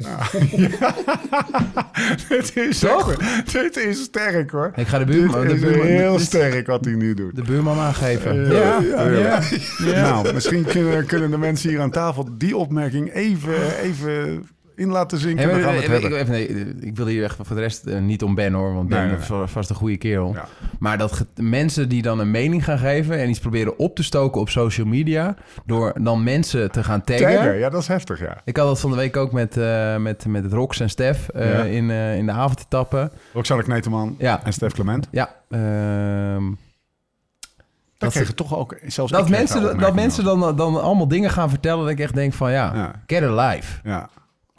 Ja. 0.00 0.18
dit, 2.28 2.56
is 2.56 2.78
Toch? 2.78 3.12
echt- 3.12 3.52
dit 3.52 3.76
is 3.76 4.02
sterk 4.02 4.50
hoor. 4.50 4.72
Ik 4.76 4.86
ga 4.86 4.98
de 4.98 5.04
Dit 5.04 5.14
buurman, 5.14 5.46
de 5.46 5.54
is 5.54 5.60
buurman, 5.60 5.86
heel 5.86 6.16
dit 6.16 6.26
sterk 6.26 6.66
wat 6.66 6.84
hij 6.84 6.94
nu 6.94 7.14
doet. 7.14 7.36
de 7.36 7.42
buurman 7.42 7.78
aangeven. 7.78 8.52
Ja, 8.52 8.78
ja, 8.80 9.08
ja. 9.08 9.40
ja. 9.84 10.00
Nou, 10.00 10.32
misschien 10.32 10.64
kunnen, 10.64 11.06
kunnen 11.06 11.30
de 11.30 11.38
mensen 11.38 11.68
hier 11.70 11.80
aan 11.80 11.90
tafel 11.90 12.28
die 12.38 12.56
opmerking 12.56 13.12
even, 13.14 13.78
even 13.82 14.44
in 14.80 14.90
laten 14.90 15.18
zinken. 15.18 15.50
Hey, 15.50 15.60
gaan 15.62 15.74
het 15.74 15.84
eh, 15.84 15.94
ik, 15.96 16.02
hebben. 16.02 16.28
nee, 16.34 16.46
ik 16.80 16.96
wil 16.96 17.06
hier 17.06 17.24
echt 17.24 17.36
voor 17.42 17.56
de 17.56 17.62
rest 17.62 17.86
eh, 17.86 17.98
niet 18.00 18.22
om 18.22 18.34
Ben 18.34 18.52
hoor, 18.52 18.74
want 18.74 18.88
Ben 18.88 18.98
Nee, 18.98 19.08
nee, 19.10 19.18
is 19.18 19.26
va- 19.26 19.46
vast 19.46 19.70
een 19.70 19.76
goede 19.76 19.96
kerel. 19.96 20.32
Ja. 20.34 20.48
Maar 20.78 20.98
dat 20.98 21.26
mensen 21.36 21.88
die 21.88 22.02
dan 22.02 22.18
een 22.18 22.30
mening 22.30 22.64
gaan 22.64 22.78
geven 22.78 23.18
en 23.18 23.28
iets 23.28 23.38
proberen 23.38 23.78
op 23.78 23.96
te 23.96 24.02
stoken 24.02 24.40
op 24.40 24.48
social 24.48 24.86
media, 24.86 25.36
door 25.66 25.92
dan 26.02 26.22
mensen 26.22 26.70
te 26.70 26.84
gaan 26.84 27.04
taggen. 27.04 27.34
Tagger, 27.34 27.58
ja, 27.58 27.68
dat 27.68 27.80
is 27.80 27.88
heftig, 27.88 28.20
ja. 28.20 28.36
Ik 28.44 28.56
had 28.56 28.66
dat 28.66 28.80
van 28.80 28.90
de 28.90 28.96
week 28.96 29.16
ook 29.16 29.32
met, 29.32 29.56
eh, 29.56 29.96
met, 29.96 30.26
met 30.26 30.42
het 30.44 30.52
Rox 30.52 30.80
en 30.80 30.90
Stef 30.90 31.28
eh, 31.28 31.52
Ja. 31.52 31.62
in, 31.62 31.90
eh, 31.90 32.16
in 32.16 32.26
de 32.26 32.32
avondetappen. 32.32 33.10
Roxanne 33.32 33.62
Kneteman 33.62 34.14
Ja. 34.18 34.40
en 34.44 34.52
Stef 34.52 34.72
Clement. 34.72 35.08
Ja, 35.10 35.34
ehm, 35.50 36.44
Dat 37.98 38.08
Dat 38.12 38.18
kregen 38.18 38.36
toch 38.36 38.56
ook... 38.56 38.76
Zelfs 38.86 39.12
dat 39.12 39.28
mensen, 39.28 39.78
dat 39.78 39.94
mensen 39.94 40.24
dan, 40.24 40.56
dan 40.56 40.82
allemaal 40.82 41.08
dingen 41.08 41.30
gaan 41.30 41.48
vertellen 41.50 41.80
dat 41.82 41.90
ik 41.92 42.00
echt 42.00 42.14
denk 42.14 42.32
van 42.32 42.50
ja, 42.52 42.72
Ja. 42.74 42.92
get 43.06 43.22
a 43.22 43.34
life. 43.48 43.78
over. 43.78 43.90
Ja, 43.90 44.08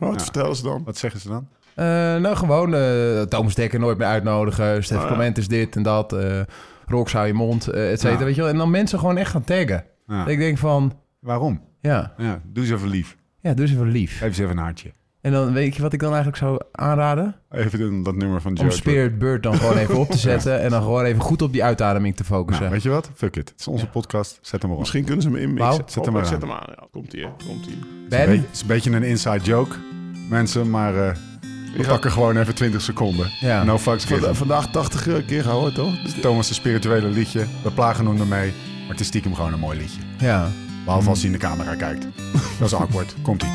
wat 0.09 0.17
Ja. 0.17 0.23
vertellen 0.23 0.55
ze 0.55 0.63
dan? 0.63 0.83
wat 0.85 0.97
zeggen 0.97 1.19
ze 1.19 1.27
dan? 1.27 1.47
Eh, 1.75 1.85
nou, 2.21 2.35
gewoon 2.35 2.73
eh, 2.75 3.21
Thomas 3.21 3.55
Dekker 3.55 3.79
nooit 3.79 3.97
meer 3.97 4.07
uitnodigen. 4.07 4.83
Stef 4.83 4.97
Oh, 4.97 5.03
ja. 5.03 5.07
Clement 5.09 5.37
is 5.37 5.47
dit 5.47 5.75
en 5.75 5.83
dat. 5.83 6.13
eh 6.13 6.39
Rox 6.87 7.13
hou 7.13 7.27
je 7.27 7.33
mond, 7.33 7.67
eh, 7.67 7.91
et 7.91 7.99
cetera. 7.99 8.19
Ja. 8.19 8.25
Weet 8.25 8.35
je 8.35 8.41
wel? 8.41 8.49
En 8.49 8.57
dan 8.57 8.69
mensen 8.71 8.99
gewoon 8.99 9.17
echt 9.17 9.31
gaan 9.31 9.43
taggen. 9.43 9.83
Ik 10.25 10.37
denk 10.37 10.57
van, 10.57 10.93
Waarom? 11.19 11.61
ja, 11.81 12.13
Ja, 12.17 12.41
doe 12.45 12.63
eens 12.63 12.73
even 12.73 12.87
lief. 12.89 13.17
ja, 13.39 13.53
doe 13.53 13.65
eens 13.65 13.73
even 13.75 13.87
lief. 13.91 14.11
Geef 14.17 14.27
eens 14.27 14.37
even 14.37 14.51
een 14.57 14.63
hartje. 14.63 14.91
En 15.21 15.31
dan 15.31 15.53
weet 15.53 15.75
je 15.75 15.81
wat 15.81 15.93
ik 15.93 15.99
dan 15.99 16.09
eigenlijk 16.13 16.37
zou 16.37 16.59
aanraden? 16.71 17.35
Even 17.51 18.03
dat 18.03 18.15
nummer 18.15 18.41
van 18.41 18.51
Om 18.51 18.57
Joe. 18.63 18.71
Spirit 18.71 19.17
Bird 19.19 19.43
dan 19.43 19.55
gewoon 19.55 19.77
even 19.77 19.97
op 19.97 20.09
te 20.09 20.17
zetten. 20.29 20.61
En 20.61 20.69
dan 20.69 20.81
gewoon 20.81 21.03
even 21.03 21.21
goed 21.21 21.41
op 21.41 21.51
die 21.51 21.63
uitademing 21.63 22.15
te 22.15 22.23
focussen. 22.23 22.59
Nou, 22.63 22.73
weet 22.73 22.83
je 22.83 22.89
wat? 22.89 23.09
Fuck 23.15 23.35
it. 23.35 23.49
Het 23.49 23.59
is 23.59 23.67
onze 23.67 23.87
podcast. 23.87 24.39
Zet 24.41 24.61
hem 24.61 24.69
erop. 24.69 24.79
Misschien 24.81 25.03
kunnen 25.03 25.21
ze 25.21 25.27
hem 25.29 25.37
inmixen. 25.37 25.65
Wauw. 25.67 25.77
Zet 25.85 25.95
hem 25.95 26.03
Oh, 26.07 26.13
maar 26.13 26.25
zet 26.25 26.43
aan. 26.43 26.49
hem 26.49 26.57
aan. 26.57 26.67
Ja, 26.67 26.87
komt 26.91 27.13
ie, 27.13 27.27
komt 27.47 27.65
ie. 27.65 27.71
Het 27.71 27.79
is 27.81 27.87
een 28.01 28.09
ben, 28.09 28.25
beetje- 28.25 28.41
Het 28.45 28.55
is 28.55 28.61
een 28.61 28.67
beetje 28.67 28.91
een 28.91 29.03
inside 29.03 29.39
joke, 29.39 29.75
mensen. 30.29 30.69
Maar 30.69 30.95
eh, 31.07 31.15
we 31.75 31.81
Ja. 31.81 31.87
pakken 31.87 32.11
gewoon 32.11 32.37
even 32.37 32.55
20 32.55 32.81
seconden. 32.81 33.27
Ja. 33.39 33.63
No 33.63 33.77
fucks 33.77 34.03
Vanda- 34.03 34.19
given. 34.19 34.35
vandaag 34.35 34.71
80 34.71 35.25
keer 35.25 35.43
gehoord, 35.43 35.75
toch? 35.75 35.93
Thomas' 36.21 36.53
spirituele 36.53 37.07
liedje. 37.07 37.45
We 37.63 37.71
plagen 37.71 38.05
hem 38.05 38.19
ermee. 38.19 38.51
Maar 38.79 38.89
het 38.89 38.99
is 38.99 39.07
stiekem 39.07 39.35
gewoon 39.35 39.53
een 39.53 39.59
mooi 39.59 39.77
liedje. 39.77 39.99
ja. 40.19 40.47
Behalve 40.85 41.09
als 41.09 41.17
hij 41.21 41.27
in 41.27 41.33
de 41.33 41.39
camera 41.45 41.75
kijkt. 41.75 42.07
Dat 42.59 42.67
is 42.67 42.73
awkward. 42.73 43.15
Komt-ie. 43.21 43.49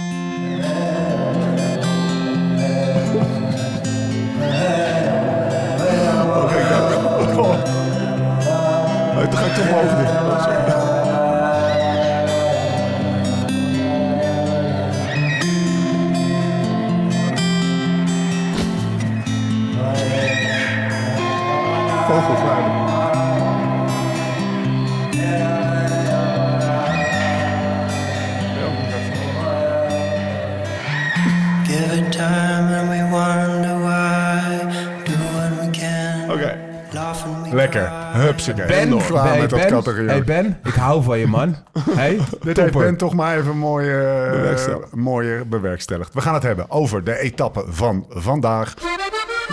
Ben, 38.55 38.99
Klaar 38.99 39.29
hey, 39.29 39.41
met 39.41 39.50
dat 39.50 39.59
ben, 39.59 39.69
categorie. 39.69 40.09
hey 40.09 40.25
Ben, 40.25 40.59
ik 40.65 40.75
hou 40.75 41.03
van 41.03 41.19
je 41.19 41.26
man. 41.26 41.57
Hey, 41.97 42.19
Dit 42.43 42.57
heeft. 42.57 42.73
Ben 42.73 42.97
toch 42.97 43.15
maar 43.15 43.38
even 43.38 43.57
mooi, 43.59 43.87
Bewerkstelligd. 44.31 44.95
mooier 44.95 45.49
bewerkstelligd. 45.49 46.15
We 46.15 46.21
gaan 46.21 46.35
het 46.35 46.43
hebben 46.43 46.71
over 46.71 47.05
de 47.05 47.19
etappe 47.19 47.65
van 47.69 48.07
vandaag. 48.09 48.75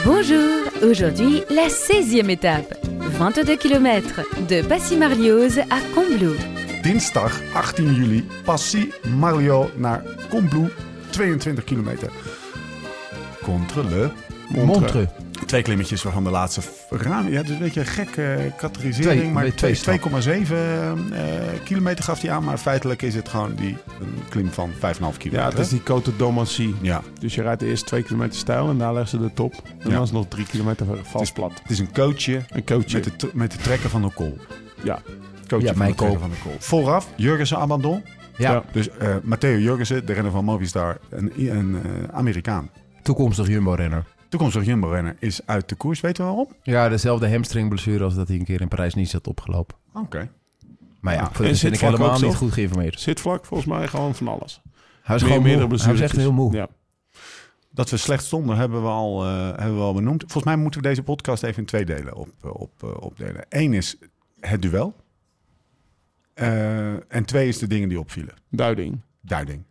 Bonjour, 0.04 0.50
aujourd'hui 0.84 1.44
la 1.48 1.68
16e 1.70 2.28
étape. 2.28 2.78
22 3.14 3.58
km 3.58 4.02
de 4.48 4.64
Passy-Marlioz 4.68 5.58
à 5.58 5.78
Combloux. 5.94 6.38
Dinsdag 6.82 7.40
18 7.54 7.94
juli. 7.94 8.28
Passy 8.44 8.92
Marlio 9.18 9.70
naar 9.76 10.02
Combloux. 10.30 10.72
22 11.10 11.64
kilometer. 11.64 12.10
Contre 13.42 13.84
le 13.90 14.10
Montreux. 14.66 15.08
Twee 15.54 15.66
klimmetjes 15.66 16.04
waarvan 16.04 16.24
de 16.24 16.30
laatste 16.30 16.62
ruim... 16.90 17.28
Ja, 17.30 17.42
dus 17.42 17.50
een 17.52 17.58
beetje 17.60 17.80
een 17.80 17.86
gekke 17.86 18.34
Twee, 18.36 18.52
categorisering. 18.58 19.34
maar 19.34 19.54
twee- 19.56 19.76
twee 19.76 20.00
twee- 20.00 20.44
2,7 20.46 20.52
eh, 20.54 21.20
kilometer 21.64 22.04
gaf 22.04 22.22
hij 22.22 22.32
aan. 22.32 22.44
Maar 22.44 22.58
feitelijk 22.58 23.02
is 23.02 23.16
het 23.16 23.30
gewoon 23.30 23.56
die, 23.56 23.78
een 24.02 24.14
klim 24.30 24.52
van 24.52 24.70
5,5 24.70 24.78
kilometer. 24.80 25.32
Ja, 25.32 25.46
het 25.50 25.60
is 25.60 25.70
die 25.70 25.82
Côte 25.82 26.16
d'Omancy. 26.18 26.74
Ja, 26.82 27.02
Dus 27.20 27.36
je 27.36 27.42
rijdt 27.42 27.62
eerst 27.62 27.86
twee 27.86 28.04
kilometer 28.04 28.40
stijl 28.40 28.70
en 28.70 28.78
daar 28.78 28.94
leggen 28.94 29.10
ze 29.20 29.26
de 29.26 29.34
top. 29.34 29.54
En 29.54 29.74
Ja. 29.78 29.84
dan 29.90 29.94
is 30.02 30.10
het 30.10 30.12
nog 30.18 30.28
drie 30.28 30.46
kilometer 30.46 30.86
vast 31.04 31.34
plat. 31.34 31.52
het 31.62 31.72
is 31.72 31.80
een 31.80 31.94
coachje 31.94 32.42
Een 32.50 32.66
coachje. 32.66 33.00
met 33.06 33.20
de, 33.20 33.30
met 33.34 33.52
de 33.52 33.58
trekken 33.58 33.90
van 33.90 34.02
de 34.02 34.12
kool. 34.14 34.38
Ja. 34.84 35.00
Coachje 35.48 35.66
Ja, 35.66 35.70
van 35.74 35.78
mijn 35.78 35.92
de 35.92 35.98
trekken 35.98 36.06
kool. 36.08 36.20
van 36.20 36.30
de 36.30 36.36
kool. 36.44 36.56
Vooraf, 36.60 37.08
Jurgensen 37.16 37.58
Abandon. 37.58 38.04
Ja, 38.38 38.52
Ja. 38.52 38.64
Dus 38.72 38.90
eh 38.90 39.16
Matteo 39.24 39.58
Jurgensen, 39.58 40.06
de 40.06 40.14
renner 40.14 40.32
van 40.32 40.46
Movistar, 40.46 40.98
een, 41.10 41.32
een 41.38 41.78
eh, 41.84 42.16
Amerikaan. 42.18 42.70
toekomstig 43.02 43.48
Jumbo-renner. 43.48 44.04
Toekomstige 44.38 44.66
Jumbo-renner 44.66 45.16
is 45.20 45.46
uit 45.46 45.70
de 45.70 45.76
koers. 45.76 46.02
Weten 46.02 46.24
we 46.24 46.30
waarom? 46.30 46.48
Ja, 46.64 46.90
dezelfde 46.90 47.30
hamstringblessure 47.32 48.04
als 48.04 48.16
dat 48.16 48.28
hij 48.28 48.38
een 48.38 48.44
keer 48.46 48.62
in 48.62 48.68
Parijs 48.68 48.94
niet 48.94 49.12
had 49.12 49.28
opgelopen. 49.28 49.78
Oké. 49.94 50.30
Maar 51.00 51.14
ja, 51.14 51.20
Ja, 51.20 51.26
voor 51.32 51.46
en 51.46 51.54
de 51.54 51.60
ben 51.62 51.74
ik 51.74 51.80
helemaal 51.80 52.20
niet 52.20 52.36
goed 52.36 52.52
geïnformeerd. 52.54 53.00
Zit 53.00 53.20
vlak 53.20 53.46
volgens 53.46 53.70
mij 53.70 53.88
gewoon 53.88 54.16
van 54.16 54.28
alles. 54.28 54.62
Hij 54.64 54.74
was 55.02 55.22
Meer- 55.22 55.30
gewoon 55.32 55.44
meerdere 55.44 55.68
moe. 55.68 55.78
Hij 55.82 55.92
was 55.92 56.00
echt 56.02 56.16
heel 56.16 56.32
moe. 56.32 56.54
Ja. 56.54 56.68
Dat 57.72 57.90
we 57.90 57.98
slecht 57.98 58.24
stonden 58.24 58.58
hebben 58.58 58.82
we 58.82 58.88
al, 58.88 59.24
eh, 59.26 59.46
hebben 59.48 59.76
we 59.76 59.82
al 59.82 59.94
benoemd. 59.94 60.22
Volgens 60.22 60.44
mij 60.44 60.56
moeten 60.56 60.82
we 60.82 60.88
deze 60.88 61.04
podcast 61.04 61.44
even 61.44 61.58
in 61.60 61.66
twee 61.66 61.86
delen 61.86 62.16
op, 62.16 62.30
eh, 62.44 62.50
op, 62.54 62.72
eh, 62.84 62.90
opdelen. 63.00 63.46
Eén 63.50 63.74
is 63.74 63.98
het 64.40 64.62
duel. 64.62 64.96
Eh, 66.34 67.14
en 67.14 67.26
twee 67.26 67.48
is 67.48 67.58
de 67.58 67.68
dingen 67.68 67.90
die 67.90 68.00
opvielen. 68.00 68.34
Duiding. 68.50 69.00
Duiding. 69.22 69.64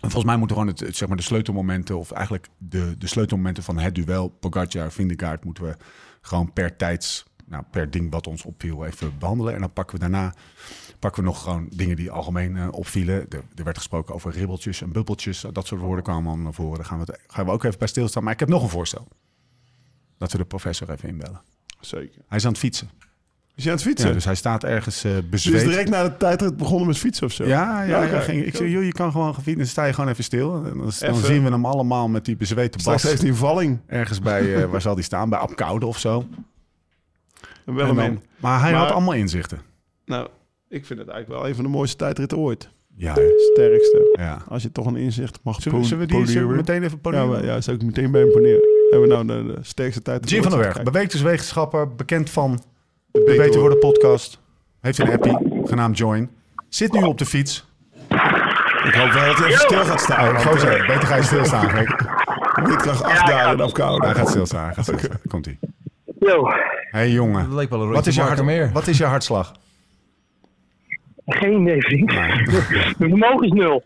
En 0.00 0.10
volgens 0.10 0.24
mij 0.24 0.36
moeten 0.36 0.56
gewoon 0.56 0.72
het, 0.72 0.80
het, 0.80 0.96
zeg 0.96 1.08
maar 1.08 1.16
de 1.16 1.22
sleutelmomenten... 1.22 1.98
of 1.98 2.10
eigenlijk 2.10 2.48
de, 2.58 2.94
de 2.98 3.06
sleutelmomenten 3.06 3.62
van 3.62 3.78
het 3.78 3.94
duel... 3.94 4.28
Pogacar, 4.28 4.92
Vindegaard 4.92 5.44
moeten 5.44 5.64
we 5.64 5.76
gewoon 6.20 6.52
per 6.52 6.76
tijds... 6.76 7.28
Nou, 7.46 7.64
per 7.70 7.90
ding 7.90 8.10
wat 8.10 8.26
ons 8.26 8.44
opviel 8.44 8.86
even 8.86 9.18
behandelen. 9.18 9.54
En 9.54 9.60
dan 9.60 9.72
pakken 9.72 9.94
we 9.94 10.00
daarna 10.00 10.34
pakken 11.00 11.22
we 11.22 11.28
nog 11.28 11.42
gewoon 11.42 11.68
dingen 11.70 11.96
die 11.96 12.10
algemeen 12.10 12.56
eh, 12.56 12.68
opvielen. 12.70 13.28
Er, 13.28 13.42
er 13.54 13.64
werd 13.64 13.76
gesproken 13.76 14.14
over 14.14 14.32
ribbeltjes 14.32 14.82
en 14.82 14.92
bubbeltjes. 14.92 15.44
Dat 15.52 15.66
soort 15.66 15.80
woorden 15.80 16.04
kwamen 16.04 16.26
allemaal 16.26 16.44
naar 16.44 16.54
voren. 16.54 16.76
Daar 16.76 16.86
gaan 16.86 16.98
we, 16.98 17.12
het, 17.12 17.20
gaan 17.26 17.44
we 17.44 17.50
ook 17.50 17.64
even 17.64 17.78
bij 17.78 17.88
stilstaan. 17.88 18.24
Maar 18.24 18.32
ik 18.32 18.40
heb 18.40 18.48
nog 18.48 18.62
een 18.62 18.68
voorstel. 18.68 19.08
Dat 20.18 20.32
we 20.32 20.38
de 20.38 20.44
professor 20.44 20.90
even 20.90 21.08
inbellen. 21.08 21.40
Zeker. 21.80 22.22
Hij 22.26 22.38
is 22.38 22.44
aan 22.44 22.50
het 22.50 22.60
fietsen. 22.60 22.90
Is 23.54 23.62
je 23.66 23.70
aan 23.70 23.76
het 23.76 23.84
fietsen? 23.86 24.08
Ja, 24.08 24.14
dus 24.14 24.24
hij 24.24 24.34
staat 24.34 24.64
ergens 24.64 25.04
is 25.04 25.28
bezweet. 25.28 25.64
direct 25.64 25.88
na 25.88 26.02
de 26.02 26.16
tijdrit 26.16 26.56
begonnen 26.56 26.86
met 26.86 26.98
fietsen 26.98 27.26
of 27.26 27.32
zo? 27.32 27.44
Ja, 27.44 27.82
ja, 27.82 28.02
ja, 28.02 28.20
ging, 28.20 28.44
ik 28.44 28.56
zei, 28.56 28.70
joh, 28.70 28.84
je 28.84 28.92
kan 28.92 29.10
gewoon 29.12 29.26
gaan 29.34 29.42
fietsen. 29.42 29.56
Dan 29.58 29.66
sta 29.66 29.84
je 29.84 29.92
gewoon 29.92 30.10
even 30.10 30.24
stil. 30.24 30.64
En 30.64 30.78
dan, 30.78 30.92
zien 31.16 31.44
we 31.44 31.50
hem 31.50 31.64
allemaal 31.66 32.08
met 32.08 32.24
die 32.24 32.36
bezweten 32.36 32.80
Straks 32.80 33.02
bas. 33.02 33.10
heeft 33.10 33.22
hij 33.22 33.30
een 33.30 33.36
valling. 33.36 33.78
Ergens 33.86 34.20
bij, 34.20 34.54
eh, 34.62 34.64
waar 34.70 34.80
zal 34.80 34.94
die 34.94 35.04
staan? 35.04 35.28
Bij 35.28 35.38
Apkoude 35.38 35.86
of 35.86 35.98
zo. 35.98 36.24
En 37.66 37.74
wel 37.74 37.80
En 37.82 37.86
hem 37.86 37.96
dan- 37.96 38.04
in. 38.04 38.20
maar 38.36 38.60
hij 38.60 38.72
Maar- 38.72 38.80
had 38.80 38.90
allemaal 38.90 39.14
inzichten. 39.14 39.58
Nou, 40.04 40.28
ik 40.68 40.86
vind 40.86 40.98
het 40.98 41.08
eigenlijk 41.08 41.40
wel 41.40 41.48
een 41.50 41.54
van 41.54 41.64
de 41.64 41.70
mooiste 41.70 41.96
tijdritten 41.96 42.38
ooit. 42.38 42.68
Ja, 42.96 43.14
hè? 43.14 43.22
Sterkste. 43.52 44.14
ja. 44.18 44.42
Als 44.48 44.62
je 44.62 44.72
toch 44.72 44.86
een 44.86 44.96
inzicht 44.96 45.38
mag 45.42 45.62
Zullen, 45.62 45.78
we- 45.80 45.84
zullen 45.86 46.06
we 46.06 46.12
die 46.16 46.26
zullen 46.26 46.48
we 46.48 46.54
meteen 46.54 46.82
even 46.82 46.90
Ja, 47.02 47.10
podium? 47.10 47.28
maar, 47.28 47.44
ja, 47.44 47.60
zou 47.60 47.76
ik 47.76 47.82
meteen 47.82 48.10
bij 48.10 48.22
imponeren. 48.22 48.60
Hebben 48.90 49.08
we 49.08 49.14
nou 49.24 49.46
de, 49.46 49.54
de 49.54 49.58
sterkste 49.62 50.02
tijd? 50.02 50.30
Jim 50.30 50.42
van 50.42 50.50
der 50.50 50.60
Berg, 50.60 50.82
beweegdeswetenschapper, 50.82 51.94
bekend 51.94 52.30
van 52.30 52.62
de 53.12 53.34
Beter 53.36 53.60
Worden 53.60 53.78
podcast. 53.78 54.38
Heeft 54.80 54.98
een 54.98 55.12
appie, 55.12 55.38
genaamd 55.64 55.98
Join. 55.98 56.30
Zit 56.68 56.92
nu 56.92 57.02
op 57.02 57.18
de 57.18 57.26
fiets. 57.26 57.68
Ik 58.84 58.94
hoop 58.94 59.12
wel 59.12 59.26
dat 59.26 59.38
hij 59.38 59.46
even 59.46 59.60
stil 59.60 59.84
gaat 59.84 60.00
staan. 60.00 60.26
Oh, 60.26 60.32
want, 60.32 60.44
gozer, 60.44 60.80
eh, 60.80 60.86
beter 60.86 61.06
ga 61.06 61.16
je 61.16 61.22
stilstaan. 61.22 61.74
Windkracht 62.66 63.02
8 63.02 63.26
daar 63.26 63.52
in 63.52 63.60
afkouden. 63.60 64.08
Hij 64.08 64.14
gaat 64.16 64.28
stilstaan, 64.28 64.64
hij 64.64 64.74
gaat 64.74 64.84
stilstaan. 64.84 65.18
Komt 65.28 65.46
ie. 65.46 65.58
Yo, 66.18 66.44
hey, 66.90 67.10
jongen. 67.10 67.44
Dat 67.48 67.58
leek 67.58 67.70
wel 67.70 67.82
een 67.82 67.90
Wat 67.90 68.06
is, 68.06 68.14
je 68.14 68.20
hart, 68.20 68.42
meer. 68.42 68.70
wat 68.72 68.86
is 68.86 68.98
je 68.98 69.04
hartslag? 69.04 69.52
geen 71.26 71.60
idee, 71.60 71.80
vriend. 71.82 72.12
Mijn 72.14 72.94
vermogen 73.10 73.46
is 73.46 73.52
nul. 73.52 73.82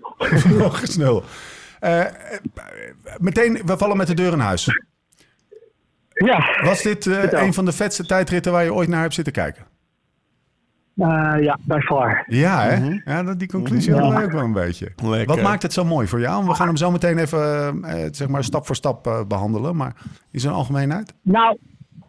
Nog 0.59 0.81
eens 0.81 0.97
nul. 0.97 1.23
Eh, 1.81 2.01
eh, 2.01 2.11
meteen, 3.19 3.61
we 3.65 3.77
vallen 3.77 3.97
met 3.97 4.07
de 4.07 4.15
deur 4.15 4.33
in 4.33 4.39
huis. 4.39 4.69
Ja, 6.15 6.59
Was 6.63 6.83
dit 6.83 7.07
eh, 7.07 7.43
een 7.43 7.55
van 7.55 7.65
de 7.65 7.73
vetste 7.73 8.07
tijdritten 8.07 8.53
waar 8.53 8.65
je 8.65 8.75
ooit 8.75 8.89
naar 8.89 9.01
hebt 9.01 9.15
zitten 9.15 9.33
kijken? 9.33 9.65
eh, 10.97 11.35
ja, 11.41 11.59
bij 11.63 11.81
far. 11.81 12.25
Ja, 12.27 12.61
hè? 12.61 13.01
Ja, 13.05 13.23
dat, 13.23 13.39
die 13.39 13.49
conclusie 13.49 13.93
hadden 13.93 14.13
wij 14.13 14.25
ook 14.25 14.33
wel 14.33 14.45
een 14.45 14.53
beetje. 14.53 14.89
Lekker. 15.03 15.35
Wat 15.35 15.43
maakt 15.43 15.63
het 15.63 15.73
zo 15.73 15.85
mooi 15.85 16.07
voor 16.07 16.21
jou? 16.21 16.45
We 16.47 16.55
gaan 16.55 16.67
hem 16.67 16.77
zo 16.77 16.91
meteen 16.91 17.19
even 17.19 17.83
eh, 17.85 18.09
zeg 18.11 18.29
maar 18.29 18.45
stap 18.45 18.67
voor 18.67 18.77
stap 18.77 19.07
eh, 19.07 19.25
behandelen. 19.29 19.77
Maar 19.77 19.93
in 20.31 20.41
zijn 20.41 20.55
algemeenheid? 20.55 21.15
Nou, 21.23 21.57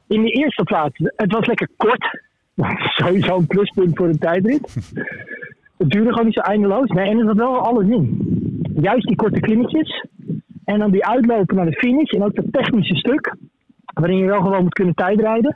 in 0.07 0.21
de 0.21 0.31
eerste 0.31 0.63
plaats, 0.63 0.97
het 1.15 1.31
was 1.31 1.45
lekker 1.45 1.69
kort. 1.77 2.21
Sowieso 2.97 3.37
een 3.37 3.47
pluspunt 3.47 3.97
voor 3.97 4.07
een 4.07 4.17
tijdrit. 4.17 4.73
het 5.77 5.89
duurde 5.89 6.09
gewoon 6.09 6.25
niet 6.25 6.33
zo 6.33 6.41
eindeloos. 6.41 6.89
Nee, 6.89 7.09
en 7.09 7.19
er 7.19 7.25
zat 7.25 7.35
wel 7.35 7.59
alles 7.59 7.87
in. 7.87 8.19
Juist 8.81 9.07
die 9.07 9.15
korte 9.15 9.39
klimmetjes. 9.39 10.05
En 10.65 10.79
dan 10.79 10.91
die 10.91 11.05
uitlopen 11.05 11.55
naar 11.55 11.65
de 11.65 11.77
finish. 11.77 12.11
En 12.11 12.23
ook 12.23 12.35
dat 12.35 12.45
technische 12.51 12.95
stuk. 12.95 13.35
Waarin 13.95 14.17
je 14.17 14.25
wel 14.25 14.41
gewoon 14.41 14.63
moet 14.63 14.73
kunnen 14.73 14.93
tijdrijden. 14.93 15.55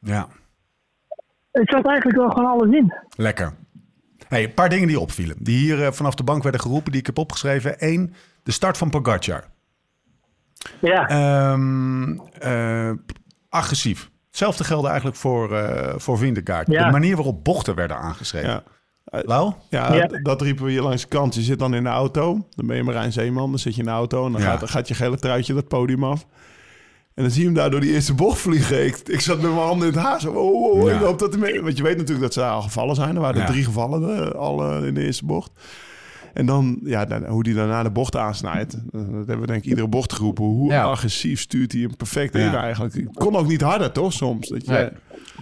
Ja, 0.00 0.28
Het 1.50 1.68
zat 1.70 1.86
eigenlijk 1.86 2.16
wel 2.18 2.30
gewoon 2.30 2.50
alles 2.50 2.76
in. 2.76 2.92
lekker. 3.16 3.54
Hey, 4.28 4.44
een 4.44 4.54
paar 4.54 4.68
dingen 4.68 4.88
die 4.88 5.00
opvielen. 5.00 5.36
Die 5.40 5.58
hier 5.58 5.84
eh, 5.84 5.92
vanaf 5.92 6.14
de 6.14 6.22
bank 6.24 6.42
werden 6.42 6.60
geroepen, 6.60 6.90
die 6.92 7.00
ik 7.00 7.06
heb 7.06 7.18
opgeschreven. 7.18 7.74
Eén, 7.78 8.14
de 8.42 8.52
start 8.52 8.76
van 8.78 8.90
Pogacar. 8.90 9.44
Ja, 10.80 11.08
Ehm, 11.08 12.18
eh, 12.38 12.90
agressief. 13.48 14.10
Hetzelfde 14.26 14.64
geldde 14.64 14.88
eigenlijk 14.88 15.16
voor, 15.18 15.56
eh 15.56 15.94
voor 15.96 16.18
Vindegaard. 16.18 16.66
Ja. 16.70 16.84
De 16.84 16.90
manier 16.90 17.14
waarop 17.16 17.44
bochten 17.44 17.74
werden 17.74 17.96
aangeschreven. 17.96 18.50
Ja. 18.50 18.62
Lau? 19.22 19.52
Ja, 19.70 20.06
dat 20.22 20.42
riepen 20.42 20.64
we 20.64 20.70
hier 20.70 20.82
langs 20.82 21.02
de 21.02 21.08
kant. 21.08 21.34
Je 21.34 21.40
zit 21.40 21.58
dan 21.58 21.74
in 21.74 21.82
de 21.82 21.88
auto. 21.88 22.46
Dan 22.50 22.66
ben 22.66 22.76
je 22.76 22.82
Marijn 22.82 23.12
Zeeman. 23.12 23.50
Dan 23.50 23.58
zit 23.58 23.74
je 23.74 23.80
in 23.80 23.86
de 23.86 23.92
auto. 23.92 24.26
En 24.26 24.32
dan 24.32 24.40
Ja. 24.40 24.46
gaat, 24.56 24.70
gaat 24.70 24.88
je 24.88 24.94
gele 24.94 25.18
truitje 25.18 25.54
dat 25.54 25.68
podium 25.68 26.04
af. 26.04 26.26
En 27.18 27.24
dan 27.24 27.32
zie 27.32 27.40
je 27.40 27.46
hem 27.46 27.56
daar 27.56 27.70
door 27.70 27.80
die 27.80 27.92
eerste 27.92 28.14
bocht 28.14 28.38
vliegen. 28.38 28.86
Ik, 28.86 28.96
ik 29.04 29.20
zat 29.20 29.40
met 29.40 29.50
mijn 29.50 29.62
handen 29.66 29.88
in 29.88 29.94
het 29.94 30.02
haar. 30.02 30.20
Zo, 30.20 30.30
oh, 30.32 30.54
oh, 30.62 30.80
oh, 30.82 30.88
Ja. 30.88 30.94
ik 30.94 31.00
hoop 31.00 31.18
dat 31.18 31.36
mee... 31.38 31.62
Want 31.62 31.76
je 31.76 31.82
weet 31.82 31.96
natuurlijk 31.96 32.20
dat 32.22 32.32
ze 32.32 32.38
daar 32.40 32.50
al 32.50 32.62
gevallen 32.62 32.94
zijn. 32.94 33.14
Er 33.14 33.20
waren 33.20 33.34
er 33.36 33.40
Ja. 33.46 33.52
drie 33.52 33.64
gevallen 33.64 34.24
eh, 34.26 34.30
al 34.38 34.64
eh, 34.70 34.86
in 34.86 34.94
de 34.94 35.04
eerste 35.04 35.24
bocht. 35.24 35.50
En 36.34 36.46
dan, 36.46 36.78
ja, 36.84 37.04
dan, 37.04 37.24
hoe 37.26 37.42
die 37.42 37.54
daarna 37.54 37.82
de 37.82 37.90
bocht 37.90 38.16
aansnijdt. 38.16 38.74
eh, 38.74 38.80
Dat 38.92 39.02
hebben 39.16 39.40
we 39.40 39.46
denk 39.46 39.62
ik 39.62 39.68
iedere 39.68 39.88
bocht 39.88 40.12
geroepen. 40.12 40.44
Hoe 40.44 40.70
Ja. 40.72 40.82
agressief 40.82 41.40
stuurt 41.40 41.72
hij 41.72 41.80
hem 41.80 41.96
perfect 41.96 42.34
Ja. 42.34 42.40
in 42.48 42.54
eigenlijk. 42.54 43.14
Kon 43.14 43.36
ook 43.36 43.48
niet 43.48 43.60
harder, 43.62 43.92
toch, 43.92 44.12
soms? 44.12 44.48
Dat 44.48 44.64
je, 44.66 44.72
Nee. 44.72 44.88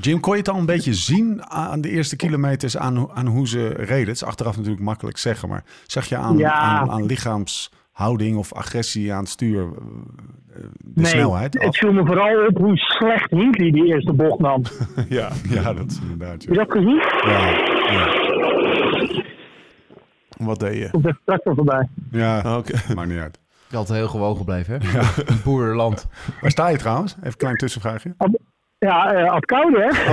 Jim, 0.01 0.21
kon 0.21 0.33
je 0.33 0.39
het 0.39 0.49
al 0.49 0.59
een 0.59 0.67
beetje 0.67 0.95
zien 0.95 1.45
aan 1.51 1.81
de 1.81 1.91
eerste 1.91 2.17
kilometers 2.17 2.77
aan, 2.77 2.97
hoe- 2.97 3.13
aan 3.13 3.27
hoe 3.27 3.49
ze 3.49 3.69
reden? 3.69 4.07
Het 4.07 4.17
is 4.17 4.25
achteraf 4.25 4.57
natuurlijk 4.57 4.83
makkelijk 4.85 5.19
zeggen, 5.19 5.49
maar 5.49 5.65
zag 5.87 6.09
je 6.09 6.17
aan, 6.17 6.37
Ja. 6.39 6.53
aan, 6.53 6.91
aan 6.91 7.07
lichaamshouding 7.07 8.37
of 8.37 8.53
agressie 8.53 9.13
aan 9.13 9.21
het 9.21 9.29
stuur 9.29 9.69
de 10.61 10.71
nee, 10.95 11.05
snelheid? 11.07 11.63
het 11.63 11.77
viel 11.77 11.93
me 11.93 12.07
vooral 12.07 12.47
op 12.47 12.57
hoe 12.57 12.77
slecht 12.77 13.31
Hinkley 13.31 13.71
die 13.71 13.87
eerste 13.87 14.13
bocht 14.13 14.39
nam. 14.41 14.63
ja. 15.09 15.29
Ja, 15.49 15.73
dat 15.73 15.87
is 15.91 16.01
inderdaad. 16.01 16.33
Heb 16.33 16.43
je 16.43 16.55
Ja. 16.55 16.65
dat 16.65 16.73
gezien? 16.73 17.03
Ja, 17.25 17.49
ja, 17.93 18.25
Wat 20.37 20.59
deed 20.61 20.77
je? 20.79 20.89
Komt 20.91 21.07
er 21.07 21.19
straks 21.23 21.45
wel 21.45 21.55
voorbij. 21.55 21.89
ja. 22.11 22.57
Oké. 22.59 22.73
maakt 22.95 23.09
niet 23.09 23.19
uit. 23.19 23.39
Ik 23.69 23.75
had 23.77 23.89
heel 23.89 24.09
gewoon 24.09 24.37
gebleven, 24.37 24.81
hè? 24.83 24.99
Een 25.27 25.41
boerenland. 25.45 26.07
Waar 26.41 26.51
sta 26.51 26.69
je 26.69 26.77
trouwens? 26.77 27.13
Even 27.17 27.27
een 27.27 27.37
klein 27.37 27.57
tussenvraagje. 27.57 28.15
Ja, 28.79 29.13
eh 29.15 29.31
Apkoude, 29.31 29.81
hè? 29.81 30.13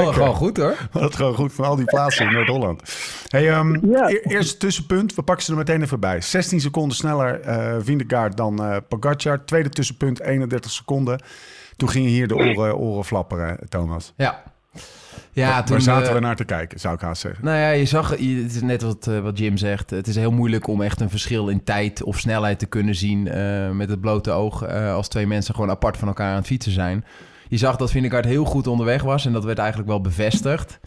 Oh, 0.00 0.08
gewoon 0.14 0.34
goed 0.34 0.56
hoor. 0.56 0.76
Dat 0.92 1.16
gewoon 1.16 1.34
goed 1.34 1.52
van 1.52 1.64
al 1.64 1.76
die 1.76 1.84
plaatsen 1.84 2.26
in 2.26 2.32
Noord-Holland. 2.32 2.82
Hey, 3.28 3.50
ehm, 3.50 3.90
Ja. 3.90 4.08
e- 4.08 4.20
eerste 4.22 4.56
tussenpunt, 4.56 5.14
we 5.14 5.22
pakken 5.22 5.44
ze 5.44 5.50
er 5.52 5.58
meteen 5.58 5.82
even 5.82 6.00
bij. 6.00 6.20
16 6.20 6.60
seconden 6.60 6.96
sneller 6.96 7.40
eh 7.40 7.76
Vindegaard 7.80 8.36
dan 8.36 8.64
eh 8.64 8.76
Pogacar. 8.88 9.44
Tweede 9.44 9.68
tussenpunt, 9.68 10.20
31 10.20 10.70
seconden. 10.70 11.20
Toen 11.76 11.88
gingen 11.88 12.08
hier 12.10 12.28
de 12.28 12.34
oren, 12.36 12.76
oren 12.76 13.04
flapperen, 13.04 13.58
Thomas. 13.68 14.12
Ja. 14.16 14.42
Ja, 15.32 15.48
Waar 15.50 15.64
toen... 15.64 15.80
zaten 15.80 16.14
we 16.14 16.20
naar 16.20 16.36
te 16.36 16.44
kijken, 16.44 16.80
zou 16.80 16.94
ik 16.94 17.00
haast 17.00 17.20
zeggen. 17.20 17.44
Nou 17.44 17.56
ja, 17.56 17.70
je 17.70 17.84
zag, 17.84 18.10
het 18.10 18.20
is 18.54 18.60
net 18.62 18.82
wat, 18.82 19.06
eh, 19.06 19.18
wat 19.20 19.38
Jim 19.38 19.56
zegt. 19.56 19.90
Het 19.90 20.06
is 20.06 20.16
heel 20.16 20.30
moeilijk 20.32 20.66
om 20.66 20.82
echt 20.82 21.00
een 21.00 21.10
verschil 21.10 21.48
in 21.48 21.64
tijd 21.64 22.02
of 22.02 22.18
snelheid 22.18 22.58
te 22.58 22.66
kunnen 22.66 22.94
zien 22.94 23.28
eh, 23.28 23.70
met 23.70 23.88
het 23.88 24.00
blote 24.00 24.30
oog. 24.30 24.62
eh, 24.62 24.94
als 24.94 25.08
twee 25.08 25.26
mensen 25.26 25.54
gewoon 25.54 25.70
apart 25.70 25.96
van 25.96 26.08
elkaar 26.08 26.30
aan 26.30 26.36
het 26.36 26.46
fietsen 26.46 26.72
zijn. 26.72 27.04
Je 27.50 27.56
zag 27.56 27.76
dat 27.76 27.90
Vindegaard 27.90 28.24
heel 28.24 28.44
goed 28.44 28.66
onderweg 28.66 29.02
was 29.02 29.26
en 29.26 29.32
dat 29.32 29.44
werd 29.44 29.58
eigenlijk 29.58 29.88
wel 29.88 30.00
bevestigd. 30.00 30.80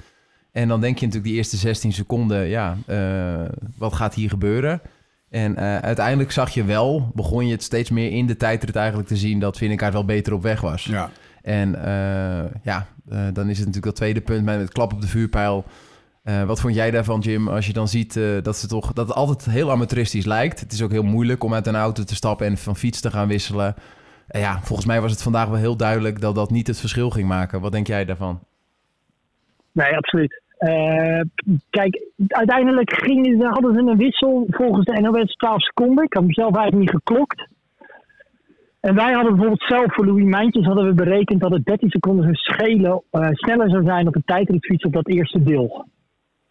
En 0.52 0.68
dan 0.68 0.82
denk 0.82 0.98
je 0.98 1.06
natuurlijk 1.06 1.32
die 1.32 1.38
eerste 1.38 1.58
16 1.58 1.94
seconden, 1.94 2.48
ja, 2.48 2.78
eh, 2.86 3.42
wat 3.78 3.94
gaat 3.94 4.14
hier 4.14 4.30
gebeuren? 4.30 4.82
En 5.30 5.56
eh, 5.56 5.78
uiteindelijk 5.78 6.32
zag 6.32 6.50
je 6.50 6.64
wel, 6.64 7.12
begon 7.16 7.46
je 7.46 7.52
het 7.52 7.64
steeds 7.64 7.90
meer 7.90 8.12
in 8.12 8.28
de 8.28 8.38
tijdrit 8.38 8.76
eigenlijk 8.76 9.08
te 9.08 9.18
zien 9.18 9.40
dat 9.40 9.58
Vindegaard 9.58 9.94
wel 9.94 10.06
beter 10.06 10.34
op 10.34 10.42
weg 10.42 10.62
was. 10.62 10.84
Ja, 10.84 11.10
En 11.42 11.76
eh, 11.86 12.52
ja, 12.64 12.88
dan 13.34 13.50
is 13.50 13.58
het 13.58 13.68
natuurlijk 13.68 13.86
dat 13.86 13.96
tweede 13.96 14.22
punt 14.22 14.46
met 14.46 14.60
het 14.60 14.72
klap 14.72 14.94
op 14.94 15.02
de 15.02 15.08
vuurpijl. 15.08 15.66
Wat 16.46 16.60
vond 16.60 16.76
jij 16.76 16.92
daarvan, 16.92 17.20
Jim? 17.20 17.48
Als 17.48 17.68
je 17.68 17.74
dan 17.74 17.88
ziet 17.88 18.20
dat, 18.44 18.58
ze 18.58 18.68
toch, 18.68 18.94
dat 18.94 19.08
het 19.08 19.16
altijd 19.18 19.46
heel 19.46 19.72
amateuristisch 19.72 20.26
lijkt. 20.26 20.60
Het 20.60 20.72
is 20.72 20.82
ook 20.82 20.92
heel 20.92 21.04
moeilijk 21.04 21.44
om 21.44 21.54
uit 21.54 21.68
een 21.68 21.76
auto 21.76 22.04
te 22.04 22.16
stappen 22.16 22.48
en 22.48 22.58
van 22.58 22.76
fiets 22.76 23.02
te 23.02 23.12
gaan 23.12 23.28
wisselen. 23.28 23.76
Ja, 24.40 24.60
volgens 24.62 24.88
mij 24.88 25.02
was 25.02 25.12
het 25.12 25.24
vandaag 25.24 25.48
wel 25.48 25.60
heel 25.60 25.78
duidelijk 25.78 26.22
dat 26.22 26.36
dat 26.36 26.52
niet 26.52 26.68
het 26.68 26.80
verschil 26.80 27.10
ging 27.10 27.28
maken. 27.28 27.62
Wat 27.62 27.72
denk 27.72 27.88
jij 27.88 28.06
daarvan? 28.06 28.40
Nee, 29.72 29.98
absoluut. 29.98 30.42
Eh, 30.58 31.22
kijk, 31.70 32.04
uiteindelijk 32.28 32.94
gingen, 32.94 33.42
hadden 33.42 33.74
ze 33.74 33.80
een 33.80 33.98
wissel 33.98 34.46
volgens 34.50 34.86
de 34.86 35.02
NOS 35.02 35.34
12 35.34 35.62
seconden. 35.62 36.04
Ik 36.04 36.14
had 36.14 36.24
hem 36.24 36.34
zelf 36.34 36.56
eigenlijk 36.56 36.86
niet 36.86 37.02
geklokt. 37.04 37.48
En 38.80 38.96
wij 38.96 39.14
hadden 39.14 39.32
bijvoorbeeld 39.32 39.64
zelf 39.68 39.94
voor 39.94 40.06
Louis 40.06 40.26
Mijntjes 40.26 40.66
hadden 40.66 40.86
we 40.86 40.94
berekend 40.94 41.42
dat 41.42 41.52
het 41.52 41.66
13 41.66 41.90
seconden 41.90 42.24
zou 42.24 42.36
schelen, 42.36 43.02
eh, 43.10 43.28
sneller 43.32 43.70
zou 43.70 43.84
zijn 43.84 44.08
op 44.08 44.16
een 44.16 44.26
tijdritfiets 44.26 44.84
op 44.84 44.94
dat 44.94 45.08
eerste 45.08 45.44
deel. 45.44 45.86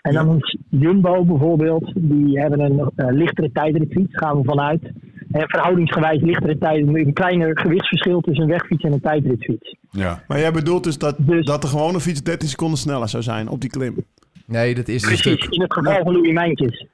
En 0.00 0.12
dan 0.12 0.36
is 0.36 0.56
Jumbo 0.68 1.24
bijvoorbeeld, 1.24 1.92
die 1.94 2.40
hebben 2.40 2.60
een 2.60 2.90
eh, 2.96 3.06
lichtere 3.10 3.52
tijdritfiets, 3.52 4.16
gaan 4.16 4.36
we 4.36 4.44
vanuit. 4.44 4.92
En 5.32 5.48
verhoudingsgewijs 5.48 6.20
ligt 6.20 6.42
er 6.42 6.50
een, 6.50 6.58
tijd, 6.58 6.86
een 6.86 7.12
kleiner 7.12 7.58
gewichtsverschil 7.60 8.20
tussen 8.20 8.44
een 8.44 8.50
wegfiets 8.50 8.84
en 8.84 8.92
een 8.92 9.00
tijdritfiets. 9.00 9.76
Ja. 9.90 10.22
Maar 10.28 10.38
jij 10.38 10.52
bedoelt 10.52 10.84
dus 10.84 10.98
dat, 10.98 11.14
Dus- 11.18 11.46
dat 11.46 11.62
de 11.62 11.68
gewone 11.68 12.00
fiets 12.00 12.22
13 12.22 12.48
seconden 12.48 12.78
sneller 12.78 13.08
zou 13.08 13.22
zijn 13.22 13.48
op 13.48 13.60
die 13.60 13.70
klim? 13.70 14.04
Nee, 14.46 14.74
dat 14.74 14.88
is 14.88 15.02
een 15.02 15.08
Precies, 15.08 15.32
stuk. 15.40 15.52
in 15.54 15.62
het 15.62 15.72
geval 15.72 16.02
van 16.02 16.12
Louis 16.12 16.32
Mijntjes. 16.32 16.86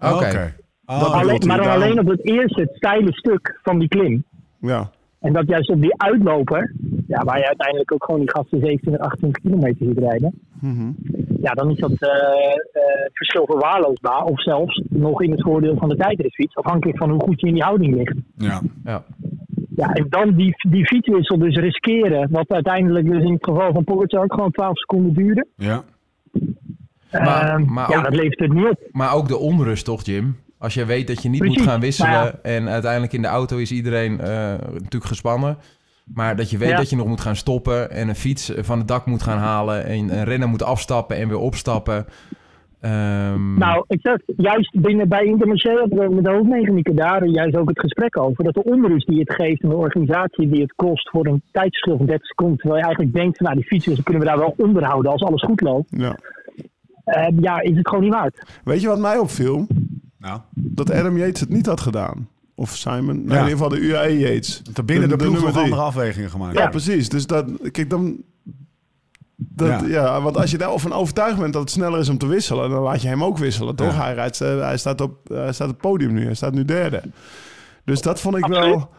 Oké. 0.00 0.54
Ah, 0.84 1.14
maar 1.24 1.26
dan 1.26 1.48
daarom. 1.48 1.68
alleen 1.68 1.98
op 2.00 2.06
het 2.06 2.24
eerste, 2.26 2.68
steile 2.74 3.12
stuk 3.12 3.58
van 3.62 3.78
die 3.78 3.88
klim. 3.88 4.24
Ja. 4.60 4.90
En 5.24 5.32
dat 5.32 5.48
juist 5.48 5.70
op 5.70 5.80
die 5.80 5.94
uitloper, 6.02 6.72
ja, 7.06 7.22
waar 7.24 7.38
je 7.38 7.46
uiteindelijk 7.46 7.92
ook 7.92 8.04
gewoon 8.04 8.20
die 8.20 8.30
gasten 8.30 8.58
27, 8.60 9.06
28 9.06 9.42
kilometer 9.42 9.86
ziet 9.86 9.98
rijden. 9.98 10.40
Mhm. 10.60 10.90
Ja, 11.40 11.52
dan 11.52 11.70
is 11.70 11.78
dat 11.78 11.90
eh, 11.92 12.08
eh, 12.10 12.82
verschil 13.12 13.46
verwaarloosbaar. 13.46 14.22
Of 14.24 14.42
zelfs 14.42 14.82
nog 14.88 15.22
in 15.22 15.30
het 15.30 15.42
voordeel 15.42 15.76
van 15.76 15.88
de 15.88 15.96
tijdritfiets. 15.96 16.56
Afhankelijk 16.56 16.98
van 16.98 17.10
hoe 17.10 17.20
goed 17.20 17.40
je 17.40 17.46
in 17.46 17.54
die 17.54 17.62
houding 17.62 17.94
ligt. 17.96 18.14
Ja. 18.36 18.60
Ja. 18.84 19.04
Ja, 19.76 19.92
en 19.92 20.06
dan 20.08 20.34
die, 20.34 20.54
die 20.68 20.86
fietswissel 20.86 21.38
dus 21.38 21.56
riskeren. 21.56 22.28
Wat 22.30 22.48
uiteindelijk 22.48 23.10
dus 23.10 23.22
in 23.22 23.32
het 23.32 23.44
geval 23.44 23.72
van 23.72 23.84
Pogacar 23.84 24.22
ook 24.22 24.32
gewoon 24.34 24.50
12 24.50 24.78
seconden 24.78 25.12
duurde. 25.14 25.46
Ja. 25.56 25.82
Maar- 27.12 27.48
Ehm, 27.48 27.72
maar 27.72 27.90
ja, 27.90 27.96
ook- 27.98 28.04
dat 28.04 28.14
levert 28.14 28.38
het 28.40 28.52
niet 28.52 28.66
op. 28.68 28.78
Maar 28.92 29.14
ook 29.14 29.28
de 29.28 29.38
onrust 29.38 29.84
toch, 29.84 30.04
Jim? 30.04 30.36
Als 30.64 30.74
je 30.74 30.84
weet 30.84 31.06
dat 31.06 31.22
je 31.22 31.28
niet 31.28 31.40
Precies, 31.40 31.58
moet 31.58 31.68
gaan 31.68 31.80
wisselen 31.80 32.10
ja. 32.10 32.38
en 32.42 32.68
uiteindelijk 32.68 33.12
in 33.12 33.22
de 33.22 33.28
auto 33.28 33.56
is 33.56 33.72
iedereen 33.72 34.20
eh, 34.20 34.28
natuurlijk 34.58 35.04
gespannen. 35.04 35.56
Maar 36.14 36.36
dat 36.36 36.50
je 36.50 36.58
weet 36.58 36.68
Ja. 36.68 36.76
dat 36.76 36.90
je 36.90 36.96
nog 36.96 37.06
moet 37.06 37.20
gaan 37.20 37.36
stoppen 37.36 37.90
en 37.90 38.08
een 38.08 38.14
fiets 38.14 38.52
van 38.56 38.78
het 38.78 38.88
dak 38.88 39.06
moet 39.06 39.22
gaan 39.22 39.38
halen 39.38 39.84
en 39.84 39.98
een 40.18 40.24
renner 40.24 40.48
moet 40.48 40.62
afstappen 40.62 41.16
en 41.16 41.28
weer 41.28 41.38
opstappen. 41.38 42.06
Ehm, 42.80 43.58
Nou, 43.58 43.84
ik 43.88 43.98
zeg, 44.02 44.16
juist 44.36 44.80
binnen 44.80 45.08
bij 45.08 45.24
Intermarché 45.24 45.86
we 45.88 46.14
met 46.14 46.24
de 46.24 46.30
hoofdmechanieker 46.30 46.94
daar 46.96 47.26
juist 47.26 47.56
ook 47.56 47.68
het 47.68 47.80
gesprek 47.80 48.18
over. 48.18 48.44
Dat 48.44 48.54
de 48.54 48.64
onrust 48.64 49.06
die 49.06 49.18
het 49.20 49.34
geeft 49.34 49.62
en 49.62 49.68
de 49.68 49.76
organisatie 49.76 50.48
die 50.48 50.62
het 50.62 50.72
kost 50.74 51.10
voor 51.10 51.26
een 51.26 51.42
tijdsverschil 51.52 51.96
van 51.96 52.06
30 52.06 52.26
seconden. 52.26 52.56
Terwijl 52.58 52.80
je 52.80 52.84
eigenlijk 52.86 53.16
denkt, 53.16 53.36
van, 53.36 53.46
nou 53.46 53.58
die 53.58 53.66
fietswissel 53.68 54.04
kunnen 54.04 54.22
we 54.22 54.28
daar 54.28 54.38
wel 54.38 54.54
onderhouden 54.56 55.12
als 55.12 55.22
alles 55.22 55.42
goed 55.42 55.60
loopt. 55.60 55.88
ja. 55.96 56.16
Eh, 57.04 57.26
ja, 57.40 57.60
is 57.60 57.76
het 57.76 57.88
gewoon 57.88 58.04
niet 58.04 58.12
waard. 58.14 58.60
Weet 58.64 58.80
je 58.80 58.88
wat 58.88 58.98
mij 58.98 59.18
opviel? 59.18 59.66
Nou, 60.24 60.40
Dat 60.54 60.90
Adam 60.90 61.16
Yates 61.18 61.40
het 61.40 61.48
niet 61.48 61.66
had 61.66 61.80
gedaan. 61.80 62.28
Of 62.54 62.76
Simon. 62.76 63.04
Nou, 63.04 63.16
Ja. 63.16 63.20
in 63.22 63.30
ieder 63.30 63.50
geval 63.50 63.68
de 63.68 63.80
UAE 63.80 64.18
Yates. 64.18 64.62
er 64.74 64.84
binnen 64.84 65.08
de, 65.08 65.16
ploeg 65.16 65.40
nog 65.42 65.56
andere 65.56 65.82
afwegingen 65.82 66.30
gemaakt. 66.30 66.58
Ja, 66.58 66.68
precies. 66.68 67.08
Dus 67.08 67.26
dat, 67.26 67.46
kijk 67.70 67.90
dan. 67.90 68.16
Dat, 69.36 69.68
Ja. 69.68 69.86
ja. 69.86 70.20
want 70.20 70.36
als 70.36 70.50
je 70.50 70.58
daarvan 70.58 70.92
overtuigd 70.92 71.38
bent 71.38 71.52
dat 71.52 71.62
het 71.62 71.70
sneller 71.70 72.00
is 72.00 72.08
om 72.08 72.18
te 72.18 72.26
wisselen, 72.26 72.70
dan 72.70 72.82
laat 72.82 73.02
je 73.02 73.08
hem 73.08 73.24
ook 73.24 73.38
wisselen, 73.38 73.74
toch? 73.76 73.92
Ja. 73.94 74.02
Hij, 74.02 74.14
rijdt, 74.14 74.40
eh, 74.40 74.58
hij, 74.60 74.76
staat 74.76 75.00
op, 75.00 75.28
hij 75.28 75.52
staat 75.52 75.68
op 75.68 75.72
het 75.72 75.82
podium 75.82 76.12
nu, 76.12 76.24
hij 76.24 76.34
staat 76.34 76.52
nu 76.52 76.64
derde. 76.64 77.02
Dus 77.84 78.02
dat 78.02 78.20
vond 78.20 78.36
ik 78.36 78.44
Absoluut. 78.44 78.68
wel. 78.74 78.90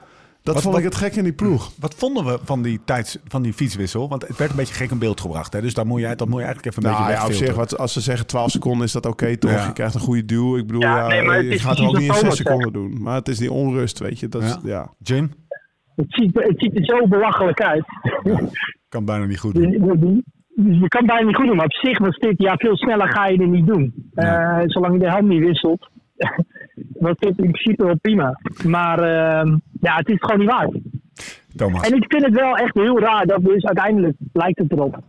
Dat 0.45 0.53
Wat- 0.53 0.63
vond 0.63 0.77
ik 0.77 0.83
het 0.83 0.95
gek 0.95 1.15
in 1.15 1.23
die 1.23 1.33
ploeg. 1.33 1.71
Wat 1.79 1.95
vonden 1.95 2.25
we 2.25 2.39
van 2.43 2.61
die, 2.61 2.79
tijds, 2.85 3.17
van 3.27 3.41
die 3.41 3.53
fietswissel? 3.53 4.09
Want 4.09 4.27
het 4.27 4.37
werd 4.37 4.51
een 4.51 4.57
beetje 4.57 4.73
gek 4.73 4.91
in 4.91 4.99
beeld 4.99 5.21
gebracht. 5.21 5.53
Hè? 5.53 5.61
Dus 5.61 5.73
daar 5.73 5.85
moet 5.85 5.99
je, 6.01 6.15
dat 6.15 6.27
moet 6.27 6.39
je 6.39 6.45
eigenlijk 6.45 6.65
even 6.77 6.83
een 6.83 6.89
Nou 6.91 7.05
beetje 7.07 7.21
ja, 7.21 7.27
op 7.27 7.33
zich, 7.33 7.55
wat, 7.55 7.77
als 7.77 7.93
ze 7.93 8.01
zeggen 8.01 8.27
12 8.27 8.51
seconden 8.51 8.85
is 8.85 8.91
dat 8.91 9.05
oké, 9.05 9.37
toch? 9.37 9.51
Ja. 9.51 9.65
Je 9.65 9.73
krijgt 9.73 9.95
een 9.95 10.01
goede 10.01 10.25
duw. 10.25 10.57
Ik 10.57 10.67
bedoel, 10.67 10.81
Ja, 10.81 10.97
ja, 10.97 11.07
nee, 11.07 11.21
maar 11.23 11.35
het 11.37 11.51
je 11.51 11.59
gaat 11.59 11.77
er 11.77 11.87
ook 11.87 11.93
niet 11.93 12.01
in 12.01 12.07
wat 12.07 12.15
6 12.15 12.21
Thomas 12.21 12.37
seconden 12.37 12.73
doen. 12.73 13.01
Maar 13.01 13.15
het 13.15 13.27
is 13.27 13.37
die 13.37 13.51
onrust, 13.51 13.99
weet 13.99 14.19
je. 14.19 14.27
Dat 14.27 14.43
is, 14.43 14.57
Ja. 14.63 14.93
Jim? 14.99 15.31
Het 15.95 16.05
ziet, 16.09 16.29
het 16.33 16.59
ziet 16.59 16.75
er 16.77 16.85
zo 16.85 17.07
belachelijk 17.07 17.61
uit. 17.61 17.85
Kan 18.89 19.05
bijna 19.05 19.25
niet 19.25 19.39
goed 19.39 19.53
doen. 19.53 20.23
Dus 20.55 20.77
je 20.79 20.87
kan 20.87 21.05
bijna 21.05 21.25
niet 21.27 21.35
goed 21.35 21.45
doen. 21.47 21.55
Maar 21.55 21.65
op 21.65 21.73
zich 21.73 21.97
was 21.99 22.17
dit, 22.17 22.33
ja, 22.37 22.55
veel 22.55 22.77
sneller 22.77 23.09
ga 23.09 23.27
je 23.27 23.37
er 23.37 23.47
niet 23.47 23.67
doen. 23.67 23.93
Ja. 24.13 24.59
Eh, 24.59 24.63
zolang 24.67 24.93
je 24.93 24.99
de 24.99 25.09
helm 25.09 25.27
niet 25.27 25.43
wisselt, 25.43 25.89
was 26.99 27.15
dit 27.17 27.37
in 27.37 27.51
principe 27.51 27.83
wel 27.85 27.97
prima. 28.01 28.39
Maar 28.65 28.99
ehm, 28.99 29.57
ja, 29.81 29.95
het 29.95 30.07
is 30.09 30.17
gewoon 30.19 30.39
niet 30.39 30.49
waard. 30.49 30.77
Thomas. 31.55 31.87
En 31.89 31.95
ik 31.95 32.05
vind 32.07 32.25
het 32.25 32.33
wel 32.33 32.55
echt 32.55 32.73
heel 32.73 32.99
raar 32.99 33.25
dat 33.25 33.43
dus 33.43 33.63
uiteindelijk 33.65 34.15
lijkt 34.33 34.59
het 34.59 34.71
erop 34.71 34.99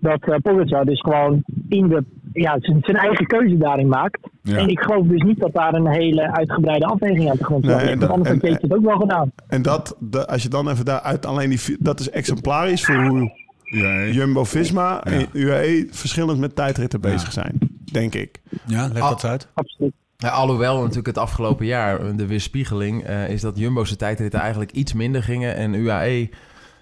dat 0.00 0.28
uh, 0.28 0.34
Pogacar 0.42 0.84
dus 0.84 1.00
gewoon 1.00 1.42
in 1.68 1.88
de, 1.88 2.04
ja, 2.32 2.56
zijn 2.60 2.78
zijn 2.82 2.96
eigen 2.96 3.26
keuze 3.26 3.56
daarin 3.56 3.88
maakt. 3.88 4.28
Ja. 4.42 4.56
En 4.56 4.68
ik 4.68 4.80
geloof 4.80 5.06
dus 5.06 5.22
niet 5.22 5.38
dat 5.38 5.52
daar 5.54 5.74
een 5.74 5.86
hele 5.88 6.32
uitgebreide 6.32 6.84
afweging 6.86 7.30
aan 7.30 7.36
de 7.36 7.44
grond 7.44 7.64
Nee, 7.64 7.74
ligt. 7.74 7.88
en 7.88 7.98
want 7.98 8.10
anders 8.10 8.28
had 8.30 8.42
en- 8.42 8.48
Jeetje 8.50 8.66
het 8.66 8.76
ook 8.76 8.84
wel 8.84 8.96
gedaan. 8.98 9.32
En 9.48 9.62
dat, 9.62 9.96
de, 10.00 10.26
als 10.26 10.42
je 10.42 10.48
dan 10.48 10.68
even 10.70 10.84
daar 10.84 11.00
uit 11.00 11.26
alleen 11.26 11.50
die, 11.50 11.76
dat 11.78 12.00
is 12.00 12.10
exemplarisch 12.10 12.84
voor 12.84 13.04
hoe 13.06 13.30
Ja, 13.64 14.04
Jumbo-Visma 14.06 15.02
en 15.04 15.26
UAE 15.32 15.86
verschillend 15.90 16.38
met 16.38 16.56
tijdritten 16.56 17.00
bezig 17.00 17.32
zijn, 17.32 17.58
denk 17.92 18.14
ik. 18.14 18.40
ja 18.66 18.88
leg 18.92 19.08
dat 19.08 19.24
uit. 19.24 19.48
Absoluut. 19.54 19.92
Ja, 20.22 20.28
alhoewel 20.28 20.78
natuurlijk 20.80 21.06
het 21.06 21.18
afgelopen 21.18 21.66
jaar 21.66 22.16
de 22.16 22.26
weerspiegeling 22.26 23.04
eh, 23.04 23.28
is 23.28 23.40
dat 23.40 23.58
Jumbo's 23.58 23.96
tijdritten 23.96 24.40
eigenlijk 24.40 24.72
iets 24.72 24.92
minder 24.92 25.22
gingen 25.22 25.54
en 25.54 25.74
UAE 25.74 26.28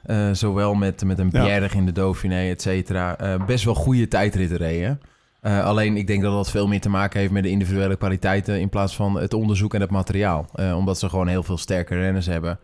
eh, 0.03 0.31
zowel 0.33 0.75
met, 0.75 1.05
met 1.05 1.19
een. 1.19 1.31
Pierre 1.31 1.69
in 1.75 1.87
de 1.87 1.93
Dauphiné, 1.93 2.49
et 2.49 2.63
cetera, 2.63 3.19
eh, 3.19 3.45
best 3.47 3.65
wel 3.65 3.75
goede 3.75 4.09
tijdritten 4.09 4.57
reden. 4.57 5.01
Eh, 5.41 5.65
alleen 5.65 5.97
ik 5.97 6.07
denk 6.07 6.23
dat 6.23 6.33
dat 6.33 6.51
veel 6.51 6.67
meer 6.67 6.81
te 6.81 6.89
maken 6.89 7.21
heeft 7.21 7.33
met 7.33 7.43
de 7.43 7.51
individuele 7.51 7.97
kwaliteiten 7.97 8.61
in 8.61 8.69
plaats 8.69 8.97
van 8.97 9.15
het 9.15 9.35
onderzoek 9.35 9.75
en 9.75 9.81
het 9.81 9.91
materiaal. 9.91 10.47
Eh, 10.55 10.77
omdat 10.77 10.99
ze 10.99 11.09
gewoon 11.09 11.29
heel 11.29 11.43
veel 11.43 11.59
sterke 11.59 11.95
renners 11.95 12.27
hebben. 12.27 12.59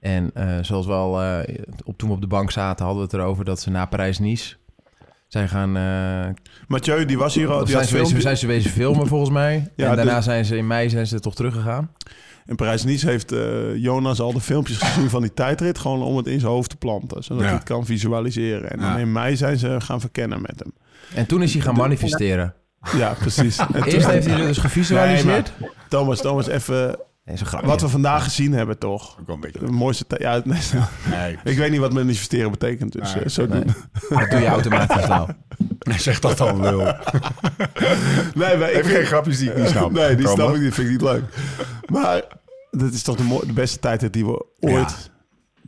En 0.00 0.30
eh, 0.34 0.58
zoals 0.62 0.86
we 0.86 0.92
al 0.92 1.22
eh, 1.22 1.56
op, 1.84 1.98
toen 1.98 2.08
we 2.08 2.14
op 2.14 2.20
de 2.20 2.26
bank 2.26 2.50
zaten, 2.50 2.84
hadden 2.84 3.04
we 3.04 3.10
het 3.10 3.20
erover 3.20 3.44
dat 3.44 3.60
ze 3.60 3.70
na 3.70 3.86
Parijs-Nice 3.86 4.56
zijn 5.34 5.48
gaan 5.48 5.76
eh, 5.76 6.32
Mathieu, 6.68 7.04
die 7.04 7.18
was 7.18 7.34
hier 7.34 7.50
al. 7.52 7.58
Die 7.64 7.68
zijn 7.74 7.84
ze, 7.86 7.94
wezen, 7.98 8.20
zijn 8.20 8.36
ze 8.36 8.46
wezen 8.46 8.70
filmen 8.70 9.06
volgens 9.06 9.30
mij. 9.30 9.70
Ja, 9.76 9.90
en 9.90 9.96
daarna 9.96 10.16
de- 10.16 10.22
zijn 10.22 10.44
ze 10.44 10.56
in 10.56 10.66
mei 10.66 10.88
zijn 10.90 11.06
ze 11.06 11.20
toch 11.20 11.34
teruggegaan. 11.34 11.90
In 12.46 12.56
Parijs-Nice 12.56 13.06
heeft 13.08 13.32
eh, 13.32 13.76
Jonas 13.76 14.20
al 14.20 14.32
de 14.32 14.40
filmpjes 14.40 14.78
gezien 14.78 15.10
van 15.10 15.20
die 15.22 15.34
tijdrit. 15.34 15.78
Gewoon 15.78 16.02
om 16.02 16.16
het 16.16 16.26
in 16.26 16.40
zijn 16.40 16.52
hoofd 16.52 16.70
te 16.70 16.76
planten. 16.76 17.22
Zodat 17.24 17.42
Ja. 17.42 17.48
hij 17.48 17.56
het 17.58 17.64
kan 17.66 17.86
visualiseren. 17.86 18.70
En 18.70 18.78
dan 18.78 18.88
Ja. 18.88 18.96
in 18.96 19.12
mei 19.12 19.36
zijn 19.36 19.58
ze 19.58 19.76
gaan 19.80 20.00
verkennen 20.00 20.40
met 20.42 20.58
hem. 20.62 20.72
En 21.14 21.26
toen 21.26 21.42
is 21.42 21.52
hij 21.52 21.62
gaan 21.62 21.74
manifesteren. 21.76 22.54
Ja, 22.96 23.12
precies. 23.20 23.58
En 23.58 23.66
toen- 23.72 23.82
Eerst 23.84 24.06
heeft 24.06 24.26
hij 24.26 24.36
dus 24.36 24.58
gevisualiseerd. 24.58 25.52
Nee, 25.60 25.70
Thomas, 25.88 26.20
Thomas, 26.20 26.46
even... 26.46 26.96
Nee, 27.24 27.36
zo 27.36 27.44
grappig. 27.44 27.68
Wat 27.70 27.80
we 27.80 27.88
vandaag 27.88 28.24
gezien 28.24 28.52
hebben, 28.52 28.78
toch? 28.78 29.16
Ook 29.20 29.26
wel 29.26 29.34
een 29.34 29.40
beetje. 29.40 29.58
De 29.58 29.72
mooiste... 29.72 30.06
tij- 30.06 30.18
Ja, 30.20 30.32
nee, 30.44 30.60
Nee, 31.10 31.38
ik 31.44 31.56
weet 31.58 31.70
niet 31.70 31.80
wat 31.80 31.92
manifesteren 31.92 32.50
betekent. 32.50 32.92
Dus 32.92 33.14
Nee, 33.14 33.22
eh, 33.24 33.30
zo 33.30 33.46
nee. 33.46 33.64
doen. 33.64 33.74
Dat 34.08 34.30
doe 34.30 34.40
je 34.40 34.46
automatisch 34.46 35.06
nou. 35.06 35.30
zeg 35.96 36.20
dat 36.20 36.38
dan 36.38 36.60
wel. 36.60 36.78
Nee, 38.34 38.56
maar 38.56 38.70
ik 38.70 38.76
Even 38.76 38.90
geen 38.90 39.04
grapjes 39.04 39.38
die 39.38 39.50
ik 39.50 39.56
niet 39.56 39.68
snap. 39.68 39.92
Nee, 39.92 40.14
die 40.16 40.28
snap 40.28 40.54
ik 40.54 40.60
niet. 40.60 40.74
Vind 40.74 40.86
ik 40.86 40.92
niet 40.92 41.02
leuk. 41.02 41.22
Maar 41.86 42.22
dat 42.70 42.92
is 42.92 43.02
toch 43.02 43.16
de, 43.16 43.52
beste 43.52 43.78
tijd 43.78 44.12
die 44.12 44.26
we 44.26 44.46
ooit... 44.60 45.12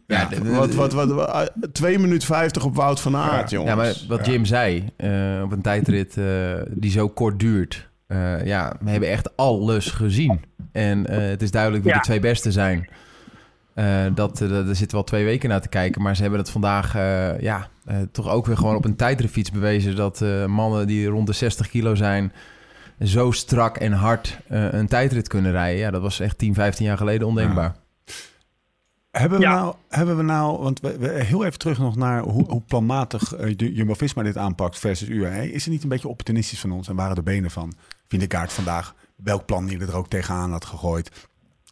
Ja, 0.07 0.29
Wat, 0.43 0.75
wat, 0.75 0.93
wat, 0.93 1.11
wat, 1.11 1.29
ah, 1.29 1.47
2 1.73 1.99
minuten 1.99 2.27
50 2.27 2.65
op 2.65 2.75
Wout 2.77 3.01
van 3.01 3.17
Aert, 3.17 3.51
jongens. 3.51 3.71
ja, 3.71 3.77
maar 3.77 3.95
wat 4.09 4.27
Jim 4.27 4.45
zei, 4.45 4.89
eh, 4.97 5.41
op 5.45 5.53
een 5.53 5.63
tijdrit 5.63 6.17
eh, 6.17 6.25
die 6.71 6.91
zo 6.91 7.09
kort 7.09 7.39
duurt. 7.39 7.86
Eh, 8.07 8.45
ja, 8.45 8.77
we 8.81 8.91
hebben 8.91 9.11
echt 9.11 9.37
alles 9.37 9.87
gezien. 9.91 10.41
En 10.73 11.07
eh, 11.07 11.29
het 11.29 11.43
is 11.43 11.51
duidelijk 11.51 11.83
wie 11.85 11.93
Ja. 11.93 11.99
de 11.99 12.05
twee 12.05 12.21
beste 12.21 12.53
zijn. 12.53 12.89
Eh, 13.75 14.05
dat, 14.15 14.39
daar 14.39 14.65
zitten 14.65 14.91
we 14.91 14.97
al 14.97 15.05
twee 15.05 15.25
weken 15.25 15.49
naar 15.49 15.61
te 15.61 15.69
kijken. 15.69 16.03
Maar 16.03 16.17
ze 16.17 16.23
hebben 16.23 16.41
het 16.41 16.51
vandaag 16.51 16.95
eh, 16.95 17.41
ja, 17.41 17.69
eh, 17.85 17.97
toch 18.13 18.29
ook 18.29 18.47
weer 18.47 18.57
gewoon 18.57 18.77
op 18.77 18.85
een 18.85 18.97
tijdritfiets 18.97 19.51
bewezen... 19.51 19.97
dat 19.97 20.23
eh, 20.23 20.45
mannen 20.47 20.87
die 20.87 21.07
rond 21.07 21.27
de 21.27 21.33
60 21.33 21.69
kilo 21.69 21.95
zijn... 21.95 22.33
zo 23.03 23.31
strak 23.31 23.77
en 23.77 23.93
hard 23.93 24.39
een 24.49 24.87
tijdrit 24.89 25.29
kunnen 25.29 25.53
rijden. 25.53 25.81
Ja, 25.81 25.91
dat 25.91 26.03
was 26.03 26.21
echt 26.21 26.39
10, 26.39 26.55
15 26.55 26.87
jaar 26.87 26.97
geleden 26.97 27.27
ondenkbaar. 27.27 27.75
Hebben 29.19 29.39
we, 29.39 29.45
Ja. 29.45 29.55
nou, 29.55 29.75
hebben 29.89 30.17
we 30.17 30.23
nou, 30.23 30.59
want 30.59 30.81
we, 30.81 30.99
we- 30.99 31.23
heel 31.25 31.45
even 31.45 31.59
terug 31.59 31.79
nog 31.79 31.97
naar 31.97 32.23
hoe, 32.23 32.45
hoe 32.51 32.63
planmatig 32.63 33.35
eh, 33.35 33.55
Ju- 33.57 33.73
Jumbo-Visma 33.73 34.23
dit 34.23 34.37
aanpakt 34.37 34.79
versus 34.79 35.09
UAE. 35.09 35.53
Is 35.53 35.65
het 35.65 35.73
niet 35.73 35.83
een 35.83 35.89
beetje 35.89 36.09
opportunistisch 36.09 36.61
van 36.61 36.73
ons 36.73 36.89
en 36.89 36.97
waren 36.97 37.15
de 37.15 37.23
benen 37.23 37.51
van 37.51 37.73
Vindegaard 38.09 38.53
vandaag 38.53 38.95
welk 39.17 39.47
plan 39.47 39.67
die 39.67 39.79
er 39.79 39.97
ook 39.97 40.09
tegenaan 40.09 40.51
had 40.51 40.65
gegooid? 40.65 41.11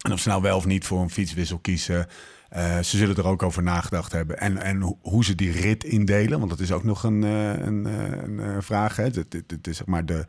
En 0.02 0.12
of 0.12 0.20
ze 0.20 0.28
nou 0.28 0.42
wel 0.42 0.56
of 0.56 0.66
niet 0.66 0.86
voor 0.86 1.00
een 1.00 1.10
fietswissel 1.10 1.58
kiezen. 1.58 2.06
Eh, 2.48 2.78
ze 2.78 2.96
zullen 2.96 3.16
er 3.16 3.26
ook 3.26 3.42
over 3.42 3.62
nagedacht 3.62 4.12
hebben. 4.12 4.38
En, 4.38 4.58
en 4.58 4.80
ho- 4.80 4.98
hoe 5.02 5.24
ze 5.24 5.34
die 5.34 5.50
rit 5.52 5.84
indelen, 5.84 6.38
want 6.38 6.50
dat 6.50 6.60
is 6.60 6.72
ook 6.72 6.84
nog 6.84 7.02
een, 7.04 7.24
eh, 7.24 7.48
een, 7.66 7.84
een 7.84 8.62
vraag. 8.62 8.96
Hè? 8.96 9.04
Het, 9.04 9.14
het, 9.16 9.44
het 9.46 9.66
is 9.66 9.76
zeg 9.76 9.86
maar 9.86 10.06
de, 10.06 10.24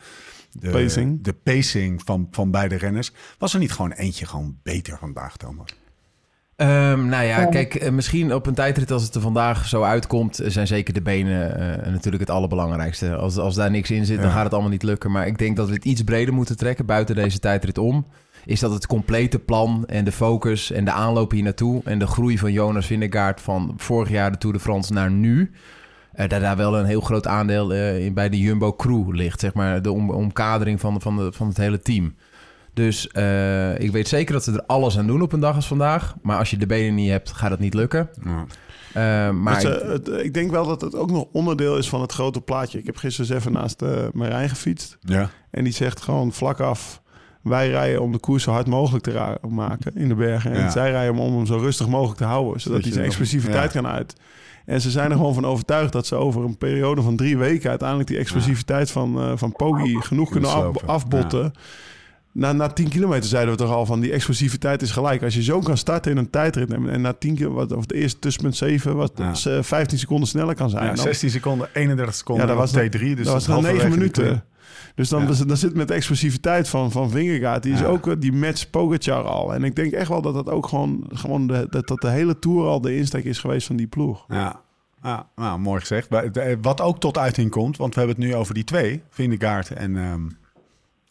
de 0.51 0.69
Pacing. 0.69 1.23
de 1.23 1.33
pacing 1.33 2.01
van, 2.05 2.27
van 2.31 2.51
beide 2.51 2.75
renners. 2.75 3.11
Was 3.37 3.53
er 3.53 3.59
niet 3.59 3.71
gewoon 3.71 3.91
eentje 3.91 4.25
gewoon 4.25 4.57
beter 4.63 4.97
vandaag, 4.97 5.37
Thomas? 5.37 5.69
Ehm, 6.55 7.05
nou 7.05 7.23
ja, 7.23 7.45
kijk, 7.45 7.75
eh, 7.75 7.91
misschien 7.91 8.33
op 8.33 8.47
een 8.47 8.53
tijdrit 8.53 8.91
als 8.91 9.03
het 9.03 9.15
er 9.15 9.21
vandaag 9.21 9.67
zo 9.67 9.81
uitkomt, 9.81 10.39
eh, 10.39 10.49
zijn 10.49 10.67
zeker 10.67 10.93
de 10.93 11.01
benen 11.01 11.59
eh, 11.59 11.91
natuurlijk 11.91 12.19
het 12.23 12.29
allerbelangrijkste. 12.29 13.15
Als, 13.15 13.37
als 13.37 13.55
daar 13.55 13.71
niks 13.71 13.91
in 13.91 14.05
zit, 14.05 14.21
dan 14.21 14.31
gaat 14.31 14.43
het 14.43 14.53
allemaal 14.53 14.71
niet 14.71 14.83
lukken. 14.83 15.11
Maar 15.11 15.27
ik 15.27 15.37
denk 15.37 15.55
dat 15.55 15.67
we 15.67 15.73
het 15.73 15.85
iets 15.85 16.03
breder 16.03 16.33
moeten 16.33 16.57
trekken 16.57 16.85
buiten 16.85 17.15
deze 17.15 17.39
tijdrit 17.39 17.77
om. 17.77 18.05
Is 18.45 18.59
dat 18.59 18.71
het 18.71 18.87
complete 18.87 19.39
plan 19.39 19.83
en 19.85 20.05
de 20.05 20.11
focus 20.11 20.71
en 20.71 20.85
de 20.85 20.91
aanloop 20.91 21.31
hier 21.31 21.43
naartoe 21.43 21.81
en 21.83 21.99
de 21.99 22.07
groei 22.07 22.37
van 22.37 22.51
Jonas 22.51 22.85
Vingegaard 22.85 23.41
van 23.41 23.73
vorig 23.77 24.09
jaar 24.09 24.31
de 24.31 24.37
Tour 24.37 24.55
de 24.55 24.61
France 24.61 24.93
naar 24.93 25.11
nu. 25.11 25.51
eh, 26.13 26.29
dat 26.29 26.41
daar 26.41 26.57
wel 26.57 26.77
een 26.77 26.85
heel 26.85 27.01
groot 27.01 27.27
aandeel 27.27 27.73
eh, 27.73 28.05
in, 28.05 28.13
bij 28.13 28.29
de 28.29 28.39
Jumbo 28.39 28.75
crew 28.75 29.13
ligt, 29.13 29.39
zeg 29.39 29.53
maar, 29.53 29.81
de 29.81 29.91
om, 29.91 30.09
omkadering 30.09 30.79
van, 30.79 31.01
van, 31.01 31.17
de, 31.17 31.31
van 31.33 31.47
het 31.47 31.57
hele 31.57 31.79
team. 31.79 32.15
Dus 32.75 33.07
eh, 33.07 33.79
ik 33.79 33.91
weet 33.91 34.07
zeker 34.07 34.33
dat 34.33 34.43
ze 34.43 34.51
er 34.51 34.63
alles 34.65 34.97
aan 34.97 35.07
doen 35.07 35.21
op 35.21 35.33
een 35.33 35.39
dag 35.39 35.55
als 35.55 35.67
vandaag. 35.67 36.15
Maar 36.21 36.37
als 36.37 36.49
je 36.49 36.57
de 36.57 36.65
benen 36.65 36.95
niet 36.95 37.09
hebt, 37.09 37.31
gaat 37.31 37.51
het 37.51 37.59
niet 37.59 37.73
lukken. 37.73 38.09
Ja. 38.23 38.45
Eh, 38.93 39.33
maar 39.33 39.61
het, 39.61 40.07
ik 40.07 40.33
denk 40.33 40.51
wel 40.51 40.65
dat 40.67 40.81
het 40.81 40.95
ook 40.95 41.11
nog 41.11 41.25
onderdeel 41.31 41.77
is 41.77 41.89
van 41.89 42.01
het 42.01 42.11
grote 42.11 42.41
plaatje. 42.41 42.79
Ik 42.79 42.85
heb 42.85 42.97
gisteren 42.97 43.31
eens 43.31 43.39
even 43.39 43.51
naast 43.51 43.81
uh, 43.81 43.89
Marijn 44.13 44.49
gefietst. 44.49 44.97
Ja. 45.01 45.29
En 45.51 45.63
die 45.63 45.73
zegt 45.73 46.01
gewoon 46.01 46.31
vlak 46.33 46.59
af... 46.59 47.01
wij 47.41 47.69
rijden 47.69 48.01
om 48.01 48.11
de 48.11 48.17
koers 48.19 48.43
zo 48.43 48.51
hard 48.51 48.67
mogelijk 48.67 49.03
te 49.03 49.37
maken 49.49 49.95
in 49.95 50.07
de 50.07 50.15
bergen. 50.15 50.51
En 50.51 50.59
Ja. 50.59 50.69
zij 50.69 50.91
rijden 50.91 51.15
om 51.17 51.35
hem 51.35 51.45
zo 51.45 51.57
rustig 51.57 51.87
mogelijk 51.87 52.17
te 52.17 52.23
houden. 52.23 52.61
Zodat 52.61 52.75
Dat 52.77 52.83
hij 52.85 52.93
zijn 52.93 53.05
explosiviteit 53.05 53.71
kan 53.71 53.87
uit. 53.87 54.13
En 54.65 54.81
ze 54.81 54.91
zijn 54.91 55.11
er 55.11 55.17
gewoon 55.17 55.33
van 55.33 55.45
overtuigd 55.45 55.91
dat 55.91 56.07
ze 56.07 56.15
over 56.15 56.43
een 56.43 56.57
periode 56.57 57.01
van 57.01 57.15
drie 57.15 57.37
weken... 57.37 57.69
uiteindelijk 57.69 58.09
die 58.09 58.17
explosiviteit 58.17 58.91
van, 58.91 59.19
eh 59.19 59.31
van 59.35 59.51
Poggi 59.51 60.01
genoeg 60.01 60.29
kunnen 60.31 60.49
af- 60.53 60.83
afbotten... 60.85 61.51
Na, 62.37 62.51
na 62.53 62.67
10 62.67 62.89
kilometer 62.89 63.29
zeiden 63.29 63.51
we 63.53 63.59
toch 63.59 63.71
al 63.71 63.85
van 63.85 63.99
die 63.99 64.11
explosiviteit 64.11 64.81
is 64.81 64.91
gelijk. 64.91 65.23
Als 65.23 65.33
je 65.35 65.43
zo 65.43 65.59
kan 65.59 65.77
starten 65.77 66.11
in 66.11 66.17
een 66.17 66.29
tijdrit 66.29 66.73
en, 66.73 66.89
en 66.89 67.01
na 67.01 67.13
10 67.13 67.35
keer, 67.35 67.51
wat, 67.53 67.71
of 67.71 67.81
het 67.81 67.91
eerste 67.93 68.19
tussenpunt 68.19 68.55
7, 68.55 68.95
wat 68.95 69.11
Ja. 69.15 69.29
dus, 69.29 69.45
eh, 69.45 69.61
15 69.61 69.97
seconden 69.99 70.27
sneller 70.27 70.55
kan 70.55 70.69
zijn. 70.69 70.83
Ja, 70.83 70.93
dan- 70.93 71.03
16 71.03 71.29
seconden, 71.29 71.67
31 71.73 72.15
seconden. 72.15 72.47
ja, 72.47 72.53
dat 72.53 72.59
was 72.61 72.71
T3, 72.83 72.99
dus 73.15 73.25
dat 73.25 73.33
was 73.33 73.45
dan 73.45 73.55
dan 73.55 73.63
9 73.63 73.79
halverwege 73.79 73.89
minuten. 74.19 74.43
Dus 74.95 75.09
dan, 75.09 75.21
Ja. 75.21 75.27
dus, 75.27 75.37
dan 75.39 75.57
zit 75.57 75.73
met 75.75 75.87
de 75.87 75.93
explosiviteit 75.93 76.69
van, 76.69 76.91
van 76.91 77.09
Vingegaard, 77.09 77.63
die 77.63 77.73
is 77.73 77.79
Ja. 77.79 77.85
ook, 77.85 78.07
eh, 78.07 78.13
die 78.19 78.33
matcht 78.33 78.69
Pogacar 78.69 79.23
al. 79.23 79.53
En 79.53 79.63
ik 79.63 79.75
denk 79.75 79.91
echt 79.93 80.07
wel 80.09 80.21
dat 80.21 80.33
dat 80.33 80.49
ook 80.49 80.67
gewoon, 80.67 81.03
gewoon 81.13 81.47
de, 81.47 81.67
dat, 81.69 81.87
dat 81.87 82.01
de 82.01 82.09
hele 82.09 82.39
Tour 82.39 82.65
al 82.67 82.81
de 82.81 82.97
insteek 82.97 83.23
is 83.23 83.39
geweest 83.39 83.67
van 83.67 83.75
die 83.75 83.87
ploeg. 83.87 84.25
Ja. 84.27 84.61
Ja, 85.03 85.27
nou, 85.35 85.59
mooi 85.59 85.79
gezegd. 85.79 86.09
De- 86.09 86.57
Wat 86.61 86.81
ook 86.81 86.99
tot 86.99 87.17
uiting 87.17 87.49
komt, 87.51 87.77
want 87.77 87.93
we 87.95 87.99
hebben 88.01 88.17
het 88.19 88.27
nu 88.31 88.35
over 88.35 88.53
die 88.53 88.63
twee, 88.63 89.01
Vindegaard 89.09 89.71
en, 89.71 89.97
ehm 89.97 90.21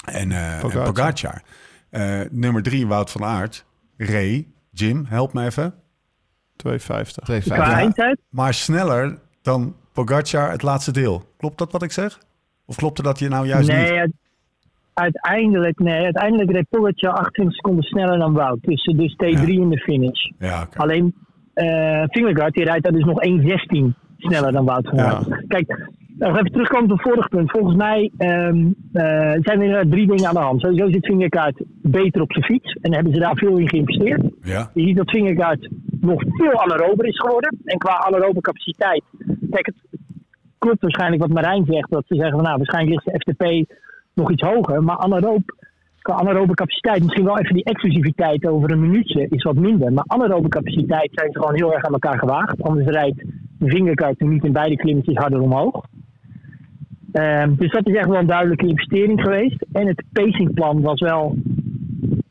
en, 0.04 0.32
eh, 0.32 0.54
en 0.54 0.60
Pogacar. 0.60 1.42
Eh, 1.90 2.20
nummer 2.30 2.62
drie, 2.62 2.86
Wout 2.86 3.10
van 3.10 3.24
Aert. 3.24 3.64
Ray, 3.96 4.46
Jim, 4.70 5.04
help 5.08 5.32
me 5.32 5.44
even. 5.44 5.74
250. 6.56 7.24
2,50. 7.24 7.54
Qua 7.54 7.70
Ja. 7.70 7.76
eindtijd? 7.76 8.20
Maar 8.28 8.54
sneller 8.54 9.18
dan 9.42 9.76
Pogacar 9.92 10.50
het 10.50 10.62
laatste 10.62 10.92
deel. 10.92 11.22
Klopt 11.36 11.58
dat 11.58 11.72
wat 11.72 11.82
ik 11.82 11.92
zeg? 11.92 12.18
Of 12.66 12.76
klopt 12.76 13.02
dat 13.04 13.18
je 13.18 13.28
nou 13.28 13.46
juist 13.46 13.68
nee, 13.68 14.00
niet? 14.00 14.12
uiteindelijk, 14.94 15.78
nee, 15.78 16.02
uiteindelijk 16.04 16.50
reed 16.50 16.66
Pogacar 16.68 17.12
28 17.12 17.54
seconden 17.54 17.84
sneller 17.84 18.18
dan 18.18 18.32
Wout. 18.32 18.62
Dus, 18.62 18.82
dus 18.96 19.12
T3 19.12 19.48
in 19.48 19.68
de 19.68 19.78
finish. 19.78 20.30
Ja, 20.38 20.62
oké. 20.62 20.78
Alleen 20.78 21.14
eh 21.54 22.02
Vingegaard 22.06 22.54
die 22.54 22.64
rijdt 22.64 22.82
daar 22.82 22.92
dus 22.92 23.04
nog 23.04 23.22
1.16 23.22 23.94
sneller 24.18 24.52
dan 24.52 24.64
Wout 24.64 24.88
van 24.88 25.00
Aert. 25.00 25.44
Kijk, 25.48 25.88
nog 26.18 26.36
even 26.38 26.52
terugkomen 26.52 26.90
op 26.90 26.98
het 26.98 27.08
vorige 27.08 27.28
punt. 27.28 27.50
Volgens 27.50 27.76
mij 27.76 28.10
ehm, 28.18 28.66
eh, 28.92 29.02
zijn 29.40 29.42
er 29.44 29.62
inderdaad 29.62 29.90
drie 29.90 30.06
dingen 30.06 30.26
aan 30.26 30.34
de 30.34 30.40
hand. 30.40 30.60
Sowieso 30.60 30.90
zit 30.90 31.06
Vingegaard 31.06 31.62
beter 31.82 32.22
op 32.22 32.32
zijn 32.32 32.44
fiets. 32.44 32.72
En 32.80 32.94
hebben 32.94 33.12
ze 33.12 33.18
daar 33.18 33.36
veel 33.36 33.56
in 33.56 33.68
geïnvesteerd. 33.68 34.22
Ja, 34.42 34.70
Je 34.74 34.86
ziet 34.86 34.96
dat 34.96 35.10
Vingegaard 35.10 35.68
nog 36.00 36.22
veel 36.28 36.60
anaerober 36.60 37.06
is 37.06 37.18
geworden. 37.18 37.58
En 37.64 37.78
qua 37.78 37.92
anaerobe 37.92 38.40
capaciteit. 38.40 39.02
Kijk, 39.50 39.66
het 39.66 39.74
klopt 40.58 40.80
waarschijnlijk 40.80 41.22
wat 41.22 41.32
Marijn 41.32 41.64
zegt. 41.64 41.90
Dat 41.90 42.04
ze 42.06 42.14
zeggen 42.14 42.34
van 42.34 42.44
nou, 42.44 42.56
waarschijnlijk 42.56 43.04
ligt 43.04 43.24
de 43.24 43.32
FTP 43.32 43.74
nog 44.14 44.30
iets 44.30 44.42
hoger. 44.42 44.82
Maar 44.82 44.96
anaerobe, 44.96 45.44
qua 46.00 46.14
anaerobe 46.14 46.54
capaciteit, 46.54 47.02
misschien 47.02 47.24
wel 47.24 47.38
even 47.38 47.54
die 47.54 47.64
exclusiviteit 47.64 48.46
over 48.46 48.70
een 48.70 48.80
minuutje 48.80 49.26
is 49.30 49.42
wat 49.42 49.56
minder. 49.56 49.92
Maar 49.92 50.04
anaerobe 50.06 50.48
capaciteit 50.48 51.10
zijn 51.12 51.32
ze 51.32 51.38
gewoon 51.38 51.54
heel 51.54 51.72
erg 51.74 51.84
aan 51.84 51.92
elkaar 51.92 52.18
gewaagd. 52.18 52.62
Anders 52.62 52.86
rijdt 52.86 53.24
Vingegaard 53.58 54.20
nu 54.20 54.28
niet 54.28 54.44
in 54.44 54.52
beide 54.52 54.76
klimmetjes 54.76 55.16
harder 55.16 55.40
omhoog. 55.40 55.84
Ehm, 57.14 57.54
dus 57.54 57.70
dat 57.72 57.88
is 57.88 57.94
echt 57.96 58.08
wel 58.08 58.18
een 58.18 58.26
duidelijke 58.26 58.66
investering 58.66 59.20
geweest. 59.22 59.64
En 59.72 59.86
het 59.86 60.02
pacingplan 60.12 60.80
was 60.80 61.00
wel 61.00 61.34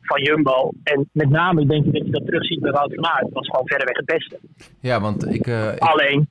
van 0.00 0.22
Jumbo. 0.22 0.70
En 0.82 1.08
met 1.12 1.30
name 1.30 1.66
denk 1.66 1.84
ik 1.84 1.92
dat 1.92 2.04
je 2.06 2.10
dat 2.12 2.24
terugziet 2.26 2.60
bij 2.60 2.70
Wout 2.70 2.94
van 2.94 3.06
Aert. 3.06 3.26
was 3.32 3.46
gewoon 3.48 3.66
verreweg 3.68 3.96
het 3.96 4.06
beste. 4.06 4.38
Ja, 4.80 5.00
want 5.00 5.34
ik... 5.34 5.46
eh, 5.46 5.72
ik- 5.72 5.78
Alleen, 5.78 6.28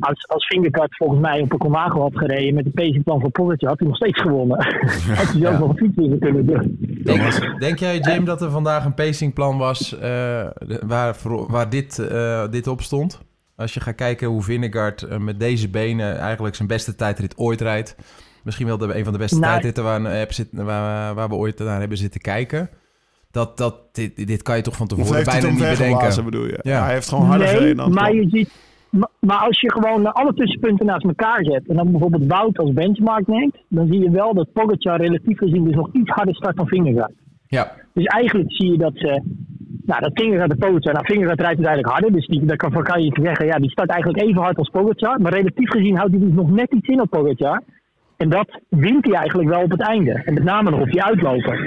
als, 0.00 0.28
als 0.28 0.46
Vingegaard 0.46 0.96
volgens 0.96 1.20
mij 1.20 1.40
op 1.40 1.52
een 1.52 1.58
Comago 1.58 2.00
had 2.00 2.18
gereden 2.18 2.54
met 2.54 2.64
het 2.64 2.74
pacingplan 2.74 3.20
van 3.20 3.30
Pogacar, 3.30 3.68
had 3.68 3.78
hij 3.78 3.88
nog 3.88 3.96
steeds 3.96 4.20
gewonnen. 4.20 4.56
had 5.20 5.32
hij 5.32 5.40
zelf 5.40 5.58
nog 5.58 5.68
een 5.68 5.76
fietswinner 5.76 6.18
kunnen 6.18 6.46
doen. 6.46 6.76
Denk, 7.04 7.60
denk 7.60 7.78
jij, 7.78 7.98
Jim, 7.98 8.24
dat 8.24 8.42
er 8.42 8.50
vandaag 8.50 8.84
een 8.84 8.94
pacingplan 8.94 9.58
was 9.58 9.98
eh, 9.98 10.46
waar, 10.86 11.16
waar 11.48 11.70
dit, 11.70 11.98
eh, 11.98 12.48
dit 12.50 12.66
op 12.66 12.80
stond? 12.80 13.20
Als 13.56 13.74
je 13.74 13.80
gaat 13.80 13.94
kijken 13.94 14.28
hoe 14.28 14.42
Vingegaard 14.42 15.02
eh, 15.02 15.18
met 15.18 15.40
deze 15.40 15.68
benen 15.68 16.18
eigenlijk 16.18 16.54
zijn 16.54 16.68
beste 16.68 16.94
tijdrit 16.94 17.38
ooit 17.38 17.60
rijdt. 17.60 17.96
Misschien 18.44 18.66
wel 18.66 18.78
de, 18.78 18.96
een 18.96 19.04
van 19.04 19.12
de 19.12 19.18
beste 19.18 19.38
Nou, 19.38 19.52
tijdritten 19.52 19.84
waar, 19.84 20.26
zit, 20.28 20.48
waar, 20.50 21.14
waar 21.14 21.28
we 21.28 21.34
ooit 21.34 21.58
naar 21.58 21.80
hebben 21.80 21.98
zitten 21.98 22.20
kijken. 22.20 22.70
Dat, 23.30 23.56
dat, 23.56 23.74
dit, 23.92 24.26
dit 24.26 24.42
kan 24.42 24.56
je 24.56 24.62
toch 24.62 24.76
van 24.76 24.86
tevoren 24.86 25.24
bijna 25.24 25.48
niet 25.48 25.58
bedenken. 25.58 26.24
bedoel 26.24 26.46
je? 26.46 26.58
Ja. 26.62 26.84
Hij 26.84 26.92
heeft 26.92 27.08
gewoon 27.08 27.24
harder 27.24 27.46
nee, 27.46 27.56
gereden 27.56 27.76
dan 27.76 27.92
maar 27.92 28.14
je 28.14 28.28
ziet... 28.28 28.50
Maar, 28.90 29.08
maar 29.20 29.38
als 29.38 29.60
je 29.60 29.72
gewoon 29.72 30.12
alle 30.12 30.34
tussenpunten 30.34 30.86
naast 30.86 31.04
elkaar 31.04 31.44
zet 31.44 31.68
en 31.68 31.76
dan 31.76 31.90
bijvoorbeeld 31.90 32.26
Wout 32.26 32.58
als 32.58 32.72
benchmark 32.72 33.26
neemt, 33.26 33.56
dan 33.68 33.86
zie 33.86 33.98
je 33.98 34.10
wel 34.10 34.34
dat 34.34 34.52
Pogacar 34.52 35.00
relatief 35.00 35.38
gezien 35.38 35.64
dus 35.64 35.74
nog 35.74 35.88
iets 35.92 36.10
harder 36.10 36.34
start 36.34 36.56
dan 36.56 36.66
Vingegaard. 36.66 37.12
Ja, 37.46 37.72
Dus 37.94 38.04
eigenlijk 38.04 38.52
zie 38.52 38.70
je 38.70 38.78
dat 38.78 38.92
ze. 38.94 39.22
Nou, 39.86 40.00
dat 40.00 40.10
Vingegaard 40.14 40.50
de 40.50 40.56
Pogacar. 40.56 40.92
Nou, 40.92 41.04
Vingegaard 41.06 41.40
rijdt 41.40 41.56
uiteindelijk 41.64 41.92
harder. 41.92 42.12
Dus 42.12 42.26
die, 42.26 42.44
daar 42.44 42.56
kan, 42.56 42.72
van 42.72 42.82
kan 42.82 43.02
je 43.02 43.18
zeggen, 43.22 43.46
ja, 43.46 43.58
die 43.58 43.70
start 43.70 43.90
eigenlijk 43.90 44.22
even 44.22 44.42
hard 44.42 44.56
als 44.56 44.68
Pogacar. 44.68 45.20
Maar 45.20 45.32
relatief 45.32 45.70
gezien 45.70 45.96
houdt 45.96 46.10
hij 46.14 46.20
dus 46.20 46.32
nog 46.32 46.50
net 46.50 46.72
iets 46.72 46.88
in 46.88 47.00
op 47.00 47.10
Pogacar. 47.10 47.62
En 48.16 48.28
dat 48.30 48.60
wint 48.68 49.04
hij 49.06 49.14
eigenlijk 49.14 49.48
wel 49.48 49.62
op 49.62 49.70
het 49.70 49.80
einde. 49.80 50.12
En 50.24 50.34
met 50.34 50.42
name 50.44 50.70
nog 50.70 50.80
op 50.80 50.90
die 50.90 51.02
uitlopen. 51.02 51.58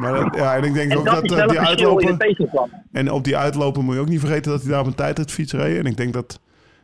Maar 0.00 0.12
dat- 0.12 0.36
ja, 0.36 0.56
en 0.56 0.64
ik 0.64 0.74
denk 0.74 0.90
En 0.90 0.98
ook 0.98 1.04
dat 1.04 1.28
dat 1.28 1.38
eh, 1.38 1.48
die 1.48 1.60
uitlopen... 1.60 2.16
En 2.92 3.10
op 3.12 3.24
die 3.24 3.36
uitlopen 3.36 3.84
moet 3.84 3.94
je 3.94 4.00
ook 4.00 4.08
niet 4.08 4.20
vergeten 4.20 4.50
dat 4.50 4.62
hij 4.62 4.70
daar 4.70 4.80
op 4.80 4.86
een 4.86 4.94
tijdritfiets 4.94 5.52
reed. 5.52 5.78
En 5.78 5.84
ik 5.86 5.96
denk 5.96 6.12
dat 6.12 6.40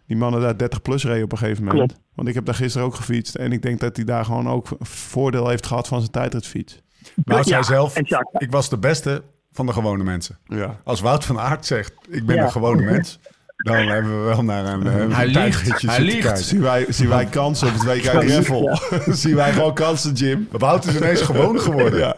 die 0.06 0.16
mannen 0.16 0.40
daar 0.40 0.56
30 0.56 0.82
plus 0.82 1.04
reden 1.04 1.24
op 1.24 1.32
een 1.32 1.38
gegeven 1.38 1.64
moment. 1.64 1.92
Klopt. 1.92 2.04
Want 2.14 2.28
ik 2.28 2.34
heb 2.34 2.44
daar 2.44 2.54
gisteren 2.54 2.86
ook 2.86 2.94
gefietst. 2.94 3.34
En 3.34 3.52
ik 3.52 3.62
denk 3.62 3.80
dat 3.80 3.96
hij 3.96 4.04
daar 4.04 4.24
gewoon 4.24 4.48
ook 4.48 4.68
voordeel 4.80 5.48
heeft 5.48 5.66
gehad 5.66 5.88
van 5.88 5.98
zijn 5.98 6.10
tijdritfiets. 6.12 6.82
Nou, 7.24 7.42
zei 7.42 7.56
Ja, 7.56 7.62
zelf, 7.62 7.96
exact. 7.96 8.42
ik 8.42 8.50
was 8.50 8.68
de 8.68 8.78
beste 8.78 9.22
van 9.56 9.66
de 9.66 9.72
gewone 9.72 10.04
mensen. 10.04 10.38
Ja. 10.46 10.76
Als 10.84 11.00
Wout 11.00 11.24
van 11.24 11.38
Aert 11.40 11.66
zegt, 11.66 11.92
ik 12.10 12.26
ben 12.26 12.36
Ja. 12.36 12.42
een 12.44 12.50
gewone 12.50 12.82
mens, 12.82 13.18
dan 13.56 13.76
hebben 13.76 14.20
we 14.20 14.26
wel 14.26 14.42
naar 14.44 14.64
een, 14.64 14.86
eh, 14.86 15.00
een 15.00 15.12
Hij 15.12 15.26
liegt. 15.26 15.82
Hij 15.86 16.00
liegt. 16.00 16.18
kijken. 16.20 16.44
Zien 16.44 16.60
wij, 16.62 16.86
zien 16.88 17.08
wij 17.08 17.24
kansen 17.26 17.68
op 17.68 17.72
het 17.74 17.84
WK 17.84 18.02
Gravel? 18.04 18.78
zien 19.22 19.34
wij 19.34 19.52
gewoon 19.52 19.74
kansen, 19.74 20.12
Jim? 20.12 20.48
Wout 20.50 20.84
is 20.84 20.96
ineens 20.96 21.20
gewoon 21.20 21.60
geworden. 21.60 21.98
Ja. 21.98 22.16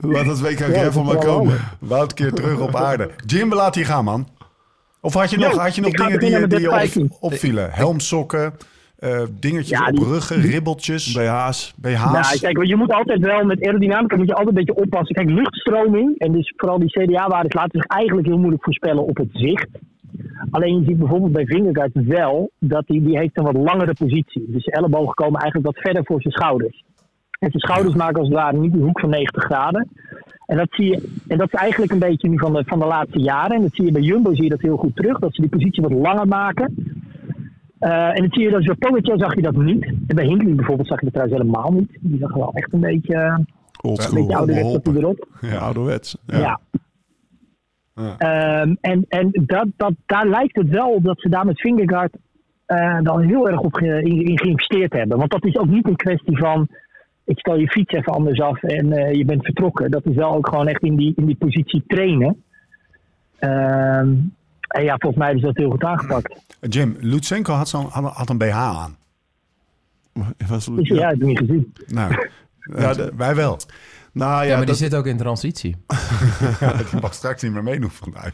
Laat 0.00 0.26
het 0.26 0.40
WK 0.40 0.58
Ja, 0.58 0.66
Gravel 0.66 1.02
maar 1.02 1.14
dat 1.14 1.24
komen. 1.24 1.60
Wout 1.78 2.14
keer 2.14 2.32
terug 2.32 2.58
op 2.58 2.76
aarde. 2.76 3.10
Jim, 3.26 3.48
we 3.48 3.54
laten 3.54 3.80
je 3.80 3.86
gaan, 3.86 4.04
man. 4.04 4.28
Of 5.00 5.14
had 5.14 5.30
je 5.30 5.38
nog, 5.38 5.56
had 5.56 5.74
je 5.74 5.80
nog 5.80 5.92
dingen 5.92 6.18
die, 6.18 6.30
je 6.30 6.46
de 6.46 6.60
15. 6.60 7.02
op, 7.10 7.16
opvielen? 7.20 7.70
Helmsokken, 7.72 8.54
eh, 9.00 9.22
dingetjes 9.40 9.78
Ja, 9.78 9.86
op 9.88 9.96
die- 9.96 10.04
ruggen, 10.04 10.40
ribbeltjes, 10.40 11.12
BH's. 11.12 11.74
BH's. 11.76 12.12
Nou, 12.12 12.38
kijk, 12.40 12.56
want 12.56 12.68
je 12.68 12.76
moet 12.76 12.92
altijd 12.92 13.20
wel 13.20 13.44
met 13.44 13.66
aerodynamica 13.66 14.16
moet 14.16 14.26
je 14.28 14.34
altijd 14.34 14.56
een 14.56 14.64
beetje 14.64 14.82
oppassen. 14.82 15.14
Kijk, 15.14 15.30
luchtstroming 15.30 16.18
en 16.18 16.32
dus 16.32 16.52
vooral 16.56 16.78
die 16.78 16.88
CDA-waardes 16.90 17.52
laten 17.52 17.80
zich 17.80 17.86
eigenlijk 17.86 18.26
heel 18.26 18.38
moeilijk 18.38 18.62
voorspellen 18.64 19.06
op 19.06 19.16
het 19.16 19.28
zicht. 19.32 19.68
Alleen 20.50 20.78
je 20.78 20.84
ziet 20.84 20.98
bijvoorbeeld 20.98 21.32
bij 21.32 21.46
Vingegaard 21.46 21.90
wel 21.94 22.50
dat 22.58 22.84
hij 22.86 23.00
die 23.02 23.18
heeft 23.18 23.38
een 23.38 23.44
wat 23.44 23.56
langere 23.56 23.94
positie. 23.94 24.44
Dus 24.48 24.64
zijn 24.64 24.76
ellebogen 24.76 25.14
komen 25.14 25.40
eigenlijk 25.40 25.74
wat 25.74 25.82
verder 25.84 26.04
voor 26.04 26.20
zijn 26.20 26.32
schouders. 26.34 26.84
En 27.38 27.50
zijn 27.50 27.62
schouders 27.62 27.94
maken 27.94 28.18
als 28.18 28.28
het 28.28 28.36
ware 28.36 28.58
niet 28.58 28.72
die 28.72 28.82
hoek 28.82 29.00
van 29.00 29.10
90 29.10 29.42
graden. 29.44 29.88
En 30.46 30.56
dat, 30.56 30.68
zie 30.70 30.86
je, 30.86 31.08
en 31.28 31.38
dat 31.38 31.46
is 31.52 31.58
eigenlijk 31.60 31.92
een 31.92 31.98
beetje 31.98 32.28
nu 32.28 32.38
van 32.38 32.52
de, 32.52 32.62
van 32.66 32.78
de 32.78 32.84
laatste 32.86 33.18
jaren. 33.20 33.56
En 33.56 33.62
dat 33.62 33.74
zie 33.74 33.84
je 33.84 33.92
bij 33.92 34.02
Jumbo 34.02 34.34
zie 34.34 34.42
je 34.44 34.48
dat 34.50 34.60
heel 34.60 34.76
goed 34.76 34.96
terug. 34.96 35.18
Dat 35.18 35.34
ze 35.34 35.40
die 35.40 35.50
positie 35.50 35.82
wat 35.82 35.92
langer 35.92 36.28
maken. 36.28 36.74
Eh, 37.80 38.08
en 38.08 38.14
dan 38.14 38.28
zie 38.30 38.42
je 38.42 38.50
dat 38.50 38.64
bij 38.64 38.74
Pogacar 38.74 39.18
zag 39.18 39.34
je 39.34 39.42
dat 39.42 39.56
niet. 39.56 39.84
En 39.84 40.02
bij 40.06 40.24
Hindley 40.24 40.54
bijvoorbeeld 40.54 40.88
zag 40.88 40.98
je 41.00 41.04
dat 41.10 41.14
trouwens 41.14 41.40
helemaal 41.42 41.72
niet. 41.72 41.98
Die 42.00 42.18
zag 42.18 42.34
wel 42.34 42.52
echt 42.52 42.72
een 42.72 42.80
beetje, 42.80 43.14
eh, 43.14 43.34
een 43.36 43.46
Oldschool. 43.82 44.14
beetje 44.20 44.36
ouderwets 44.36 44.74
op 44.74 44.86
erop. 44.86 45.28
Ja, 45.40 45.56
ouderwets. 45.56 46.16
Ja. 46.26 46.60
Ja. 47.94 48.16
Ehm, 48.18 48.74
en 48.80 49.04
en 49.08 49.30
dat, 49.46 49.66
dat, 49.76 49.92
daar 50.06 50.26
lijkt 50.28 50.56
het 50.56 50.68
wel 50.68 50.90
op 50.94 51.04
dat 51.04 51.20
ze 51.20 51.28
daar 51.28 51.46
met 51.46 51.60
Vingegaard 51.60 52.16
eh, 52.66 52.98
dan 53.02 53.20
heel 53.20 53.48
erg 53.48 53.60
op 53.60 53.74
ge- 53.74 54.02
in, 54.02 54.24
in 54.24 54.38
geïnvesteerd 54.38 54.92
hebben. 54.92 55.18
Want 55.18 55.30
dat 55.30 55.44
is 55.44 55.56
ook 55.56 55.68
niet 55.68 55.86
een 55.88 55.96
kwestie 55.96 56.38
van 56.38 56.68
ik 57.24 57.38
stel 57.38 57.56
je 57.58 57.68
fiets 57.70 57.92
even 57.92 58.12
anders 58.12 58.40
af 58.40 58.62
en 58.62 58.92
eh, 58.92 59.12
je 59.14 59.24
bent 59.24 59.44
vertrokken. 59.44 59.90
Dat 59.90 60.06
is 60.06 60.14
wel 60.16 60.34
ook 60.34 60.48
gewoon 60.48 60.66
echt 60.68 60.82
in 60.82 60.96
die, 60.96 61.12
in 61.16 61.26
die 61.26 61.36
positie 61.36 61.82
trainen. 61.86 62.42
Ehm, 63.38 64.14
en 64.70 64.82
ja, 64.82 64.96
volgens 64.98 65.16
mij 65.22 65.30
hebben 65.30 65.40
ze 65.40 65.52
dat 65.52 65.56
heel 65.62 65.70
goed 65.70 65.84
aangepakt. 65.84 66.40
Jim, 66.60 66.96
Lutsenko 67.00 67.52
had, 67.52 67.68
zo'n 67.68 67.86
had, 67.86 68.12
had 68.12 68.28
een 68.28 68.38
BH 68.38 68.54
aan. 68.56 68.96
Was- 70.48 70.64
Dus 70.66 70.88
ja, 70.88 71.08
heb 71.08 71.16
ik 71.16 71.22
niet 71.22 71.38
gezien. 71.38 71.72
Nou, 71.86 72.10
Ja, 72.76 72.90
eh, 72.90 72.94
de- 72.96 73.12
wij 73.16 73.34
wel. 73.34 73.58
Nou 74.12 74.30
ja, 74.32 74.40
ja, 74.42 74.48
maar 74.48 74.58
die 74.58 74.66
dat- 74.66 74.76
zit 74.76 74.94
ook 74.94 75.06
in 75.06 75.16
transitie. 75.16 75.76
Die 76.90 77.00
mag 77.00 77.14
straks 77.14 77.42
niet 77.42 77.52
meer 77.52 77.62
meedoen 77.62 77.90
vandaag. 77.90 78.32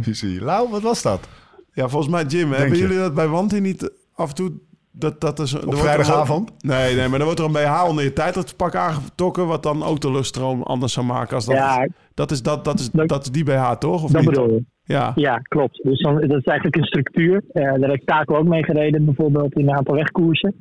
Die 0.00 0.14
zie 0.14 0.32
je. 0.32 0.40
Lau, 0.40 0.70
wat 0.70 0.82
was 0.82 1.02
dat? 1.02 1.28
ja, 1.72 1.88
volgens 1.88 2.12
mij, 2.12 2.24
Jim, 2.24 2.52
hebben 2.52 2.76
je? 2.76 2.82
jullie 2.82 2.96
dat 2.98 3.14
bij 3.14 3.26
Wanty 3.28 3.56
niet 3.58 3.90
af 4.14 4.28
en 4.28 4.34
toe 4.34 4.52
Dat, 4.92 5.20
dat 5.20 5.38
is, 5.38 5.52
wordt- 5.52 5.78
vrijdagavond? 5.78 6.52
Nee, 6.64 6.94
nee, 6.96 7.08
maar 7.08 7.18
dan 7.18 7.26
wordt 7.26 7.40
er 7.40 7.46
een 7.46 7.52
BH 7.52 7.84
onder 7.88 8.04
je 8.04 8.12
tijdritpak 8.12 8.74
aangetrokken... 8.74 9.46
wat 9.46 9.62
dan 9.62 9.82
ook 9.82 10.00
de 10.00 10.10
luststroom 10.10 10.62
anders 10.62 10.92
zou 10.92 11.06
maken. 11.06 11.34
Als 11.34 11.46
dat, 11.46 11.56
Ja, 11.56 11.88
dat, 12.14 12.30
is, 12.30 12.42
dat, 12.42 12.64
dat, 12.64 12.78
is, 12.78 12.90
Dat- 12.90 13.08
dat 13.08 13.22
is 13.22 13.30
die 13.30 13.44
BH, 13.44 13.70
toch? 13.72 14.02
Of 14.04 14.10
dat 14.10 14.20
niet? 14.20 14.30
bedoel 14.30 14.50
je. 14.50 14.64
Ja. 14.84 15.12
Ja, 15.14 15.36
klopt. 15.38 15.80
Dus 15.82 16.00
dan, 16.00 16.14
dat 16.14 16.38
is 16.38 16.44
eigenlijk 16.44 16.76
een 16.76 16.84
structuur. 16.84 17.42
Eh, 17.52 17.62
daar 17.64 17.80
heb 17.90 17.92
ik 18.00 18.04
Taco 18.04 18.36
ook 18.36 18.46
mee 18.48 18.64
gereden, 18.64 19.04
bijvoorbeeld 19.04 19.54
in 19.54 19.68
een 19.68 19.76
aantal 19.76 19.94
wegkoersen. 19.94 20.54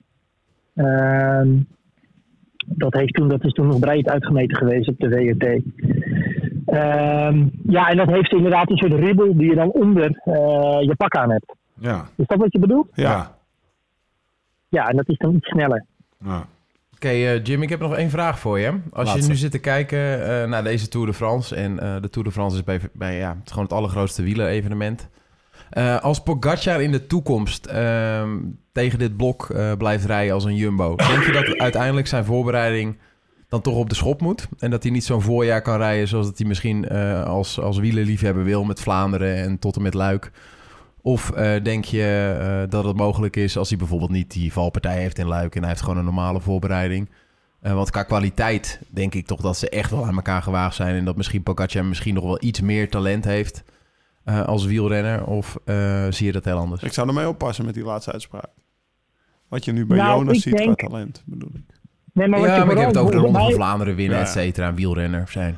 Ehm, 0.76 1.50
dat, 2.66 2.94
heeft 2.94 3.14
toen, 3.14 3.28
dat 3.28 3.44
is 3.46 3.52
toen 3.52 3.68
nog 3.68 3.80
breed 3.80 4.10
uitgemeten 4.10 4.58
geweest 4.58 4.90
op 4.90 5.00
de 5.00 5.08
WRT. 5.10 5.62
Ehm, 6.66 7.46
ja, 7.70 7.90
en 7.90 7.98
dat 7.98 8.08
heeft 8.08 8.32
inderdaad 8.32 8.70
een 8.70 8.78
soort 8.78 8.94
ribbel 8.94 9.38
die 9.38 9.50
je 9.50 9.56
dan 9.56 9.72
onder 9.72 10.04
eh, 10.24 10.82
je 10.82 10.94
pak 10.98 11.16
aan 11.16 11.32
hebt. 11.32 11.56
Ja. 11.80 12.06
Is 12.16 12.26
dat 12.28 12.38
wat 12.38 12.52
je 12.54 12.60
bedoelt? 12.60 12.88
Ja. 12.94 13.36
Ja. 14.70 14.88
En 14.88 14.96
dat 14.96 15.10
is 15.10 15.18
dan 15.18 15.36
iets 15.36 15.48
sneller. 15.48 15.86
Ja. 16.24 16.48
Oké, 16.94 17.08
eh, 17.08 17.44
Jim, 17.44 17.62
ik 17.62 17.70
heb 17.70 17.80
nog 17.80 17.96
één 17.96 18.10
vraag 18.10 18.40
voor 18.40 18.60
je. 18.60 18.68
Als 18.70 19.08
Laatste. 19.08 19.22
je 19.22 19.28
nu 19.28 19.36
zit 19.36 19.52
te 19.52 19.60
kijken 19.60 20.28
eh, 20.28 20.50
naar 20.50 20.64
deze 20.64 20.88
Tour 20.88 21.08
de 21.08 21.14
France... 21.14 21.56
en 21.56 21.80
eh, 21.80 22.02
de 22.02 22.10
Tour 22.10 22.28
de 22.28 22.34
France 22.34 22.58
is 22.58 22.64
bij, 22.64 22.80
bij 22.94 23.18
ja, 23.18 23.30
het 23.30 23.46
is 23.46 23.52
gewoon 23.52 23.66
het 23.66 23.74
allergrootste 23.74 24.24
wielerevenement. 24.24 25.10
Eh 25.70 26.02
als 26.02 26.24
Pogacar 26.24 26.82
in 26.82 26.92
de 26.92 27.08
toekomst 27.08 27.66
ehm, 27.66 28.38
tegen 28.72 29.00
dit 29.00 29.18
blok 29.18 29.50
eh, 29.50 29.72
blijft 29.78 30.06
rijden 30.06 30.34
als 30.34 30.44
een 30.44 30.56
Jumbo... 30.56 30.96
denk 31.12 31.24
je 31.24 31.32
dat 31.32 31.58
uiteindelijk 31.58 32.08
zijn 32.08 32.26
voorbereiding 32.26 32.98
dan 33.50 33.62
toch 33.62 33.76
op 33.76 33.90
de 33.90 33.96
schop 33.96 34.22
moet? 34.22 34.48
En 34.60 34.72
dat 34.72 34.84
hij 34.84 34.92
niet 34.92 35.04
zo'n 35.04 35.22
voorjaar 35.22 35.62
kan 35.62 35.78
rijden 35.78 36.08
zoals 36.08 36.26
dat 36.26 36.38
hij 36.38 36.48
misschien 36.48 36.88
eh, 36.88 37.24
als, 37.24 37.60
als 37.60 37.78
wielerliefhebber 37.78 38.44
wil... 38.44 38.64
met 38.64 38.82
Vlaanderen 38.82 39.36
en 39.36 39.60
tot 39.60 39.76
en 39.76 39.82
met 39.82 39.94
Luik... 39.94 40.32
Of 41.08 41.32
eh, 41.32 41.64
denk 41.64 41.86
je 41.86 42.36
eh, 42.40 42.70
dat 42.70 42.84
het 42.84 42.96
mogelijk 42.98 43.36
is 43.36 43.58
als 43.58 43.70
hij 43.70 43.78
bijvoorbeeld 43.78 44.12
niet 44.12 44.32
die 44.32 44.54
valpartij 44.54 44.98
heeft 45.02 45.18
in 45.20 45.28
Luik 45.28 45.56
en 45.56 45.60
hij 45.62 45.70
heeft 45.70 45.82
gewoon 45.82 45.98
een 45.98 46.04
normale 46.06 46.40
voorbereiding? 46.42 47.10
Eh, 47.62 47.74
want 47.74 47.90
qua 47.92 48.04
kwaliteit 48.04 48.80
denk 48.88 49.14
ik 49.14 49.26
toch 49.26 49.42
dat 49.42 49.58
ze 49.58 49.70
echt 49.70 49.92
wel 49.92 50.06
aan 50.06 50.16
elkaar 50.16 50.42
gewaagd 50.42 50.76
zijn 50.76 50.96
en 50.96 51.06
dat 51.06 51.16
misschien 51.18 51.44
Pogacar 51.44 51.86
misschien 51.86 52.14
nog 52.14 52.24
wel 52.24 52.38
iets 52.44 52.62
meer 52.62 52.90
talent 52.90 53.26
heeft 53.26 53.64
eh, 54.24 54.46
als 54.46 54.66
wielrenner. 54.66 55.26
Of 55.26 55.58
eh, 55.66 56.06
zie 56.10 56.26
je 56.26 56.32
dat 56.32 56.46
heel 56.46 56.58
anders? 56.58 56.84
Ik 56.84 56.94
zou 56.94 57.08
ermee 57.08 57.28
oppassen 57.28 57.66
met 57.66 57.74
die 57.74 57.84
laatste 57.84 58.12
uitspraak. 58.12 58.50
Wat 59.48 59.66
je 59.66 59.72
nu 59.72 59.86
bij 59.86 59.98
Nou, 59.98 60.18
Jonas 60.20 60.42
ziet 60.42 60.58
denk- 60.58 60.78
qua 60.78 60.88
talent, 60.88 61.24
bedoel 61.26 61.52
ik. 61.54 61.76
Nee, 62.14 62.28
maar 62.28 62.40
wat 62.40 62.48
ja, 62.50 62.56
je 62.56 62.62
maar 62.66 62.72
ik 62.74 62.78
heb 62.80 62.88
het 62.88 62.98
over 62.98 63.12
de 63.16 63.20
Ronde 63.22 63.40
van 63.40 63.52
Vlaanderen 63.52 63.96
winnen, 63.96 64.18
Ja. 64.18 64.24
et 64.24 64.30
cetera, 64.30 64.68
een 64.68 64.76
wielrenner 64.76 65.28
zijn. 65.30 65.58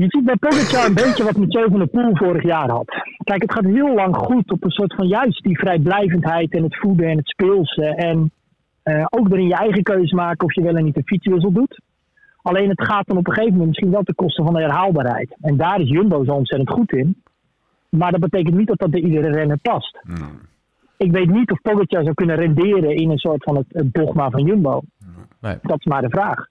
Je 0.00 0.06
ziet 0.08 0.24
bij 0.24 0.36
Pogacar 0.36 0.86
een 0.86 0.94
beetje 0.94 1.24
wat 1.24 1.36
Mathieu 1.36 1.68
van 1.68 1.78
der 1.78 1.88
Poel 1.88 2.16
vorig 2.16 2.42
jaar 2.42 2.70
had. 2.70 2.88
Kijk, 3.24 3.42
het 3.42 3.52
gaat 3.52 3.64
heel 3.64 3.94
lang 3.94 4.16
goed 4.16 4.50
op 4.50 4.64
een 4.64 4.70
soort 4.70 4.94
van 4.94 5.06
juist 5.06 5.42
die 5.42 5.58
vrijblijvendheid 5.58 6.52
en 6.52 6.62
het 6.62 6.76
voeden 6.76 7.08
en 7.08 7.16
het 7.16 7.28
speelse. 7.28 7.84
En 7.84 8.30
eh, 8.82 9.04
ook 9.10 9.30
erin 9.30 9.46
je 9.46 9.54
eigen 9.54 9.82
keuze 9.82 10.14
maken 10.14 10.46
of 10.46 10.54
je 10.54 10.62
wel 10.62 10.76
en 10.76 10.84
niet 10.84 10.96
een 10.96 11.06
fietswissel 11.06 11.52
doet. 11.52 11.80
Alleen 12.42 12.68
het 12.68 12.82
gaat 12.82 13.06
dan 13.06 13.16
op 13.16 13.26
een 13.26 13.32
gegeven 13.32 13.52
moment 13.52 13.68
misschien 13.68 13.90
wel 13.90 14.02
ten 14.02 14.14
koste 14.14 14.42
van 14.42 14.54
de 14.54 14.60
herhaalbaarheid. 14.60 15.36
En 15.40 15.56
daar 15.56 15.80
is 15.80 15.88
Jumbo 15.88 16.24
zo 16.24 16.32
ontzettend 16.32 16.70
goed 16.70 16.92
in. 16.92 17.22
Maar 17.88 18.10
dat 18.10 18.20
betekent 18.20 18.56
niet 18.56 18.68
dat 18.68 18.78
dat 18.78 18.90
bij 18.90 19.00
iedere 19.00 19.30
renner 19.30 19.58
past. 19.58 20.00
Ik 20.96 21.12
weet 21.12 21.30
niet 21.30 21.50
of 21.50 21.60
Pogacar 21.60 22.02
zou 22.02 22.14
kunnen 22.14 22.36
renderen 22.36 22.96
in 22.96 23.10
een 23.10 23.18
soort 23.18 23.42
van 23.42 23.56
het, 23.56 23.66
het 23.68 23.94
dogma 23.94 24.30
van 24.30 24.44
Jumbo. 24.44 24.80
Nee. 25.40 25.58
Dat 25.62 25.78
is 25.78 25.84
maar 25.84 26.02
de 26.02 26.10
vraag. 26.10 26.48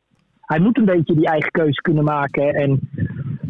Hij 0.49 0.59
moet 0.59 0.77
een 0.77 0.85
beetje 0.85 1.15
die 1.15 1.27
eigen 1.27 1.51
keuze 1.51 1.81
kunnen 1.81 2.03
maken. 2.03 2.53
En 2.53 2.79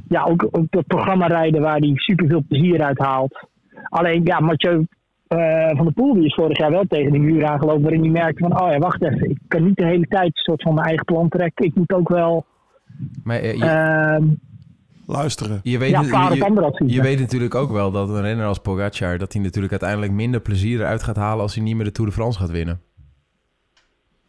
ja, 0.09 0.23
ook, 0.23 0.47
ook 0.51 0.65
dat 0.69 0.87
programma 0.87 1.27
rijden 1.27 1.61
waar 1.61 1.77
hij 1.77 1.91
superveel 1.95 2.43
plezier 2.47 2.81
uit 2.83 2.97
haalt. 2.99 3.47
Alleen, 3.89 4.21
ja, 4.23 4.39
Mathieu 4.39 4.87
eh, 5.27 5.67
van 5.75 5.83
der 5.85 5.93
Poel 5.93 6.13
die 6.13 6.25
is 6.25 6.33
vorig 6.33 6.57
jaar 6.57 6.71
wel 6.71 6.85
tegen 6.87 7.11
de 7.11 7.17
muur 7.19 7.45
aangelopen. 7.45 7.81
Waarin 7.81 8.01
hij 8.01 8.09
merkte 8.09 8.43
van, 8.47 8.61
oh 8.61 8.71
ja, 8.71 8.77
wacht 8.77 9.01
even. 9.01 9.29
Ik 9.29 9.37
kan 9.47 9.63
niet 9.63 9.75
de 9.77 9.85
hele 9.85 10.05
tijd 10.07 10.25
een 10.25 10.31
soort 10.33 10.61
van 10.61 10.73
mijn 10.73 10.87
eigen 10.87 11.05
plan 11.05 11.29
trekken. 11.29 11.65
Ik 11.65 11.75
moet 11.75 11.93
ook 11.93 12.09
wel 12.09 12.45
Maar 13.23 13.39
eh, 13.39 13.53
je, 13.57 13.65
ehm, 13.65 14.23
Luisteren. 15.05 15.59
je, 15.63 15.77
weet, 15.77 15.89
ja, 15.89 16.01
je- 16.01 16.45
op 16.65 16.79
je- 16.85 17.01
weet 17.01 17.19
natuurlijk 17.19 17.55
ook 17.55 17.71
wel 17.71 17.91
dat 17.91 18.09
een 18.09 18.21
renner 18.21 18.45
als 18.45 18.59
Pogacar... 18.59 19.17
dat 19.17 19.33
hij 19.33 19.41
natuurlijk 19.41 19.71
uiteindelijk 19.71 20.11
minder 20.11 20.39
plezier 20.41 20.79
eruit 20.79 21.03
gaat 21.03 21.15
halen... 21.15 21.41
als 21.41 21.55
hij 21.55 21.63
niet 21.63 21.75
meer 21.75 21.85
de 21.85 21.91
Tour 21.91 22.09
de 22.09 22.15
France 22.15 22.39
gaat 22.39 22.51
winnen. 22.51 22.81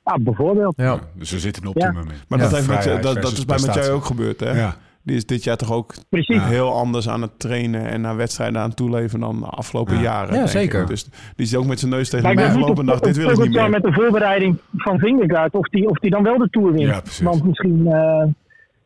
Ja, 0.04 0.18
bijvoorbeeld. 0.20 0.76
Ja. 0.76 0.98
Dus 1.14 1.30
we 1.30 1.38
zitten 1.38 1.62
een 1.62 1.68
optimum 1.68 2.02
in. 2.02 2.14
Maar 2.28 2.38
Ja, 2.38 2.44
dat, 2.44 2.54
heeft 2.54 2.68
met, 2.68 3.02
dat, 3.02 3.22
dat 3.22 3.32
is 3.32 3.44
bij 3.44 3.58
Mathieu 3.66 3.90
ook 3.90 4.04
gebeurd, 4.04 4.40
hè? 4.40 4.50
Ja. 4.60 4.76
Die 5.02 5.16
is 5.16 5.26
dit 5.26 5.44
jaar 5.44 5.56
toch 5.56 5.72
ook 5.72 5.94
Precies. 6.08 6.42
heel 6.42 6.72
anders 6.72 7.08
aan 7.08 7.22
het 7.22 7.38
trainen 7.38 7.86
en 7.86 8.00
naar 8.00 8.16
wedstrijden 8.16 8.60
aan 8.60 8.68
het 8.68 8.76
toeleven 8.76 9.20
dan 9.20 9.38
de 9.40 9.46
afgelopen 9.46 9.94
Ja. 9.94 10.00
jaren. 10.02 10.34
Ja, 10.34 10.46
zeker. 10.46 10.80
ik. 10.80 10.86
Dus 10.86 11.04
die 11.04 11.46
is 11.46 11.56
ook 11.56 11.66
met 11.66 11.78
zijn 11.78 11.90
neus 11.90 12.08
tegen 12.08 12.28
de 12.28 12.34
muur 12.34 12.44
niet 12.44 12.52
gelopen 12.54 12.78
en 12.80 12.86
dacht, 12.86 13.04
dit 13.04 13.16
wil 13.16 13.30
ik 13.30 13.38
niet 13.38 13.52
meer. 13.52 13.70
met 13.70 13.82
de 13.82 13.92
voorbereiding 13.92 14.58
van 14.76 14.98
Vingegaard, 14.98 15.54
of 15.54 15.68
die, 15.68 15.88
of 15.88 15.98
die 15.98 16.10
dan 16.10 16.22
wel 16.22 16.38
de 16.38 16.48
Tour 16.50 16.72
wint. 16.72 17.16
Ja. 17.18 17.24
Want 17.24 17.44
misschien, 17.44 17.86
eh, 17.86 18.26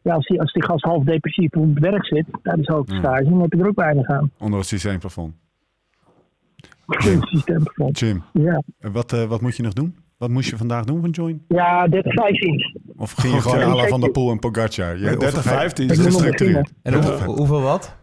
ja, 0.02 0.14
als 0.14 0.26
die, 0.26 0.40
als 0.40 0.52
die 0.52 0.64
gast 0.64 0.84
half 0.84 1.04
depressief 1.04 1.52
op 1.52 1.74
het 1.74 1.78
werk 1.78 2.06
zit, 2.06 2.26
tijdens 2.42 2.68
hoofdstage, 2.68 3.24
dan 3.24 3.40
heb 3.40 3.52
je 3.52 3.58
er 3.58 3.66
ook 3.68 3.76
weinig 3.80 4.06
aan. 4.08 4.30
Onder 4.38 4.58
het 4.58 4.68
systeemplafond. 4.68 5.34
In 6.86 7.20
het 7.20 7.28
systeem 7.28 7.60
gevonden. 7.68 7.94
Jim, 8.06 8.22
Ja, 8.32 8.62
wat, 8.92 9.12
eh, 9.12 9.24
wat 9.24 9.40
moet 9.40 9.56
je 9.56 9.62
nog 9.62 9.72
doen? 9.72 9.96
Wat 10.18 10.30
moest 10.30 10.50
je 10.50 10.56
vandaag 10.56 10.84
doen 10.84 11.00
van 11.00 11.10
Join? 11.10 11.44
ja 11.48 11.88
30, 11.88 12.12
15. 12.12 12.80
Of 12.96 13.12
ging 13.12 13.34
je 13.34 13.40
gewoon 13.40 13.88
Van 13.88 14.00
der 14.00 14.10
Poel 14.10 14.30
en 14.30 14.38
Pogacar? 14.38 14.96
Je, 14.98 15.04
Ja, 15.04 15.12
of 15.12 15.18
30, 15.18 15.42
ga 15.42 15.50
je- 15.52 15.56
15 15.58 15.84
Ik 15.84 15.90
is 15.90 15.96
moet 15.96 16.06
nog 16.06 16.14
gestructureerd. 16.14 16.68
beginnen. 16.82 17.12
En 17.18 17.24
hoe- 17.24 17.36
hoeveel 17.36 17.60
wat? 17.60 17.94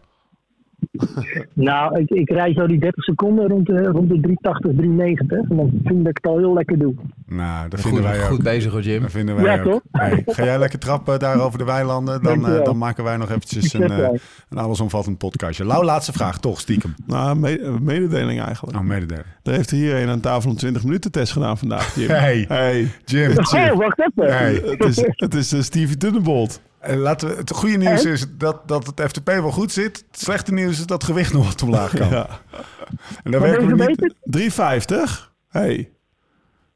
Nou, 1.52 1.98
ik, 2.00 2.10
ik 2.10 2.30
rijd 2.30 2.56
zo 2.56 2.66
die 2.66 2.78
30 2.78 3.04
seconden 3.04 3.48
rond 3.48 3.66
de, 3.66 3.82
rond 3.82 4.08
de 4.08 4.20
380, 4.20 4.70
390. 4.76 5.38
En 5.50 5.56
dan 5.56 5.70
vind 5.70 5.98
ik 5.98 6.04
dat 6.04 6.06
ik 6.08 6.16
het 6.16 6.26
al 6.26 6.38
heel 6.38 6.54
lekker 6.54 6.78
doe. 6.78 6.94
Nou, 7.26 7.68
dat 7.68 7.80
Goed, 7.80 7.92
vinden 7.92 8.10
wij 8.10 8.20
ook. 8.20 8.26
goed 8.26 8.42
bezig 8.42 8.72
hoor, 8.72 8.80
Jim. 8.82 9.02
Dat 9.02 9.10
vinden 9.10 9.34
wij 9.36 9.44
Ja, 9.44 9.62
ook. 9.62 9.70
toch? 9.72 9.80
Hey, 9.92 10.22
ga 10.26 10.44
jij 10.44 10.58
lekker 10.58 10.78
trappen 10.78 11.18
daar 11.18 11.40
over 11.40 11.58
de 11.58 11.64
weilanden? 11.64 12.22
Dan, 12.22 12.46
eh, 12.48 12.64
dan 12.64 12.78
maken 12.78 13.04
wij 13.04 13.16
nog 13.16 13.28
eventjes 13.30 13.72
een, 13.72 13.82
eh, 13.82 13.96
wij. 13.96 14.18
een 14.48 14.58
allesomvattend 14.58 15.18
podcastje. 15.18 15.64
Lau, 15.64 15.84
laatste 15.84 16.12
vraag, 16.12 16.38
toch 16.40 16.60
stiekem. 16.60 16.94
Nou, 17.06 17.38
me- 17.38 17.76
mededeling 17.80 18.40
eigenlijk. 18.40 18.72
Nou, 18.76 18.86
mededelen. 18.88 19.24
Er 19.42 19.52
heeft 19.52 19.70
hier 19.70 20.02
een 20.02 20.08
aan 20.08 20.20
tafel 20.20 20.50
een 20.50 20.56
20 20.56 20.84
minuten 20.84 21.12
test 21.12 21.32
gedaan 21.32 21.58
vandaag, 21.58 21.94
Jim. 21.94 22.08
Hey, 22.08 22.44
Hey. 22.48 22.88
Jim. 23.04 23.30
Oh, 23.30 23.76
wacht 23.76 23.98
even. 24.00 24.32
Hey. 24.36 24.52
Het 24.64 24.84
is, 24.84 25.04
het 25.16 25.34
is 25.34 25.52
eh, 25.52 25.60
Stevie 25.60 25.96
Tunnebolt. 25.96 26.60
Laten 26.86 27.28
we, 27.28 27.34
het 27.34 27.50
goede 27.50 27.76
nieuws 27.76 28.04
is 28.04 28.26
dat, 28.38 28.68
dat 28.68 28.86
het 28.86 29.00
FTP 29.00 29.26
wel 29.26 29.50
goed 29.50 29.72
zit. 29.72 30.04
Het 30.10 30.20
slechte 30.20 30.52
nieuws 30.52 30.78
is 30.78 30.86
dat 30.86 31.02
het 31.02 31.04
gewicht 31.04 31.32
nog 31.32 31.46
wat 31.46 31.62
omlaag 31.62 31.94
kan. 31.94 32.08
Ja. 32.08 32.26
En 33.22 33.30
daar 33.30 33.40
Wat 33.40 33.50
werken 33.50 33.66
we 33.66 33.72
niet... 33.72 33.82
verbeterd? 33.82 34.14
350. 34.22 35.32
Hey. 35.48 35.90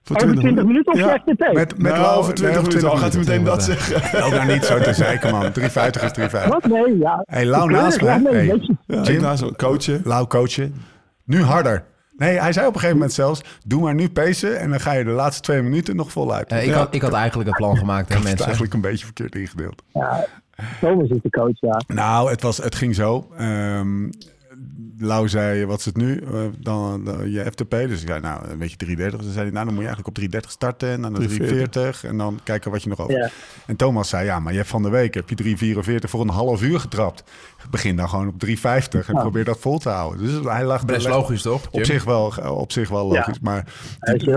Voor 0.03 0.17
Over 0.17 0.37
20 0.37 0.65
minuten 0.65 0.93
of 0.93 0.99
Ja. 0.99 1.23
tv? 1.25 1.53
Met, 1.53 1.79
met 1.79 1.93
nou, 1.93 2.17
over 2.17 2.35
20 2.35 2.57
nee, 2.61 2.69
minuten 2.69 2.91
al 2.91 2.97
gaat 2.97 3.13
hij 3.13 3.21
meteen 3.25 3.45
dat 3.45 3.63
zeggen. 3.63 4.23
Ook 4.25 4.31
daar 4.31 4.47
niet 4.47 4.65
zo 4.65 4.79
te 4.79 4.93
zeiken, 4.93 5.31
man. 5.31 5.53
350 5.53 6.03
is 6.03 6.13
350. 6.13 6.53
Wat? 6.53 6.87
Nee, 6.87 6.99
ja. 6.99 7.23
Hey, 7.25 7.47
Lau 7.47 7.71
naast 7.71 8.01
me. 8.01 8.09
Hey. 8.09 8.77
Ja, 8.87 9.03
Jim? 9.03 9.21
naast 9.21 9.57
coachen. 9.57 10.01
Lau 10.05 10.27
coachen. 10.27 10.75
Nu 11.25 11.43
harder. 11.43 11.85
Nee, 12.17 12.41
hij 12.41 12.53
zei 12.53 12.67
op 12.67 12.75
een 12.75 12.81
gegeven 12.81 12.99
moment 12.99 13.15
zelfs... 13.15 13.41
Doe 13.67 13.81
maar 13.81 13.95
nu 13.95 14.11
pacen 14.11 14.59
en 14.59 14.71
dan 14.71 14.81
ga 14.81 14.93
je 14.93 15.05
de 15.05 15.11
laatste 15.11 15.43
twee 15.43 15.63
minuten 15.63 15.97
nog 15.97 16.13
voluit. 16.13 16.49
Eh, 16.49 16.67
ik, 16.67 16.73
had, 16.73 16.95
ik 16.95 17.03
had 17.03 17.13
eigenlijk 17.13 17.49
een 17.49 17.57
plan 17.57 17.77
gemaakt, 17.77 18.13
hè, 18.13 18.21
mensen. 18.21 18.45
eigenlijk 18.45 18.75
een 18.75 18.81
beetje 18.81 19.05
verkeerd 19.05 19.35
ingedeeld. 19.35 19.83
Ja, 19.93 20.27
Thomas 20.81 21.09
is 21.09 21.23
de 21.23 21.31
coach, 21.31 21.61
ja. 21.61 21.81
Nou, 21.87 22.31
het, 22.31 22.43
was, 22.43 22.57
het 22.57 22.75
ging 22.75 22.95
zo. 22.95 23.29
Ehm 23.37 24.09
Lau 24.99 25.29
zei, 25.29 25.67
wat 25.67 25.79
is 25.79 25.85
het 25.85 25.97
nu? 25.97 26.21
Eh, 26.21 26.41
dan, 26.59 27.05
dan 27.05 27.31
je 27.31 27.45
FTP. 27.45 27.71
Dus 27.71 28.03
ik 28.03 28.09
zei, 28.09 28.21
nou, 28.21 28.49
een 28.49 28.59
beetje 28.59 28.77
330. 28.77 29.21
Dus 29.21 29.33
zei 29.33 29.45
hij, 29.45 29.53
nou, 29.53 29.65
dan 29.65 29.75
moet 29.75 29.85
je 29.85 29.89
eigenlijk 29.89 30.09
op 30.09 30.15
330 30.15 30.51
starten. 30.51 30.89
En 30.89 31.03
dan 31.03 31.13
naar 31.13 31.21
340. 31.21 32.05
En 32.05 32.17
dan 32.17 32.41
kijken 32.43 32.71
wat 32.71 32.83
je 32.83 32.89
nog 32.89 33.01
over. 33.01 33.17
Ja. 33.17 33.31
En 33.67 33.77
Thomas 33.77 34.09
zei, 34.09 34.25
ja, 34.25 34.41
maar 34.41 34.53
je 34.53 34.59
hebt 34.59 34.71
van 34.71 34.83
de 34.83 34.89
week 34.89 35.15
heb 35.15 35.29
je 35.29 35.35
344 35.35 36.11
voor 36.11 36.21
een 36.21 36.29
half 36.29 36.63
uur 36.63 36.81
getrapt. 36.81 37.25
Begin 37.71 37.97
dan 37.97 38.09
gewoon 38.09 38.29
op 38.29 38.39
350 38.39 39.09
en 39.09 39.15
Ja. 39.15 39.21
probeer 39.21 39.45
dat 39.45 39.59
vol 39.59 39.79
te 39.79 39.89
houden. 39.89 40.21
Dus 40.27 40.45
hij 40.53 40.65
lag 40.65 40.85
Best 40.85 41.09
logisch, 41.09 41.43
toch? 41.43 41.63
Op 41.71 41.85
zich 41.85 42.05
wel, 42.05 42.33
op 42.49 42.73
zich 42.73 42.89
wel 42.89 43.13
Ja. 43.13 43.19
logisch. 43.19 43.41
Maar 43.41 43.65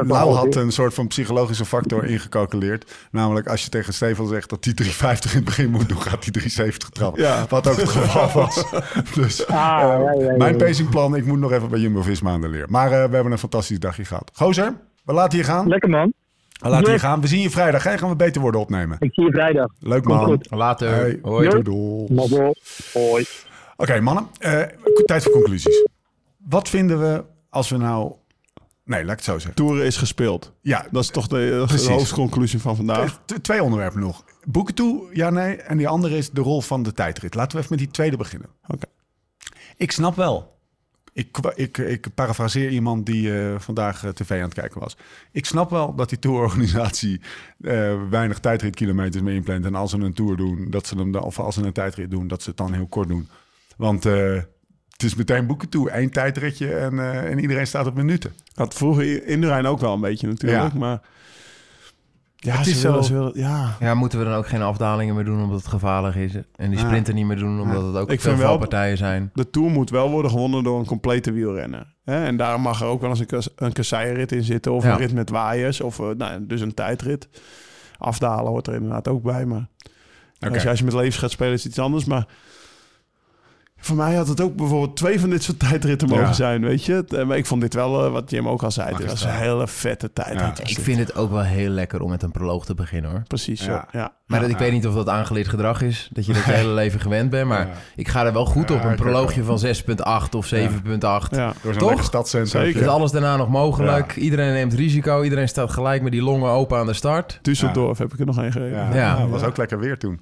Lau 0.08 0.34
had 0.36 0.56
een 0.56 0.72
soort 0.72 0.94
van 0.94 1.08
psychologische 1.08 1.66
factor 1.66 2.06
ingecalculeerd. 2.06 2.92
Namelijk 3.12 3.48
als 3.48 3.64
je 3.64 3.70
tegen 3.70 3.94
Stefan 3.94 4.28
zegt 4.28 4.50
dat 4.50 4.66
hij 4.66 4.74
350 4.74 5.32
in 5.32 5.38
het 5.38 5.46
begin 5.46 5.70
moet 5.70 5.90
doen, 5.90 6.02
gaat 6.02 6.24
hij 6.24 6.32
370 6.32 6.90
trappen. 6.90 7.22
Ja. 7.24 7.46
Wat 7.50 7.68
ook 7.68 7.76
het 7.78 7.90
geval 7.90 8.32
was. 8.32 8.64
dus 9.16 9.48
Ah, 9.48 9.56
ja, 9.56 9.98
ja, 10.00 10.14
ja, 10.14 10.36
mijn 10.38 10.58
pacingplan, 10.58 11.16
ik 11.16 11.26
moet 11.26 11.40
nog 11.40 11.52
even 11.52 11.70
bij 11.70 11.80
Jumbo-Visma 11.80 12.32
aan 12.32 12.42
de 12.42 12.50
leer. 12.50 12.66
Maar 12.70 12.86
eh, 12.92 12.92
we 13.10 13.14
hebben 13.14 13.32
een 13.32 13.38
fantastisch 13.38 13.80
dagje 13.80 14.06
gehad. 14.06 14.32
Gozer, 14.34 14.74
we 15.06 15.14
laten 15.14 15.38
je 15.38 15.44
gaan. 15.44 15.68
Lekker 15.68 15.90
man. 15.90 16.14
We 16.60 16.70
laten 16.70 16.86
je 16.86 16.92
Yes. 16.92 17.02
gaan. 17.02 17.22
We 17.22 17.28
zien 17.28 17.42
je 17.42 17.50
vrijdag. 17.50 17.84
Hè? 17.84 17.98
Gaan 17.98 18.10
we 18.10 18.16
beter 18.16 18.42
worden 18.42 18.62
opnemen. 18.62 18.98
Ik 19.00 19.14
zie 19.14 19.24
je 19.26 19.32
vrijdag. 19.32 19.68
Leuk 19.80 20.04
Komt 20.04 20.16
man. 20.16 20.26
goed. 20.26 20.48
Later. 20.52 20.90
Hey. 20.96 21.20
Hoi. 21.22 21.62
Doei. 21.64 22.54
Hoi. 22.94 23.26
Oké, 23.78 24.00
mannen. 24.00 24.28
Eh, 24.40 24.62
tijd 25.06 25.24
voor 25.24 25.32
conclusies. 25.32 25.88
Wat 26.38 26.70
vinden 26.70 27.00
we 27.00 27.24
als 27.50 27.70
we 27.70 27.78
nou... 27.78 28.12
Nee, 28.86 29.02
laat 29.02 29.12
ik 29.12 29.16
het 29.18 29.26
zo 29.26 29.34
zeggen. 29.34 29.54
Toeren 29.56 29.86
is 29.86 29.98
gespeeld. 29.98 30.54
Ja, 30.62 30.86
Dat 30.92 31.04
is 31.04 31.10
toch 31.10 31.28
de, 31.28 31.66
de 31.68 31.92
hoofdconclusie 31.92 32.60
van 32.60 32.76
vandaag. 32.76 33.20
T- 33.26 33.44
Twee 33.44 33.64
onderwerpen 33.64 34.00
nog. 34.00 34.24
Boeken 34.44 34.76
toe, 34.76 35.04
ja, 35.14 35.30
nee. 35.30 35.56
En 35.56 35.78
die 35.78 35.88
andere 35.88 36.18
is 36.18 36.30
de 36.30 36.42
rol 36.42 36.62
van 36.62 36.84
de 36.84 36.94
tijdrit. 36.94 37.36
Laten 37.36 37.52
we 37.52 37.58
even 37.64 37.70
met 37.76 37.80
die 37.86 37.92
tweede 37.94 38.18
beginnen. 38.18 38.50
Oké. 38.68 38.88
Ik 39.78 39.92
snap 39.92 40.16
wel, 40.16 40.59
ik, 41.14 41.38
ik, 41.56 41.78
ik 41.78 42.14
parafraseer 42.14 42.70
iemand 42.70 43.06
die 43.06 43.40
eh, 43.40 43.60
vandaag 43.60 44.04
eh, 44.04 44.10
tv 44.10 44.32
aan 44.32 44.42
het 44.42 44.54
kijken 44.54 44.80
was. 44.80 44.98
Ik 45.32 45.46
snap 45.46 45.70
wel 45.70 45.96
dat 45.96 46.10
die 46.10 46.20
tourorganisatie 46.20 47.22
eh, 47.62 48.10
weinig 48.10 48.40
tijdritkilometers 48.40 49.24
mee 49.24 49.36
inplant. 49.36 49.66
En 49.66 49.76
als 49.76 49.92
ze 49.92 49.98
een 49.98 50.14
tour 50.14 50.38
doen, 50.38 50.68
dat 50.70 50.88
ze 50.88 50.96
hem 50.96 51.12
dan, 51.12 51.24
of 51.24 51.40
als 51.40 51.56
ze 51.56 51.64
een 51.64 51.74
tijdrit 51.74 52.12
doen, 52.12 52.28
dat 52.28 52.42
ze 52.42 52.50
het 52.50 52.58
dan 52.58 52.74
heel 52.74 52.88
kort 52.88 53.08
doen. 53.08 53.30
Want 53.78 54.04
het 54.04 55.04
is 55.04 55.16
meteen 55.16 55.46
boeken 55.46 55.70
toe. 55.70 55.98
Eén 55.98 56.10
tijdritje 56.10 56.76
en, 56.76 57.00
en 57.26 57.40
iedereen 57.40 57.68
staat 57.68 57.88
op 57.88 57.96
minuten. 57.96 58.34
Dat 58.54 58.74
vroeger 58.74 59.28
in 59.28 59.42
de 59.42 59.48
Rijn 59.48 59.66
ook 59.66 59.80
wel 59.80 59.94
een 59.94 60.02
beetje 60.02 60.28
natuurlijk. 60.28 60.74
Ja. 60.74 60.80
Maar 60.80 61.02
ja, 62.42 62.56
Het 62.58 62.68
is 62.68 62.82
willen- 62.82 63.04
zo- 63.04 63.08
ze 63.08 63.14
willen- 63.14 63.32
ja. 63.40 63.76
Ja, 63.80 63.94
moeten 63.94 64.20
we 64.20 64.26
dan 64.26 64.34
ook 64.34 64.48
geen 64.48 64.62
afdalingen 64.62 65.16
meer 65.16 65.24
doen 65.26 65.42
omdat 65.44 65.58
het 65.58 65.68
gevaarlijk 65.68 66.16
is? 66.16 66.34
En 66.56 66.70
die 66.70 66.80
Ja. 66.80 66.86
sprinten 66.86 67.16
niet 67.16 67.26
meer 67.26 67.38
doen 67.38 67.62
omdat 67.62 67.84
het 67.86 67.96
ook 67.96 68.10
Ik 68.12 68.22
veel 68.22 68.30
vind 68.32 68.38
wel- 68.38 68.48
valpartijen 68.48 68.98
zijn? 68.98 69.30
De 69.34 69.50
Tour 69.50 69.70
moet 69.72 69.90
wel 69.90 70.10
worden 70.10 70.32
gewonnen 70.32 70.64
door 70.64 70.80
een 70.80 70.86
complete 70.86 71.32
wielrenner. 71.32 71.94
Hè? 72.04 72.26
En 72.26 72.38
daar 72.38 72.60
mag 72.60 72.82
er 72.82 72.88
ook 72.88 73.02
wel 73.02 73.10
eens 73.10 73.20
een, 73.20 73.26
kas- 73.26 73.50
een 73.56 73.74
kasseienrit 73.74 74.32
in 74.32 74.44
zitten. 74.44 74.72
Of 74.72 74.84
Ja. 74.84 74.92
een 74.92 74.98
rit 74.98 75.14
met 75.14 75.30
waaiers. 75.30 75.82
Of 75.82 76.00
eh, 76.00 76.08
nou, 76.18 76.46
dus 76.46 76.62
een 76.62 76.74
tijdrit. 76.74 77.28
Afdalen 77.98 78.52
hoort 78.52 78.68
er 78.68 78.74
inderdaad 78.74 79.08
ook 79.08 79.24
bij. 79.24 79.46
Maar 79.46 79.68
Oké. 80.40 80.54
als, 80.54 80.64
je, 80.64 80.70
als 80.70 80.80
je 80.80 80.86
met 80.86 80.94
levens 80.94 81.18
gaat 81.18 81.32
spelen 81.32 81.54
is 81.54 81.64
het 81.64 81.72
iets 81.72 81.80
anders. 81.82 82.06
Maar 82.06 82.26
voor 83.80 83.96
mij 83.96 84.16
had 84.16 84.28
het 84.28 84.42
ook 84.42 84.56
bijvoorbeeld 84.56 84.96
twee 84.98 85.20
van 85.20 85.30
dit 85.30 85.44
soort 85.44 85.60
tijdritten 85.60 86.08
mogen 86.10 86.26
Ja. 86.26 86.34
zijn. 86.34 86.62
Weet 86.62 86.86
je? 86.86 86.94
Het, 86.94 87.14
eh, 87.14 87.26
Maar 87.26 87.38
ik 87.38 87.46
vond 87.46 87.62
dit 87.62 87.74
wel, 87.74 88.06
eh, 88.06 88.12
wat 88.12 88.30
Jim 88.32 88.48
ook 88.48 88.64
al 88.64 88.72
zei. 88.72 88.96
Dit 88.98 89.10
was 89.10 89.24
een 89.24 89.30
hele 89.30 89.68
vette 89.68 90.14
tijdrit. 90.14 90.40
Ja. 90.58 90.64
Ik 90.64 90.76
dit. 90.76 90.82
vind 90.82 91.00
het 91.00 91.16
ook 91.16 91.32
wel 91.32 91.42
heel 91.42 91.70
lekker 91.70 92.02
om 92.02 92.10
met 92.10 92.24
een 92.24 92.32
proloog 92.32 92.66
te 92.66 92.74
beginnen 92.74 93.12
hoor. 93.12 93.24
Precies 93.28 93.64
zo. 93.64 93.72
Ja. 93.72 93.88
Ja. 93.92 94.12
Maar 94.26 94.40
dat, 94.40 94.50
ik 94.50 94.56
Ja. 94.58 94.62
weet 94.64 94.72
niet 94.72 94.88
of 94.88 94.94
dat 94.94 95.10
aangeleerd 95.10 95.48
gedrag 95.48 95.82
is. 95.82 96.10
Dat 96.14 96.26
je 96.26 96.34
dat 96.34 96.44
je 96.46 96.52
hele 96.62 96.72
leven 96.74 97.00
gewend 97.00 97.30
bent. 97.30 97.48
Maar 97.48 97.68
Ja. 97.68 97.74
ik 97.96 98.08
ga 98.08 98.26
er 98.26 98.34
wel 98.34 98.46
goed 98.46 98.70
Ja, 98.70 98.76
op. 98.76 98.84
Een 98.84 98.96
proloogje 98.96 99.44
van 99.44 99.60
6.8 99.60 100.36
of 100.36 100.46
7.8. 100.46 101.36
Ja. 101.36 101.54
Door 101.62 101.74
zo'n 101.74 101.90
Toch? 101.90 102.04
stadscentrum. 102.04 102.64
Zeker. 102.64 102.82
Is 102.82 102.88
alles 102.88 103.12
daarna 103.12 103.38
nog 103.38 103.50
mogelijk? 103.50 104.16
Ja. 104.16 104.22
Iedereen 104.22 104.54
neemt 104.54 104.74
risico. 104.74 105.24
Iedereen 105.24 105.48
staat 105.48 105.72
gelijk 105.72 106.02
met 106.02 106.12
die 106.12 106.22
longen 106.24 106.50
open 106.52 106.78
aan 106.78 106.86
de 106.86 106.94
start. 106.94 107.40
Düsseldorf 107.50 107.98
heb 107.98 108.14
ik 108.14 108.20
er 108.20 108.26
nog 108.26 108.38
een 108.38 108.52
gereden. 108.52 108.78
Ja. 108.78 108.96
ja. 108.96 109.28
was 109.28 109.44
ook 109.44 109.58
lekker 109.58 109.80
weer 109.80 109.98
toen. 109.98 110.20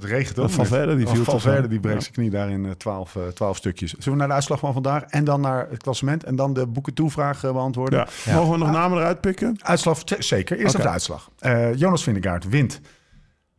Het 0.00 0.04
regent 0.04 0.38
ook. 0.38 0.46
Dat 0.46 0.54
Valverde, 0.54 0.96
die 0.96 1.06
viel 1.08 1.24
Valverde 1.24 1.60
wel. 1.60 1.68
die 1.68 1.80
breekt 1.80 1.96
Ja. 1.96 2.02
zijn 2.02 2.14
knie 2.14 2.30
daar 2.30 2.50
in 2.50 2.64
eh, 2.66 2.70
12, 2.70 3.16
eh, 3.16 3.22
12 3.26 3.56
stukjes. 3.56 3.90
Zullen 3.90 4.10
we 4.12 4.16
naar 4.18 4.26
de 4.28 4.34
uitslag 4.34 4.58
van 4.58 4.72
vandaag 4.72 5.02
en 5.02 5.24
dan 5.24 5.40
naar 5.40 5.66
het 5.70 5.82
klassement 5.82 6.24
en 6.24 6.36
dan 6.36 6.52
de 6.52 6.66
boeken 6.66 6.94
toevraag 6.94 7.44
eh, 7.44 7.52
beantwoorden? 7.52 7.98
Ja. 7.98 8.06
Ja. 8.24 8.34
Mogen 8.34 8.52
we 8.52 8.58
nog 8.58 8.70
namen 8.70 8.98
eruit 8.98 9.20
pikken? 9.20 9.56
Uitslag, 9.62 9.98
zeker. 10.18 10.56
Eerst 10.58 10.74
even 10.74 10.86
de 10.86 10.92
uitslag. 10.92 11.30
Eh, 11.38 11.74
Jonas 11.74 12.02
Vingegaard 12.02 12.48
wint 12.48 12.80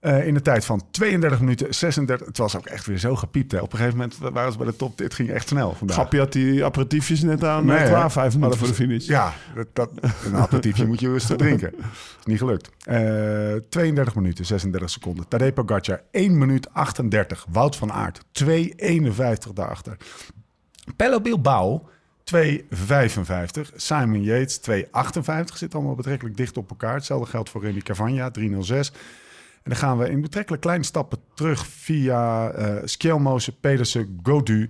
eh, 0.07 0.27
in 0.27 0.33
de 0.33 0.41
tijd 0.41 0.65
van 0.65 0.81
32 0.91 1.39
minuten 1.39 1.75
36. 1.75 2.27
Het 2.27 2.37
was 2.37 2.57
ook 2.57 2.65
echt 2.65 2.85
weer 2.85 2.97
zo 2.97 3.15
gepiept. 3.15 3.51
Hè. 3.51 3.59
Op 3.59 3.71
een 3.71 3.77
gegeven 3.77 3.97
moment 3.97 4.17
waren 4.33 4.51
ze 4.51 4.57
bij 4.57 4.67
de 4.67 4.75
top. 4.75 4.97
Dit 4.97 5.13
ging 5.13 5.29
echt 5.29 5.47
snel 5.47 5.73
vandaag. 5.73 5.95
Grappie 5.95 6.19
had 6.19 6.31
die 6.31 6.65
aperitiefjes 6.65 7.21
net 7.21 7.43
aan 7.43 7.65
Nee, 7.65 7.75
nee, 7.75 7.85
hè? 7.85 7.89
klaar, 7.89 8.11
vijf 8.11 8.15
Maar 8.15 8.39
minuten 8.39 8.49
dat 8.49 8.57
voor 8.57 8.67
de 8.67 8.73
finish. 8.73 9.07
Ja, 9.07 9.33
dat, 9.55 9.67
dat, 9.73 9.89
een 10.25 10.35
aperitiefje 10.35 10.85
moet 10.85 10.99
je 10.99 11.07
rustig 11.07 11.37
drinken. 11.37 11.73
Is 12.19 12.25
niet 12.25 12.37
gelukt. 12.37 12.69
Eh, 12.83 13.53
32 13.69 14.15
minuten, 14.15 14.45
36 14.45 14.89
seconden. 14.89 15.27
Tadej 15.27 15.53
Pogacar, 15.53 16.01
1 16.11 16.37
minuut 16.37 16.73
38. 16.73 17.45
Wout 17.49 17.75
van 17.75 17.91
Aert, 17.91 18.21
2,51 18.43 19.53
daarachter. 19.53 19.97
Pello 20.95 21.21
Bilbao, 21.21 21.89
2,55. 22.35 23.75
Simon 23.75 24.23
Yates, 24.23 24.59
2,58. 24.69 24.83
Zit 25.53 25.75
allemaal 25.75 25.95
betrekkelijk 25.95 26.37
dicht 26.37 26.57
op 26.57 26.69
elkaar. 26.69 26.93
Hetzelfde 26.93 27.29
geldt 27.29 27.49
voor 27.49 27.61
Remy 27.61 27.81
Cavagna, 27.81 28.31
3,06. 28.39 28.91
En 29.67 29.73
dan 29.73 29.81
gaan 29.81 29.97
we 29.97 30.09
in 30.09 30.21
betrekkelijk 30.21 30.61
kleine 30.61 30.83
stappen 30.83 31.17
terug 31.33 31.67
via 31.67 32.49
eh 32.49 32.75
Skjelmosen, 32.83 33.59
Pedersen, 33.59 34.19
Godu, 34.23 34.69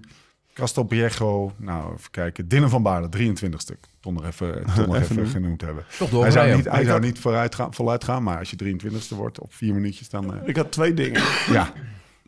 Castelbriejo. 0.54 1.52
Nou, 1.58 1.94
even 1.94 2.12
kijken. 2.12 2.48
Dylan 2.48 2.70
van 2.70 2.84
Baarle, 2.84 3.10
23 3.10 3.62
stuk. 3.62 3.78
Toch 4.00 4.14
nog 4.14 4.26
even, 4.26 4.64
nog 4.88 4.96
even, 4.96 5.28
genoemd 5.28 5.62
hebben. 5.62 5.84
Toch 5.84 5.98
Hij 6.00 6.08
zou 6.10 6.12
doorrijden. 6.32 6.56
niet, 6.56 6.66
hij 6.66 6.80
Ik 6.80 6.86
zou 6.88 6.98
had- 6.98 7.08
niet 7.08 7.20
vooruit 7.20 7.56
gaan, 7.56 7.74
voluit 7.74 8.04
gaan, 8.04 8.24
maar 8.24 8.38
als 8.40 8.50
je 8.50 8.56
23ste 8.78 9.16
wordt 9.16 9.40
op 9.40 9.54
vier 9.54 9.74
minuutjes, 9.74 10.10
dan... 10.10 10.34
eh, 10.42 10.48
Ik 10.48 10.56
had 10.56 10.72
twee 10.72 10.94
dingen. 10.94 11.22
ja, 11.52 11.72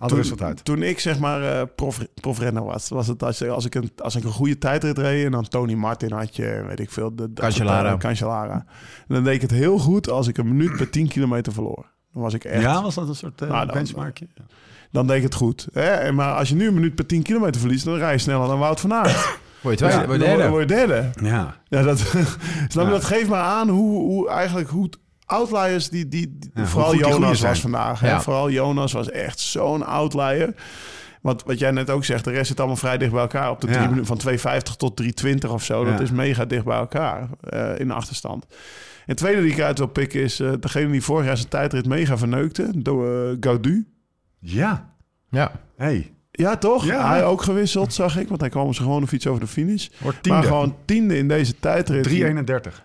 Toen, 0.08 0.24
uit. 0.42 0.66
toen 0.66 0.84
ik 0.84 1.00
zeg 1.00 1.20
maar 1.20 1.44
eh 1.44 1.68
prof, 1.76 2.00
profrenner 2.22 2.64
was, 2.64 2.90
was 2.90 3.08
het 3.08 3.24
als, 3.24 3.44
als, 3.48 3.66
ik 3.66 3.76
een, 3.76 3.92
als 3.98 4.16
ik 4.16 4.24
een 4.24 4.32
goede 4.32 4.58
tijdrit 4.58 4.98
reed 4.98 5.26
en 5.26 5.32
dan 5.32 5.48
Tony 5.48 5.74
Martin 5.74 6.12
had 6.12 6.36
je, 6.36 6.64
weet 6.68 6.80
ik 6.80 6.92
veel, 6.92 7.16
de, 7.16 7.34
de 7.34 7.42
Cancellara. 7.42 7.98
Cancellara. 7.98 8.66
En 9.08 9.16
dan 9.16 9.24
deed 9.24 9.34
ik 9.36 9.42
het 9.42 9.52
heel 9.52 9.78
goed 9.80 10.10
als 10.10 10.28
ik 10.28 10.38
een 10.38 10.48
minuut 10.48 10.76
per 10.78 10.90
10 10.90 11.08
kilometer 11.08 11.54
verloor. 11.54 11.86
Dan 12.14 12.22
was 12.22 12.34
ik 12.34 12.44
echt, 12.44 12.62
Ja, 12.62 12.82
was 12.82 12.96
dat 12.96 13.08
een 13.08 13.16
soort 13.16 13.40
Nou, 13.40 13.66
dan- 13.66 13.76
benchmarkje? 13.76 14.28
dan 14.92 15.08
deed 15.08 15.18
ik 15.18 15.24
het 15.24 15.34
goed. 15.34 15.68
Hè? 15.74 16.12
Maar 16.12 16.34
als 16.36 16.50
je 16.50 16.56
nu 16.56 16.68
een 16.68 16.74
minuut 16.74 16.96
per 16.96 17.06
10 17.06 17.22
kilometer 17.24 17.62
verliest, 17.62 17.86
dan 17.86 17.96
rij 17.98 18.12
je 18.12 18.18
sneller 18.18 18.48
dan 18.48 18.60
Wout 18.60 18.80
van 18.80 18.94
Aert. 18.94 19.16
Word 19.62 19.80
je 19.80 19.86
tweede, 19.86 20.02
Ja, 20.02 20.08
word 20.08 20.20
je 20.22 20.26
derde. 20.28 20.50
word 20.50 20.70
je 20.70 20.76
derde. 20.76 21.10
Ja. 21.22 21.56
Ja, 21.68 21.82
dat, 21.84 21.98
snap 22.00 22.26
je, 22.70 22.80
Ja. 22.82 22.90
dat 22.90 23.04
geeft 23.04 23.30
maar 23.30 23.44
aan 23.44 23.70
hoe, 23.70 24.00
hoe 24.02 24.30
eigenlijk 24.30 24.70
hoe 24.70 24.90
outliers 25.26 25.90
die, 25.90 26.08
die, 26.08 26.38
die- 26.40 26.52
Ja, 26.54 26.60
hoe 26.62 26.70
vooral 26.70 26.96
Jonas 26.96 27.42
was 27.42 27.60
vandaag. 27.62 28.00
Hè? 28.00 28.22
Vooral 28.22 28.50
Jonas 28.50 28.92
was 28.94 29.10
echt 29.10 29.40
zo'n 29.40 29.86
outlier. 29.86 30.54
Want 31.22 31.44
wat 31.44 31.60
jij 31.60 31.72
net 31.72 31.90
ook 31.90 32.06
zegt, 32.06 32.24
de 32.24 32.32
rest 32.32 32.48
zit 32.48 32.58
allemaal 32.60 32.76
vrij 32.78 32.98
dicht 32.98 33.12
bij 33.12 33.22
elkaar. 33.22 33.50
Op 33.52 33.62
de 33.62 33.68
drie 33.68 33.88
minuten 33.88 34.06
van 34.06 34.18
2,50 34.18 34.76
tot 34.78 34.96
3,20 34.96 35.50
of 35.52 35.64
zo. 35.64 35.84
Dat 35.86 36.00
is 36.00 36.12
mega 36.12 36.46
dicht 36.46 36.66
bij 36.66 36.78
elkaar 36.78 37.28
eh, 37.42 37.80
in 37.80 37.88
de 37.88 37.94
achterstand. 37.94 38.46
En 39.10 39.16
het 39.16 39.24
tweede 39.24 39.42
die 39.42 39.52
ik 39.52 39.62
uit 39.62 39.78
wil 39.78 39.88
pikken 39.88 40.22
is 40.22 40.40
eh, 40.40 40.52
degene 40.60 40.92
die 40.92 41.04
vorig 41.04 41.26
jaar 41.26 41.38
zijn 41.38 41.50
tijdrit 41.50 41.86
mega 41.86 42.18
verneukte. 42.18 42.70
Door 42.76 43.30
eh, 43.30 43.38
Gaudu. 43.40 43.88
Ja. 44.40 44.94
Ja. 45.30 45.52
Hey, 45.78 46.12
Ja, 46.32 46.58
toch? 46.58 46.86
Ja. 46.86 47.08
Hij 47.08 47.24
ook 47.26 47.42
gewisseld, 47.42 47.94
zag 47.94 48.18
ik. 48.18 48.28
Want 48.28 48.42
hij 48.42 48.50
kwam 48.50 48.68
op 48.68 48.74
zijn 48.74 48.88
gewone 48.88 49.08
fiets 49.08 49.28
over 49.28 49.42
de 49.42 49.48
finish. 49.48 49.88
wordt 49.98 50.04
Maar 50.28 50.42
tiende. 50.42 50.48
gewoon 50.48 50.76
tiende 50.86 51.18
in 51.18 51.28
deze 51.28 51.60
tijdrit. 51.60 52.08
3,31. 52.08 52.12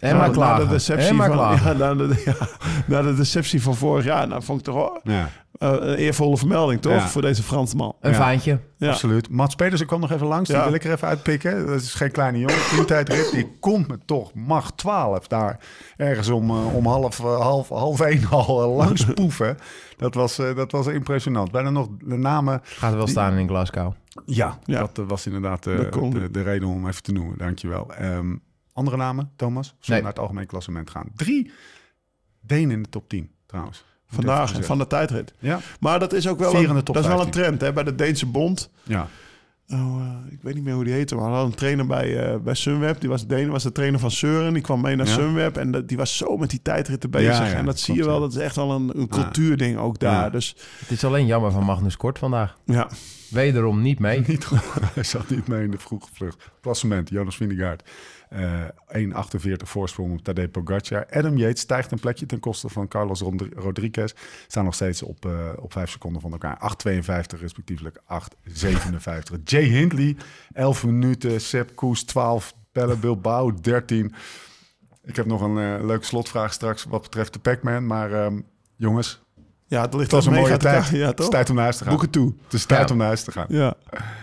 En 0.00 0.16
maar 0.16 0.26
na 0.28 0.32
klagen. 0.34 0.64
de 0.64 0.70
deceptie 0.70 1.12
maar 1.14 1.32
van, 1.32 1.36
ja, 1.64 1.72
na, 1.72 1.94
de, 1.94 2.22
ja, 2.24 2.48
na 2.86 3.02
de 3.02 3.14
deceptie 3.14 3.62
van 3.62 3.74
vorig 3.76 4.04
jaar. 4.04 4.28
Nou, 4.28 4.42
vond 4.42 4.58
ik 4.58 4.64
toch 4.64 4.74
wel 4.74 5.00
Ja, 5.02 5.28
eh, 5.58 5.68
een 5.70 5.94
eervolle 5.94 6.36
vermelding, 6.36 6.80
toch? 6.80 6.92
Ja. 6.92 7.08
Voor 7.08 7.22
deze 7.22 7.42
Fransman. 7.42 7.94
Een 8.00 8.10
Ja. 8.10 8.16
vaantje. 8.16 8.60
Ja. 8.76 8.90
absoluut. 8.90 9.28
Mats 9.28 9.54
Pedersen 9.54 9.86
kwam 9.86 10.00
nog 10.00 10.10
even 10.10 10.26
langs. 10.26 10.48
Die 10.48 10.58
Ja. 10.58 10.64
wil 10.64 10.74
ik 10.74 10.84
er 10.84 10.92
even 10.92 11.08
uitpikken. 11.08 11.66
Dat 11.66 11.80
is 11.80 11.94
geen 11.94 12.10
kleine 12.10 12.38
jongen. 12.38 12.68
Teamtijdrit. 12.70 13.30
Die 13.30 13.56
komt 13.60 13.88
me 13.88 13.98
toch 14.04 14.34
macht 14.34 14.76
12 14.76 15.26
daar. 15.26 15.60
Ergens 15.96 16.28
om, 16.28 16.50
eh, 16.50 16.74
om 16.74 16.86
half, 16.86 17.20
eh, 17.20 17.40
half, 17.40 17.68
half 17.68 18.00
één 18.00 18.28
al 18.30 18.68
langs 18.70 19.04
poeven. 19.14 19.56
Dat 19.96 20.14
was, 20.14 20.38
eh, 20.38 20.56
dat 20.56 20.72
was 20.72 20.86
impressionant. 20.86 21.50
Bijna 21.50 21.70
nog 21.70 21.88
de 22.04 22.16
namen. 22.16 22.60
Gaat 22.62 22.90
er 22.90 22.96
wel 22.98 23.06
staan 23.06 23.36
in 23.36 23.48
Glasgow. 23.48 23.92
Ja, 24.26 24.58
Ja. 24.64 24.88
dat 24.92 25.06
was 25.08 25.26
inderdaad 25.26 25.66
eh, 25.66 25.76
de, 26.10 26.28
de 26.30 26.42
reden 26.42 26.68
om 26.68 26.74
hem 26.74 26.86
even 26.88 27.02
te 27.02 27.12
noemen. 27.12 27.38
Dankjewel. 27.38 27.94
Ehm 27.94 28.34
andere 28.72 28.96
namen, 28.96 29.30
Thomas? 29.36 29.66
Zullen 29.66 29.78
Nee. 29.86 29.96
we 29.96 30.02
naar 30.04 30.12
het 30.12 30.18
algemeen 30.22 30.46
klassement 30.46 30.90
gaan? 30.90 31.08
Drie 31.16 31.50
Denen 32.40 32.70
in 32.76 32.82
de 32.82 32.88
top 32.88 33.08
10, 33.08 33.30
trouwens. 33.46 33.84
Vandaag, 34.14 34.64
van 34.64 34.78
de 34.78 34.86
tijdrit. 34.86 35.32
Ja, 35.38 35.60
Maar 35.80 35.98
dat 35.98 36.12
is 36.12 36.28
ook 36.28 36.38
wel, 36.38 36.54
een, 36.54 36.74
de 36.74 36.82
dat 36.82 36.96
is 36.96 37.06
wel 37.06 37.20
een 37.20 37.22
15. 37.22 37.30
trend 37.42 37.60
hè, 37.60 37.72
bij 37.72 37.84
de 37.84 37.94
Deense 37.94 38.26
bond. 38.26 38.70
ja. 38.82 39.08
Oh, 39.68 40.00
eh, 40.00 40.32
ik 40.32 40.38
weet 40.42 40.54
niet 40.54 40.64
meer 40.64 40.74
hoe 40.74 40.84
die 40.84 40.92
heette, 40.92 41.14
maar 41.14 41.24
we 41.24 41.30
hadden 41.30 41.50
een 41.50 41.56
trainer 41.56 41.86
bij, 41.86 42.24
eh, 42.32 42.38
bij 42.38 42.54
Sunweb. 42.54 43.00
Die 43.00 43.08
was 43.08 43.26
Deen, 43.26 43.50
was 43.50 43.62
de 43.62 43.72
trainer 43.72 44.00
van 44.00 44.10
Søren. 44.10 44.52
Die 44.52 44.62
kwam 44.62 44.80
mee 44.80 44.96
naar 44.96 45.06
Ja. 45.06 45.12
Sunweb 45.12 45.56
en 45.56 45.70
dat, 45.70 45.88
die 45.88 45.96
was 45.96 46.16
zo 46.16 46.36
met 46.36 46.50
die 46.50 46.62
tijdritten 46.62 47.10
bezig. 47.10 47.38
Ja, 47.38 47.46
ja, 47.46 47.52
en 47.54 47.64
dat 47.64 47.78
zie 47.80 47.94
je 47.94 48.04
wel, 48.04 48.20
dat 48.20 48.32
is 48.32 48.38
echt 48.38 48.56
wel 48.56 48.70
een, 48.70 48.98
een 48.98 49.08
cultuurding 49.08 49.78
ook 49.78 49.98
daar. 49.98 50.12
Ja. 50.24 50.30
Dus 50.30 50.56
Het 50.78 50.90
is 50.90 51.04
alleen 51.04 51.26
jammer 51.26 51.50
van 51.52 51.64
Magnus 51.64 51.96
Kort 51.96 52.18
vandaag. 52.18 52.56
ja, 52.64 52.88
Wederom 53.30 53.82
niet 53.82 53.98
mee. 53.98 54.20
Niet. 54.26 54.46
Hij 54.94 55.02
zat 55.02 55.28
niet 55.28 55.46
mee 55.48 55.64
in 55.64 55.70
de 55.70 55.78
vroege 55.78 56.08
vlucht. 56.12 56.50
Klassement, 56.60 57.08
Jonas 57.08 57.36
Vingegaard. 57.36 57.82
Eh 58.34 58.64
1,48 58.88 59.52
voorsprong 59.56 60.12
op 60.12 60.24
Tadej 60.24 60.48
Pogacar. 60.48 61.06
Adam 61.10 61.36
Yates 61.36 61.60
stijgt 61.60 61.92
een 61.92 62.00
plekje 62.00 62.26
ten 62.26 62.40
koste 62.40 62.68
van 62.68 62.88
Carlos 62.88 63.20
Rodriguez. 63.54 64.12
Staan 64.46 64.64
nog 64.64 64.74
steeds 64.74 65.02
op, 65.02 65.26
eh 65.26 65.50
op 65.56 65.72
5 65.72 65.90
seconden 65.90 66.20
van 66.20 66.32
elkaar. 66.32 66.72
8,52 67.36 67.40
respectievelijk 67.40 68.00
8,57. 68.12 68.52
Jay 69.44 69.62
Hindley, 69.62 70.16
11 70.52 70.84
minuten. 70.84 71.40
Sepp 71.40 71.76
Koes, 71.76 72.04
12. 72.04 72.54
Pelle 72.72 72.96
Bilbao, 72.96 73.54
13. 73.54 74.14
Ik 75.02 75.16
heb 75.16 75.26
nog 75.26 75.40
een 75.40 75.58
eh, 75.58 75.84
leuke 75.84 76.04
slotvraag 76.04 76.52
straks 76.52 76.84
wat 76.84 77.02
betreft 77.02 77.32
de 77.32 77.38
Pac-Man. 77.38 77.86
Maar 77.86 78.12
ehm, 78.12 78.40
jongens, 78.76 79.23
ja, 79.66 79.80
het 79.82 79.94
ligt 79.94 80.10
was 80.10 80.26
een 80.26 80.32
mooie 80.32 80.56
tijd. 80.56 80.86
Ja, 80.88 81.06
het 81.06 81.18
is 81.18 81.24
toch? 81.24 81.34
tijd 81.34 81.48
om 81.48 81.54
naar 81.54 81.64
huis 81.64 81.76
te 81.76 81.82
gaan. 81.84 81.92
Boeken 81.92 82.10
toe. 82.10 82.32
Het 82.44 82.52
is 82.52 82.64
tijd 82.64 82.80
Ja. 82.88 82.92
om 82.92 82.96
naar 82.98 83.06
huis 83.06 83.22
te 83.24 83.32
gaan. 83.32 83.46
Ja. 83.48 83.74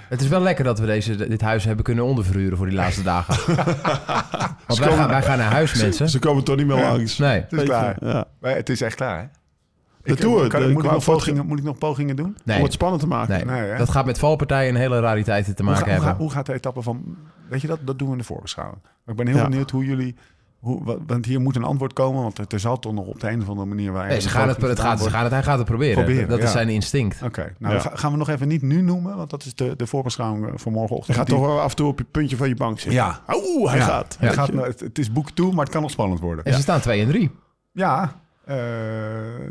Het 0.09 0.21
is 0.21 0.27
wel 0.27 0.41
lekker 0.41 0.63
dat 0.63 0.79
we 0.79 0.85
deze, 0.85 1.15
dit 1.27 1.41
huis 1.41 1.63
hebben 1.63 1.83
kunnen 1.83 2.03
onderverhuren 2.03 2.57
voor 2.57 2.65
die 2.65 2.75
laatste 2.75 3.03
dagen. 3.03 3.55
Want 4.67 4.79
wij 4.79 4.91
gaan, 4.95 5.07
wij 5.09 5.21
gaan 5.21 5.37
naar 5.37 5.51
huis, 5.51 5.81
mensen. 5.81 6.09
Ze 6.09 6.19
komen 6.19 6.43
toch 6.43 6.55
niet 6.55 6.67
meer 6.67 6.75
langs. 6.81 7.17
Nee. 7.17 7.41
Het 7.41 7.51
is 7.51 7.63
klaar. 7.63 7.95
Ja. 7.99 8.25
Maar 8.39 8.55
het 8.55 8.69
is 8.69 8.81
echt 8.81 8.95
klaar, 8.95 9.19
hè? 9.19 9.25
De 10.03 10.11
Ik- 10.11 10.17
Tour, 10.19 10.47
kan- 10.47 10.61
de- 10.61 10.67
moet, 10.69 10.83
ik 10.83 10.91
nog 10.91 11.03
pogingen, 11.03 11.45
moet 11.45 11.57
ik 11.59 11.63
nog 11.63 11.77
pogingen 11.77 12.15
doen? 12.15 12.37
Om 12.45 12.63
het 12.63 12.73
spannend 12.73 13.01
te 13.01 13.07
maken. 13.07 13.47
Nee. 13.47 13.59
Nee? 13.67 13.77
Dat 13.77 13.89
gaat 13.89 14.05
met 14.05 14.19
valpartijen 14.19 14.75
en 14.75 14.81
hele 14.81 14.99
rariteiten 14.99 15.55
te 15.55 15.63
Hoe, 15.63 15.71
maken 15.71 15.85
hoe, 15.87 15.93
hebben. 15.95 16.11
ga- 16.13 16.17
hoe 16.21 16.31
gaat 16.31 16.45
de 16.45 16.53
etappe 16.53 16.81
van... 16.81 17.17
Weet 17.49 17.61
je 17.61 17.67
dat? 17.67 17.79
Dat 17.81 17.99
doen 17.99 18.07
we 18.07 18.13
in 18.13 18.19
de 18.19 18.25
voorbeschouwing. 18.25 18.79
Maar 18.83 19.15
ik 19.15 19.15
ben 19.15 19.27
heel 19.27 19.37
Ja. 19.43 19.49
benieuwd 19.49 19.71
hoe 19.71 19.85
jullie 19.85 20.15
Hoe, 20.61 20.99
want 21.07 21.25
hier 21.25 21.41
moet 21.41 21.55
een 21.55 21.63
antwoord 21.63 21.93
komen, 21.93 22.21
want 22.21 22.37
er, 22.37 22.45
er 22.47 22.59
zal 22.59 22.79
toch 22.79 22.93
nog 22.93 23.05
op 23.05 23.19
de 23.19 23.29
een 23.29 23.41
of 23.41 23.47
andere 23.49 23.67
manier... 23.67 23.91
Waar 23.91 24.07
Nee, 24.07 24.19
ze 24.21 24.29
gaan 24.29 24.47
het, 24.47 24.61
het 24.61 24.79
gaat, 24.79 25.01
ze 25.01 25.09
gaan 25.09 25.23
het, 25.23 25.31
hij 25.31 25.43
gaat 25.43 25.57
het 25.57 25.67
proberen. 25.67 25.93
Proberen, 26.03 26.29
dat 26.29 26.39
is 26.43 26.51
zijn 26.51 26.69
instinct. 26.69 27.21
Oké, 27.23 27.55
nou 27.59 27.73
Ja. 27.73 27.79
ga- 27.79 27.95
gaan 27.95 28.11
we 28.11 28.17
nog 28.17 28.29
even 28.29 28.47
niet 28.47 28.61
nu 28.61 28.81
noemen, 28.81 29.15
want 29.15 29.29
dat 29.29 29.45
is 29.45 29.55
de, 29.55 29.75
de 29.75 29.87
voorbeschouwing 29.87 30.47
eh, 30.47 30.53
voor 30.55 30.71
morgenochtend. 30.71 31.07
Je 31.07 31.21
gaat 31.21 31.27
toch 31.29 31.39
wel 31.45 31.61
af 31.61 31.69
en 31.69 31.75
toe 31.75 31.87
op 31.87 31.97
je 31.99 32.05
puntje 32.05 32.37
van 32.37 32.47
je 32.47 32.55
bank 32.55 32.79
zitten. 32.79 32.93
Ja. 33.01 33.21
Oeh, 33.33 33.69
hij 33.69 33.79
Ja, 33.79 33.85
gaat. 33.85 34.17
hij 34.19 34.33
gaat 34.33 34.53
nou, 34.53 34.67
het, 34.67 34.79
het 34.79 34.99
is 34.99 35.11
boek 35.11 35.29
toe, 35.31 35.51
maar 35.53 35.63
het 35.63 35.73
kan 35.73 35.81
nog 35.81 35.91
spannend 35.91 36.19
worden. 36.19 36.45
En 36.45 36.53
ze 36.53 36.61
staan 36.61 36.79
2 36.79 37.01
en 37.01 37.07
3. 37.07 37.31
Ja, 37.71 38.21
eh, 38.45 38.57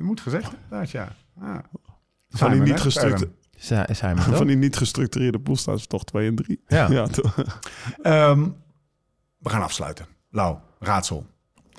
moet 0.01 0.21
gezegd. 0.21 0.53
inderdaad, 0.63 0.91
ja. 0.91 1.09
ja. 1.41 1.63
Van 2.29 2.51
die, 2.51 2.61
niet 2.61 2.69
hè? 2.75 2.79
gestructu- 2.79 3.31
Zijn 3.57 4.17
we 4.17 4.21
van 4.23 4.47
die 4.47 4.57
niet 4.57 4.77
gestructureerde 4.77 5.39
pool 5.41 5.57
staan 5.57 5.79
ze 5.79 5.87
toch 5.87 6.05
2 6.05 6.29
en 6.29 6.35
3. 6.35 6.63
Ja. 6.69 7.07
toch. 7.07 7.35
Ehm, 8.03 8.49
we 9.39 9.49
gaan 9.49 9.63
afsluiten. 9.63 10.07
Lau, 10.31 10.57
raadsel. 10.81 11.26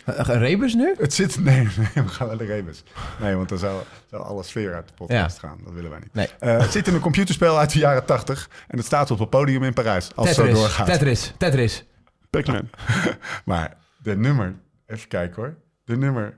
Een 0.06 0.40
rebus 0.40 0.74
nu? 0.74 0.96
Het 0.98 1.14
zit... 1.14 1.40
Nee, 1.44 1.56
nee 1.78 1.88
we 1.94 2.08
gaan 2.08 2.28
naar 2.28 2.38
de 2.38 2.46
rebus. 2.46 2.84
Nee, 3.20 3.36
want 3.36 3.50
dan 3.50 3.58
zou, 3.58 3.82
zou 4.10 4.24
alle 4.24 4.44
sfeer 4.44 4.74
uit 4.74 4.88
de 4.88 4.94
podcast 4.94 5.40
gaan. 5.40 5.58
Dat 5.64 5.74
willen 5.74 5.90
wij 5.90 6.00
niet. 6.00 6.14
Nee. 6.14 6.28
Eh, 6.40 6.60
het 6.60 6.72
zit 6.72 6.88
in 6.88 6.94
een 6.94 7.00
computerspel 7.00 7.60
uit 7.60 7.74
de 7.74 7.80
jaren 7.80 8.06
80 8.06 8.50
en 8.68 8.78
het 8.78 8.86
staat 8.86 9.12
op 9.12 9.20
het 9.20 9.30
podium 9.30 9.64
in 9.64 9.74
Parijs. 9.74 10.16
Als 10.16 10.28
het 10.28 10.36
zo 10.38 10.48
doorgaat. 10.48 10.86
Tetris. 10.86 11.34
Tetris. 11.38 11.86
Pac-Man. 12.30 12.70
Maar 13.46 13.78
de 13.98 14.18
nummer... 14.18 14.56
Even 14.88 15.08
kijken 15.08 15.42
hoor. 15.42 15.56
De 15.84 15.98
nummer 15.98 16.38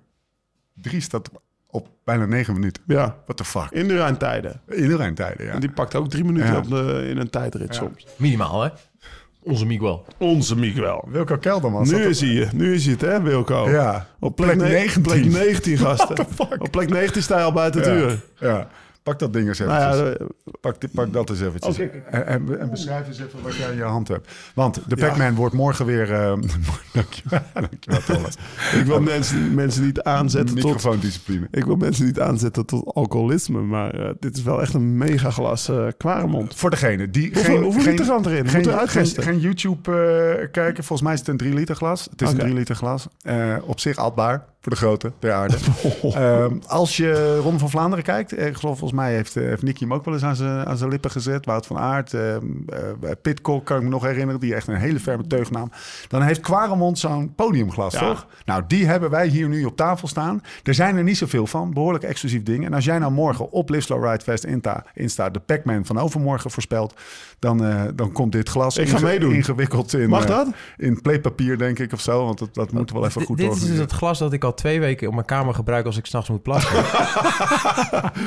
3 0.73 1.01
staat 1.01 1.29
op 1.67 1.89
bijna 2.03 2.25
9 2.25 2.53
minuten. 2.53 2.83
Ja, 2.87 3.15
What 3.25 3.37
the 3.37 3.45
fuck? 3.45 3.67
in 3.71 3.87
de 3.87 3.97
ruimtijden. 3.97 4.61
In 4.67 4.87
de 4.87 4.95
ruimtijden, 4.95 5.45
ja. 5.45 5.51
En 5.51 5.59
die 5.59 5.71
pakt 5.71 5.95
ook 5.95 6.09
drie 6.09 6.23
minuten 6.23 6.51
Ja. 6.51 6.57
op 6.57 6.69
de, 6.69 7.07
in 7.09 7.17
een 7.17 7.29
tijdrit 7.29 7.67
Ja. 7.75 7.81
soms. 7.81 8.05
Minimaal, 8.17 8.61
hè? 8.61 8.69
Onze 9.43 9.65
Miguel. 9.65 10.05
Onze 10.17 10.57
Miguel. 10.57 11.05
Wilco 11.11 11.37
Kelderman. 11.37 11.87
Nu 11.87 11.95
op- 11.95 12.01
is 12.09 12.21
hij, 12.21 12.49
nu 12.53 12.73
is 12.73 12.83
hij 12.83 12.91
het, 12.93 13.01
hè, 13.01 13.21
Wilco? 13.21 13.69
Ja. 13.69 14.07
Op 14.19 14.35
plek, 14.35 14.57
Plek 14.57 14.61
ne- 14.69 14.73
19. 14.73 15.01
Plek 15.01 15.25
19, 15.25 15.77
gasten. 15.87 16.15
What 16.15 16.27
the 16.27 16.33
fuck? 16.45 16.61
Op 16.63 16.71
plek 16.71 16.89
19 16.89 17.21
sta 17.21 17.37
je 17.37 17.43
al 17.43 17.53
buiten 17.53 17.81
Ja. 17.83 17.97
uur. 17.97 18.21
Ja. 18.39 18.67
Pak 19.03 19.19
dat 19.19 19.33
ding 19.33 19.47
eens 19.47 19.59
Nou 19.59 19.93
eventjes. 19.93 20.27
ja, 20.45 20.53
pak, 20.61 20.81
dit- 20.81 20.91
pak 20.91 21.13
dat 21.13 21.29
eens 21.29 21.41
eventjes. 21.41 21.75
Oké. 21.79 21.89
En, 22.11 22.25
en, 22.27 22.59
en 22.59 22.69
beschrijf 22.69 23.07
eens 23.07 23.19
even 23.19 23.41
wat 23.41 23.55
jij 23.55 23.69
in 23.71 23.77
je 23.77 23.83
hand 23.83 24.07
hebt. 24.07 24.31
Want 24.55 24.79
de 24.87 24.95
Pac-Man 24.95 25.35
wordt 25.35 25.55
morgen 25.55 25.85
weer... 25.85 26.13
eh 26.13 26.33
dankjewel, 26.93 27.41
dankjewel 27.53 27.99
Thomas. 28.05 28.35
ik 28.79 28.85
wil 28.85 29.01
mensen, 29.01 29.53
mensen 29.53 29.83
niet 29.85 30.01
aanzetten 30.01 30.55
tot... 30.55 30.63
Microfoondiscipline. 30.65 31.47
Ik 31.51 31.65
wil 31.65 31.75
mensen 31.75 32.05
niet 32.05 32.19
aanzetten 32.19 32.65
tot 32.65 32.93
alcoholisme, 32.93 33.61
maar 33.61 33.93
eh, 33.93 34.09
dit 34.19 34.37
is 34.37 34.43
wel 34.43 34.61
echt 34.61 34.73
een 34.73 34.97
mega 34.97 35.29
glas 35.31 35.69
eh 35.69 35.87
kwaremond. 35.97 36.55
Voor 36.55 36.69
degene 36.69 37.09
die 37.09 37.31
Hoeveel- 37.33 37.53
geen... 37.55 37.63
hoeveel 37.63 37.81
geen, 37.81 37.91
liter 37.91 38.05
gaan 38.05 38.25
erin? 38.25 38.47
Geen, 38.47 39.07
geen, 39.07 39.39
YouTube 39.39 39.91
eh, 39.91 40.47
kijken. 40.51 40.83
Volgens 40.83 41.01
mij 41.01 41.13
is 41.13 41.19
het 41.19 41.27
een 41.27 41.37
3 41.37 41.53
liter 41.53 41.75
glas. 41.75 42.07
Het 42.09 42.21
is 42.21 42.29
een 42.31 42.37
3 42.37 42.53
liter 42.53 42.75
glas. 42.75 43.07
Eh, 43.21 43.55
op 43.65 43.79
zich 43.79 43.97
atbaar 43.97 44.45
voor 44.61 44.71
de 44.71 44.77
grote 44.77 45.11
ter 45.19 45.31
aarde. 45.31 45.55
Ehm, 46.03 46.55
als 46.67 46.97
je 46.97 47.37
Ron 47.37 47.59
van 47.59 47.69
Vlaanderen 47.69 48.03
kijkt, 48.03 48.33
eh, 48.33 48.47
ik 48.47 48.55
geloof 48.55 48.77
volgens 48.77 48.92
mij 48.93 49.13
heeft, 49.13 49.35
eh, 49.35 49.43
heeft 49.43 49.61
Nicky 49.63 49.83
hem 49.83 49.93
ook 49.93 50.05
wel 50.05 50.13
eens 50.13 50.23
aan 50.23 50.35
zijn, 50.35 50.65
aan 50.67 50.77
zijn 50.77 50.89
lippen 50.89 51.11
gezet. 51.11 51.45
Wout 51.45 51.65
van 51.65 51.77
Aert, 51.77 52.13
eh, 52.13 52.35
Pitcock 53.21 53.65
kan 53.65 53.77
ik 53.77 53.83
me 53.83 53.89
nog 53.89 54.03
herinneren, 54.03 54.39
die 54.39 54.55
echt 54.55 54.67
een 54.67 54.75
hele 54.75 54.99
ferme 54.99 55.27
teugnaam. 55.27 55.71
Dan 56.07 56.21
heeft 56.21 56.39
Quaremont 56.39 56.99
zo'n 56.99 57.33
podiumglas, 57.35 57.93
Ja. 57.93 57.99
toch? 57.99 58.27
Nou, 58.45 58.63
die 58.67 58.85
hebben 58.85 59.09
wij 59.09 59.27
hier 59.27 59.47
nu 59.49 59.65
op 59.65 59.75
tafel 59.75 60.07
staan. 60.07 60.41
Er 60.63 60.73
zijn 60.73 60.97
er 60.97 61.03
niet 61.03 61.17
zoveel 61.17 61.47
van, 61.47 61.73
behoorlijk 61.73 62.03
exclusief 62.03 62.43
ding. 62.43 62.65
En 62.65 62.73
als 62.73 62.85
jij 62.85 62.99
nou 62.99 63.11
morgen 63.11 63.51
op 63.51 63.69
Live 63.69 63.81
Slow 63.81 64.05
Ride 64.05 64.23
Fest 64.23 64.43
Insta, 64.43 64.85
Insta 64.93 65.29
de 65.29 65.39
Pac-Man 65.39 65.85
van 65.85 65.97
overmorgen 65.99 66.51
voorspelt, 66.51 66.93
dan, 67.39 67.65
eh, 67.65 67.81
dan 67.95 68.11
komt 68.11 68.31
dit 68.31 68.49
glas 68.49 68.77
Ik 68.77 68.89
ga 68.89 68.97
inge- 68.97 69.05
meedoen. 69.05 69.33
ingewikkeld 69.33 69.93
in, 69.93 70.09
Mag 70.09 70.25
dat? 70.25 70.47
in 70.77 71.01
pleepapier, 71.01 71.57
denk 71.57 71.79
ik, 71.79 71.93
of 71.93 72.01
zo. 72.01 72.25
Want 72.25 72.39
dat, 72.39 72.53
dat 72.53 72.71
moet 72.71 72.91
wel 72.91 73.05
even 73.05 73.21
goed 73.25 73.37
dit 73.37 73.51
is 73.55 73.65
dus 73.65 73.77
het 73.77 73.91
glas 73.91 74.19
dat 74.19 74.33
ik 74.33 74.43
al 74.43 74.53
twee 74.53 74.79
weken 74.79 75.07
op 75.07 75.13
mijn 75.13 75.25
kamer 75.25 75.53
gebruik 75.53 75.85
als 75.85 75.97
ik 75.97 76.05
s'nachts 76.05 76.29
moet 76.29 76.41
plassen. 76.43 76.83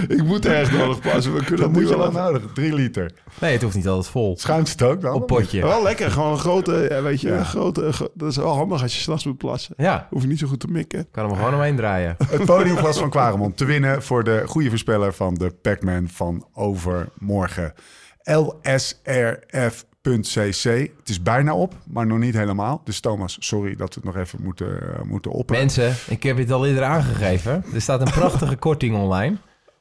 Ik 0.17 0.25
moet 0.25 0.45
ergens 0.59 0.77
nodig 0.79 1.01
passen. 1.01 1.33
We 1.35 1.39
kunnen 1.45 1.57
Dat 1.57 1.67
het 1.75 1.81
moet 1.81 1.89
je 1.89 1.97
wel 1.99 2.13
nodig. 2.13 2.43
Drie 2.55 2.75
liter. 2.75 3.13
Nee, 3.41 3.53
het 3.53 3.63
hoeft 3.63 3.75
niet 3.77 3.89
altijd 3.89 4.09
vol. 4.13 4.37
Schuimt 4.39 4.69
het 4.71 4.83
ook 4.83 5.01
dan? 5.01 5.15
Op 5.15 5.27
potje. 5.27 5.61
Wel 5.63 5.83
lekker, 5.83 6.11
gewoon 6.11 6.33
een 6.33 6.39
grote, 6.39 7.01
weet 7.03 7.21
je, 7.21 7.29
Ja. 7.29 7.39
een 7.39 7.45
grote, 7.45 7.93
gro- 7.93 8.09
dat 8.15 8.31
is 8.31 8.37
wel 8.37 8.55
handig 8.55 8.83
als 8.83 8.95
je 8.95 9.01
s'nachts 9.01 9.25
moet 9.25 9.37
plassen. 9.39 9.75
Ja, 9.77 10.07
Hoef 10.11 10.23
je 10.23 10.29
niet 10.29 10.39
zo 10.39 10.47
goed 10.47 10.61
te 10.61 10.69
mikken. 10.69 11.07
kan 11.11 11.23
hem 11.25 11.33
er 11.33 11.39
gewoon 11.39 11.55
omheen 11.55 11.77
draaien. 11.77 12.17
Het 12.29 12.45
podiumglas 12.45 12.99
van 12.99 13.11
Quaremont 13.11 13.57
te 13.57 13.65
winnen 13.65 14.03
voor 14.03 14.25
de 14.25 14.43
goede 14.47 14.69
voorspeller 14.69 15.13
van 15.15 15.35
de 15.35 15.51
Pac-Man 15.63 16.09
van 16.09 16.47
overmorgen. 16.53 17.73
lsrf.cc. 19.43 20.65
Het 20.99 21.09
is 21.09 21.23
bijna 21.23 21.55
op, 21.55 21.75
maar 21.91 22.07
nog 22.07 22.19
niet 22.19 22.35
helemaal. 22.35 22.81
Dus 22.85 23.01
Thomas, 23.01 23.37
sorry 23.41 23.77
dat 23.77 23.95
we 23.95 24.01
het 24.05 24.05
nog 24.05 24.17
even 24.25 24.39
moeten, 24.43 24.95
eh, 24.95 25.03
moeten. 25.03 25.45
Mensen, 25.47 25.95
ik 26.09 26.23
heb 26.23 26.37
het 26.37 26.51
al 26.51 26.67
eerder 26.67 26.83
aangegeven. 26.85 27.65
Er 27.75 27.81
staat 27.81 28.01
een 28.01 28.11
prachtige 28.13 28.57
korting 28.67 28.97
online. 28.97 29.37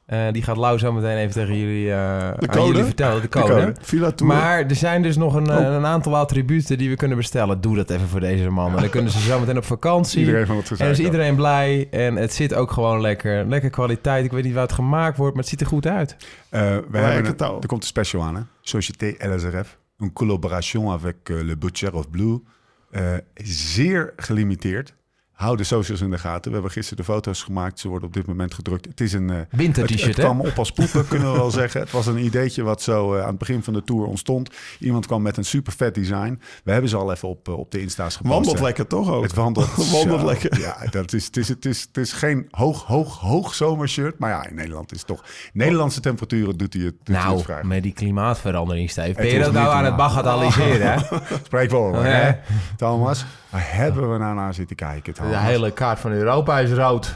Eh, 0.06 0.26
die 0.32 0.42
gaat 0.42 0.56
Lau 0.56 0.78
zo 0.78 0.92
meteen 0.92 1.16
even 1.16 1.32
tegen 1.32 1.58
jullie, 1.58 1.90
eh, 1.90 2.28
aan 2.28 2.36
code? 2.38 2.66
jullie 2.66 2.84
vertellen. 2.84 3.22
De 3.22 3.28
code. 3.28 3.46
code. 3.52 3.74
Villa 3.80 4.10
Tour. 4.10 4.32
Maar 4.32 4.58
er 4.58 4.74
zijn 4.74 5.02
dus 5.02 5.16
nog 5.16 5.34
een, 5.34 5.46
eh, 5.50 5.56
Oh. 5.56 5.62
een 5.74 5.86
aantal 5.86 6.16
attributen 6.16 6.78
die 6.78 6.88
we 6.88 6.96
kunnen 6.96 7.16
bestellen. 7.16 7.60
Doe 7.60 7.76
dat 7.76 7.90
even 7.90 8.08
voor 8.08 8.20
deze 8.20 8.50
mannen. 8.50 8.80
Dan 8.80 8.90
kunnen 8.90 9.10
ze 9.12 9.20
zo 9.20 9.40
meteen 9.40 9.56
op 9.56 9.64
vakantie. 9.64 10.18
Iedereen 10.20 10.46
van 10.46 10.56
het 10.56 10.70
en 10.80 10.90
is 10.90 10.98
iedereen 10.98 11.34
blij. 11.36 11.88
En 11.90 12.16
het 12.16 12.32
zit 12.34 12.54
ook 12.54 12.70
gewoon 12.70 13.00
lekker. 13.00 13.44
Lekker 13.46 13.70
kwaliteit. 13.70 14.24
Ik 14.24 14.32
weet 14.32 14.44
niet 14.44 14.52
waar 14.54 14.62
het 14.62 14.72
gemaakt 14.72 15.16
wordt, 15.16 15.34
maar 15.34 15.42
het 15.42 15.50
ziet 15.52 15.60
er 15.60 15.66
goed 15.66 15.86
uit. 15.86 16.16
Eh, 16.48 16.60
we 16.90 16.98
hebben 16.98 17.24
het 17.30 17.40
een- 17.40 17.46
al. 17.46 17.60
er 17.60 17.66
komt 17.66 17.82
een 17.82 17.88
special 17.88 18.22
aan, 18.22 18.34
hè? 18.36 18.42
Société 18.60 19.14
LSRF. 19.18 19.78
Een 19.98 20.12
collaboration 20.12 20.90
avec 20.92 21.16
Le 21.24 21.56
Butcher 21.56 21.94
of 21.94 22.10
Blue. 22.10 22.42
Eh, 22.90 23.02
zeer 23.44 24.12
gelimiteerd. 24.16 24.94
Hou 25.36 25.56
de 25.56 25.64
socials 25.64 26.00
in 26.00 26.10
de 26.10 26.18
gaten. 26.18 26.44
We 26.46 26.52
hebben 26.52 26.70
gisteren 26.70 27.04
de 27.04 27.12
foto's 27.12 27.42
gemaakt. 27.42 27.78
Ze 27.80 27.88
worden 27.88 28.08
op 28.08 28.14
dit 28.14 28.26
moment 28.26 28.54
gedrukt. 28.54 28.84
Het 28.84 29.00
is 29.00 29.12
een... 29.12 29.30
eh, 29.30 29.36
Winter 29.50 29.82
het, 29.82 29.90
het 29.90 29.98
t-shirt, 30.00 30.16
hè? 30.16 30.22
kwam 30.22 30.40
op 30.40 30.58
als 30.58 30.72
poepen, 30.72 31.06
kunnen 31.08 31.32
we 31.32 31.38
wel 31.38 31.50
zeggen. 31.50 31.80
Het 31.80 31.90
was 31.90 32.06
een 32.06 32.24
ideetje 32.24 32.62
wat 32.62 32.82
zo 32.82 33.14
eh, 33.14 33.20
aan 33.22 33.28
het 33.28 33.38
begin 33.38 33.62
van 33.62 33.72
de 33.72 33.84
tour 33.84 34.06
ontstond. 34.06 34.50
Iemand 34.78 35.06
kwam 35.06 35.22
met 35.22 35.36
een 35.36 35.44
super 35.44 35.72
vet 35.72 35.94
design. 35.94 36.40
We 36.64 36.72
hebben 36.72 36.90
ze 36.90 36.96
al 36.96 37.12
even 37.12 37.28
op, 37.28 37.48
eh, 37.48 37.58
op 37.58 37.70
de 37.70 37.80
Insta's 37.80 38.16
gepost. 38.16 38.34
Wandelt 38.34 38.60
lekker 38.60 38.86
toch 38.86 39.10
ook? 39.10 39.22
Het 39.22 39.34
wandelt, 39.34 39.74
Wandelt 39.92 40.20
zo. 40.20 40.26
lekker. 40.26 40.60
Ja, 40.60 40.76
dat 40.90 41.12
is, 41.12 41.24
het, 41.26 41.36
is, 41.36 41.48
het, 41.48 41.64
is, 41.64 41.80
het 41.82 41.96
is 41.96 42.12
geen 42.12 42.46
hoog, 42.50 42.82
hoog, 42.84 43.18
hoog 43.18 43.54
zomershirt. 43.54 44.18
Maar 44.18 44.30
ja, 44.30 44.46
in 44.48 44.54
Nederland 44.54 44.92
is 44.92 44.98
het 44.98 45.06
toch... 45.06 45.24
Nederlandse 45.52 46.00
temperaturen 46.00 46.56
doet 46.56 46.72
hij 46.74 46.82
het, 46.82 46.94
doet 47.02 47.16
hij 47.16 47.24
Nou, 47.24 47.42
het 47.52 47.62
met 47.62 47.82
die 47.82 47.92
klimaatverandering, 47.92 48.90
Steve. 48.90 49.12
Ben 49.14 49.22
Het 49.24 49.32
je 49.32 49.38
dat 49.38 49.52
nou 49.52 49.68
aan 49.68 49.84
het 49.84 49.96
bagatelliseren, 49.96 50.92
hè? 50.92 50.98
Spreek 51.44 51.70
Ja. 51.70 51.92
hè? 52.02 52.32
Thomas, 52.76 53.24
waar 53.50 53.66
hebben 53.74 54.12
we 54.12 54.18
nou 54.18 54.34
naar 54.34 54.54
zitten 54.54 54.76
kijken? 54.76 55.14
De 55.28 55.36
hele 55.38 55.72
kaart 55.72 55.98
van 56.00 56.10
Europa 56.10 56.58
is 56.58 56.70
rood. 56.72 57.14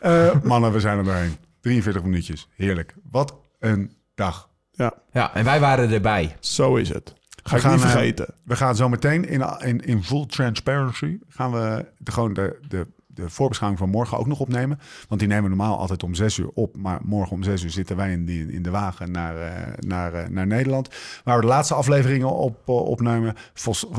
Eh, 0.00 0.30
mannen, 0.42 0.72
we 0.72 0.80
zijn 0.80 0.98
er 0.98 1.04
doorheen. 1.04 1.36
43 1.60 2.02
minuutjes. 2.02 2.48
Heerlijk. 2.56 2.94
Wat 3.10 3.34
een 3.58 3.92
dag. 4.14 4.48
Ja, 4.70 4.92
Ja, 5.12 5.34
en 5.34 5.44
wij 5.44 5.60
waren 5.60 5.90
erbij. 5.92 6.36
zo 6.40 6.76
is 6.76 6.88
het. 6.88 7.14
Ga 7.42 7.50
We 7.50 7.56
ik 7.56 7.62
gaan, 7.62 7.74
niet 7.74 7.82
eh, 7.82 7.90
vergeten. 7.90 8.34
We 8.44 8.56
gaan 8.56 8.76
zo 8.76 8.88
meteen 8.88 9.28
in, 9.28 9.44
in, 9.58 9.80
in 9.80 10.04
full 10.04 10.26
transparency... 10.26 11.18
gaan 11.28 11.52
we 11.52 11.86
de, 11.98 12.12
gewoon 12.12 12.34
de, 12.34 12.58
de, 12.68 12.86
de 13.06 13.30
voorbeschouwing 13.30 13.80
van 13.80 13.90
morgen 13.90 14.18
ook 14.18 14.26
nog 14.26 14.40
opnemen. 14.40 14.78
Want 15.08 15.20
die 15.20 15.28
nemen 15.28 15.50
we 15.50 15.56
normaal 15.56 15.78
altijd 15.78 16.02
om 16.02 16.14
zes 16.14 16.38
uur 16.38 16.50
op. 16.54 16.76
Maar 16.76 17.00
morgen 17.02 17.32
om 17.32 17.42
zes 17.42 17.62
uur 17.62 17.70
zitten 17.70 17.96
wij 17.96 18.12
in, 18.12 18.24
die, 18.24 18.52
in 18.52 18.62
de 18.62 18.70
wagen 18.70 19.10
naar, 19.10 19.36
eh, 19.36 19.72
naar, 19.78 20.30
naar 20.30 20.46
Nederland. 20.46 20.88
Waar 21.24 21.34
we 21.36 21.40
de 21.40 21.46
laatste 21.46 21.74
afleveringen 21.74 22.34
op, 22.34 22.68
opnemen. 22.68 23.34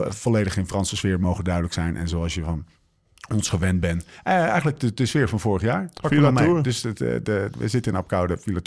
Volledig 0.09 0.57
in 0.57 0.67
Franse 0.67 0.95
sfeer 0.95 1.19
mogen 1.19 1.43
duidelijk 1.43 1.73
zijn. 1.73 1.97
En 1.97 2.07
zoals 2.07 2.33
je 2.33 2.43
van 2.43 2.65
ons 3.33 3.49
gewend 3.49 3.79
bent. 3.79 4.05
Eh, 4.23 4.33
eigenlijk 4.33 4.79
de, 4.79 4.93
de 4.93 5.05
sfeer 5.05 5.29
van 5.29 5.39
vorig 5.39 5.61
jaar. 5.61 5.89
Pak 6.01 6.11
Villa 6.11 6.21
wel 6.21 6.31
mee. 6.31 6.45
Tour. 6.45 6.63
Dus 6.63 6.83
het, 6.83 7.01
eh, 7.01 7.13
de, 7.23 7.49
we 7.57 7.67
zitten 7.67 7.91
in 7.91 7.97
Apkoude 7.97 8.37
Villa 8.37 8.59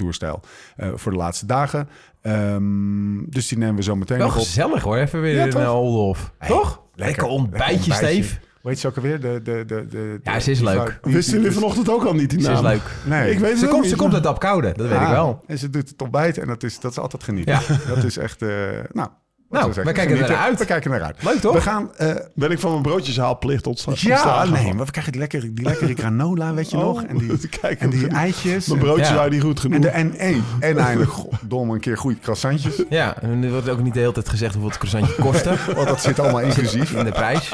eh, 0.77 0.89
voor 0.95 1.13
de 1.13 1.19
laatste 1.19 1.47
dagen. 1.47 1.89
Ehm, 2.23 3.25
dus 3.31 3.49
die 3.49 3.59
nemen 3.59 3.77
we 3.77 3.83
zo 3.83 3.97
meteen 3.97 4.19
Wel 4.19 4.27
nog 4.27 4.37
op. 4.37 4.43
gezellig 4.43 4.83
hoor, 4.83 4.97
even 4.97 5.21
weer 5.21 5.35
Ja, 5.35 5.47
in 5.47 5.69
Oldhof. 5.69 6.33
Toch? 6.47 6.83
Lekker, 6.95 7.27
ontbijtje, 7.27 7.93
Steve. 7.93 8.35
Hoe 8.61 8.71
heet 8.71 8.81
ze 8.81 8.87
ook 8.87 8.97
alweer? 8.97 9.21
De, 9.21 9.41
de, 9.43 9.65
de, 9.67 9.87
de, 9.91 10.21
Ja, 10.23 10.41
ze 10.41 10.51
is 10.51 10.59
die 10.59 10.67
leuk. 10.67 10.99
Wisten 11.03 11.35
jullie 11.37 11.53
vanochtend 11.53 11.91
ook 11.91 12.05
al 12.05 12.15
niet 12.15 12.31
die 12.31 12.41
Ze 12.41 12.47
naam? 12.51 12.57
is 12.67 12.71
leuk. 12.71 12.83
Nee. 13.05 13.31
Ik 13.31 13.39
weet 13.39 13.51
het 13.51 13.59
Ze 13.59 13.67
komt, 13.67 13.81
niet. 13.81 13.91
ze 13.91 13.97
komt 13.97 14.15
uit 14.15 14.27
Apkoude, 14.27 14.73
dat 14.77 14.89
weet 14.89 15.01
ik 15.01 15.07
wel. 15.09 15.43
En 15.47 15.59
ze 15.59 15.71
doet 15.71 15.89
het 15.89 16.03
ontbijt 16.03 16.39
en 16.39 16.47
dat 16.47 16.63
is, 16.63 16.81
dat 16.81 16.91
is 16.91 16.99
altijd 16.99 17.23
genieten. 17.25 17.53
Ja. 17.69 17.95
Dat 17.95 18.05
is 18.05 18.17
echt... 18.17 18.43
eh, 18.43 18.49
nou, 18.93 19.09
Nou, 19.53 19.73
we 19.73 19.93
kijken 19.93 20.17
er 20.19 20.29
naar 20.29 20.37
uit. 20.39 20.59
We 20.59 20.65
kijken 20.65 20.93
er 20.93 20.99
naar 20.99 21.07
uit. 21.07 21.23
Leuk 21.23 21.41
toch? 21.41 21.55
We 21.55 21.61
gaan... 21.61 21.91
eh, 21.97 22.15
Ben 22.35 22.51
ik 22.51 22.59
van 22.59 22.71
mijn 22.71 22.83
broodjeshaalplicht 22.83 23.67
ontstaan? 23.67 23.95
ja, 23.97 24.11
ontslagen? 24.13 24.53
nee, 24.53 24.75
maar 24.75 24.85
we 24.87 24.91
krijgen 24.91 25.13
die 25.13 25.21
lekkere, 25.21 25.53
die 25.53 25.65
lekkere 25.65 25.95
granola, 25.95 26.55
weet 26.55 26.71
je 26.71 26.77
Oh, 26.77 26.83
nog? 26.83 27.03
En 27.03 27.17
die, 27.19 27.49
kijk, 27.61 27.81
en 27.81 27.91
die 27.91 28.07
eitjes. 28.09 28.67
Mijn 28.67 28.81
broodjes 28.81 29.09
Ja. 29.09 29.15
waren 29.15 29.31
niet 29.33 29.43
goed 29.43 29.61
genoeg. 29.61 29.75
En, 29.77 29.81
de, 29.83 29.89
en, 29.89 30.19
en, 30.19 30.45
en 30.61 30.79
eindelijk, 30.79 31.11
goddomme, 31.11 31.75
een 31.75 31.81
keer 31.81 31.99
goede 31.99 32.19
croissantjes. 32.19 32.83
Ja, 32.89 33.17
en 33.21 33.43
er 33.45 33.51
wordt 33.51 33.69
ook 33.69 33.83
niet 33.83 33.95
de 33.95 34.01
hele 34.01 34.13
tijd 34.13 34.29
gezegd 34.29 34.53
hoeveel 34.55 34.71
het 34.71 34.79
croissantje 34.79 35.23
kostte 35.23 35.55
Want 35.77 35.89
dat 35.89 36.01
zit 36.01 36.19
allemaal 36.21 36.41
inclusief 36.41 36.93
in 36.93 37.05
de 37.05 37.13
prijs. 37.13 37.53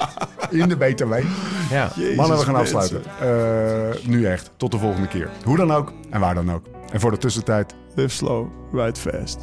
in 0.50 0.68
de 0.68 0.76
BTW. 0.76 1.12
Ja. 1.70 1.90
Jezus, 1.96 2.16
Mannen, 2.16 2.38
we 2.38 2.44
gaan 2.44 2.54
mensen. 2.54 2.76
afsluiten. 2.78 3.10
Eh, 4.00 4.06
nu 4.08 4.26
echt. 4.26 4.50
Tot 4.56 4.70
de 4.70 4.78
volgende 4.78 5.08
keer. 5.08 5.28
Hoe 5.44 5.56
dan 5.56 5.72
ook 5.72 5.92
en 6.10 6.20
waar 6.20 6.34
dan 6.34 6.52
ook. 6.52 6.62
En 6.92 7.00
voor 7.00 7.10
de 7.10 7.18
tussentijd, 7.18 7.74
Live 7.94 8.14
slow, 8.14 8.46
ride 8.72 9.00
fast. 9.00 9.38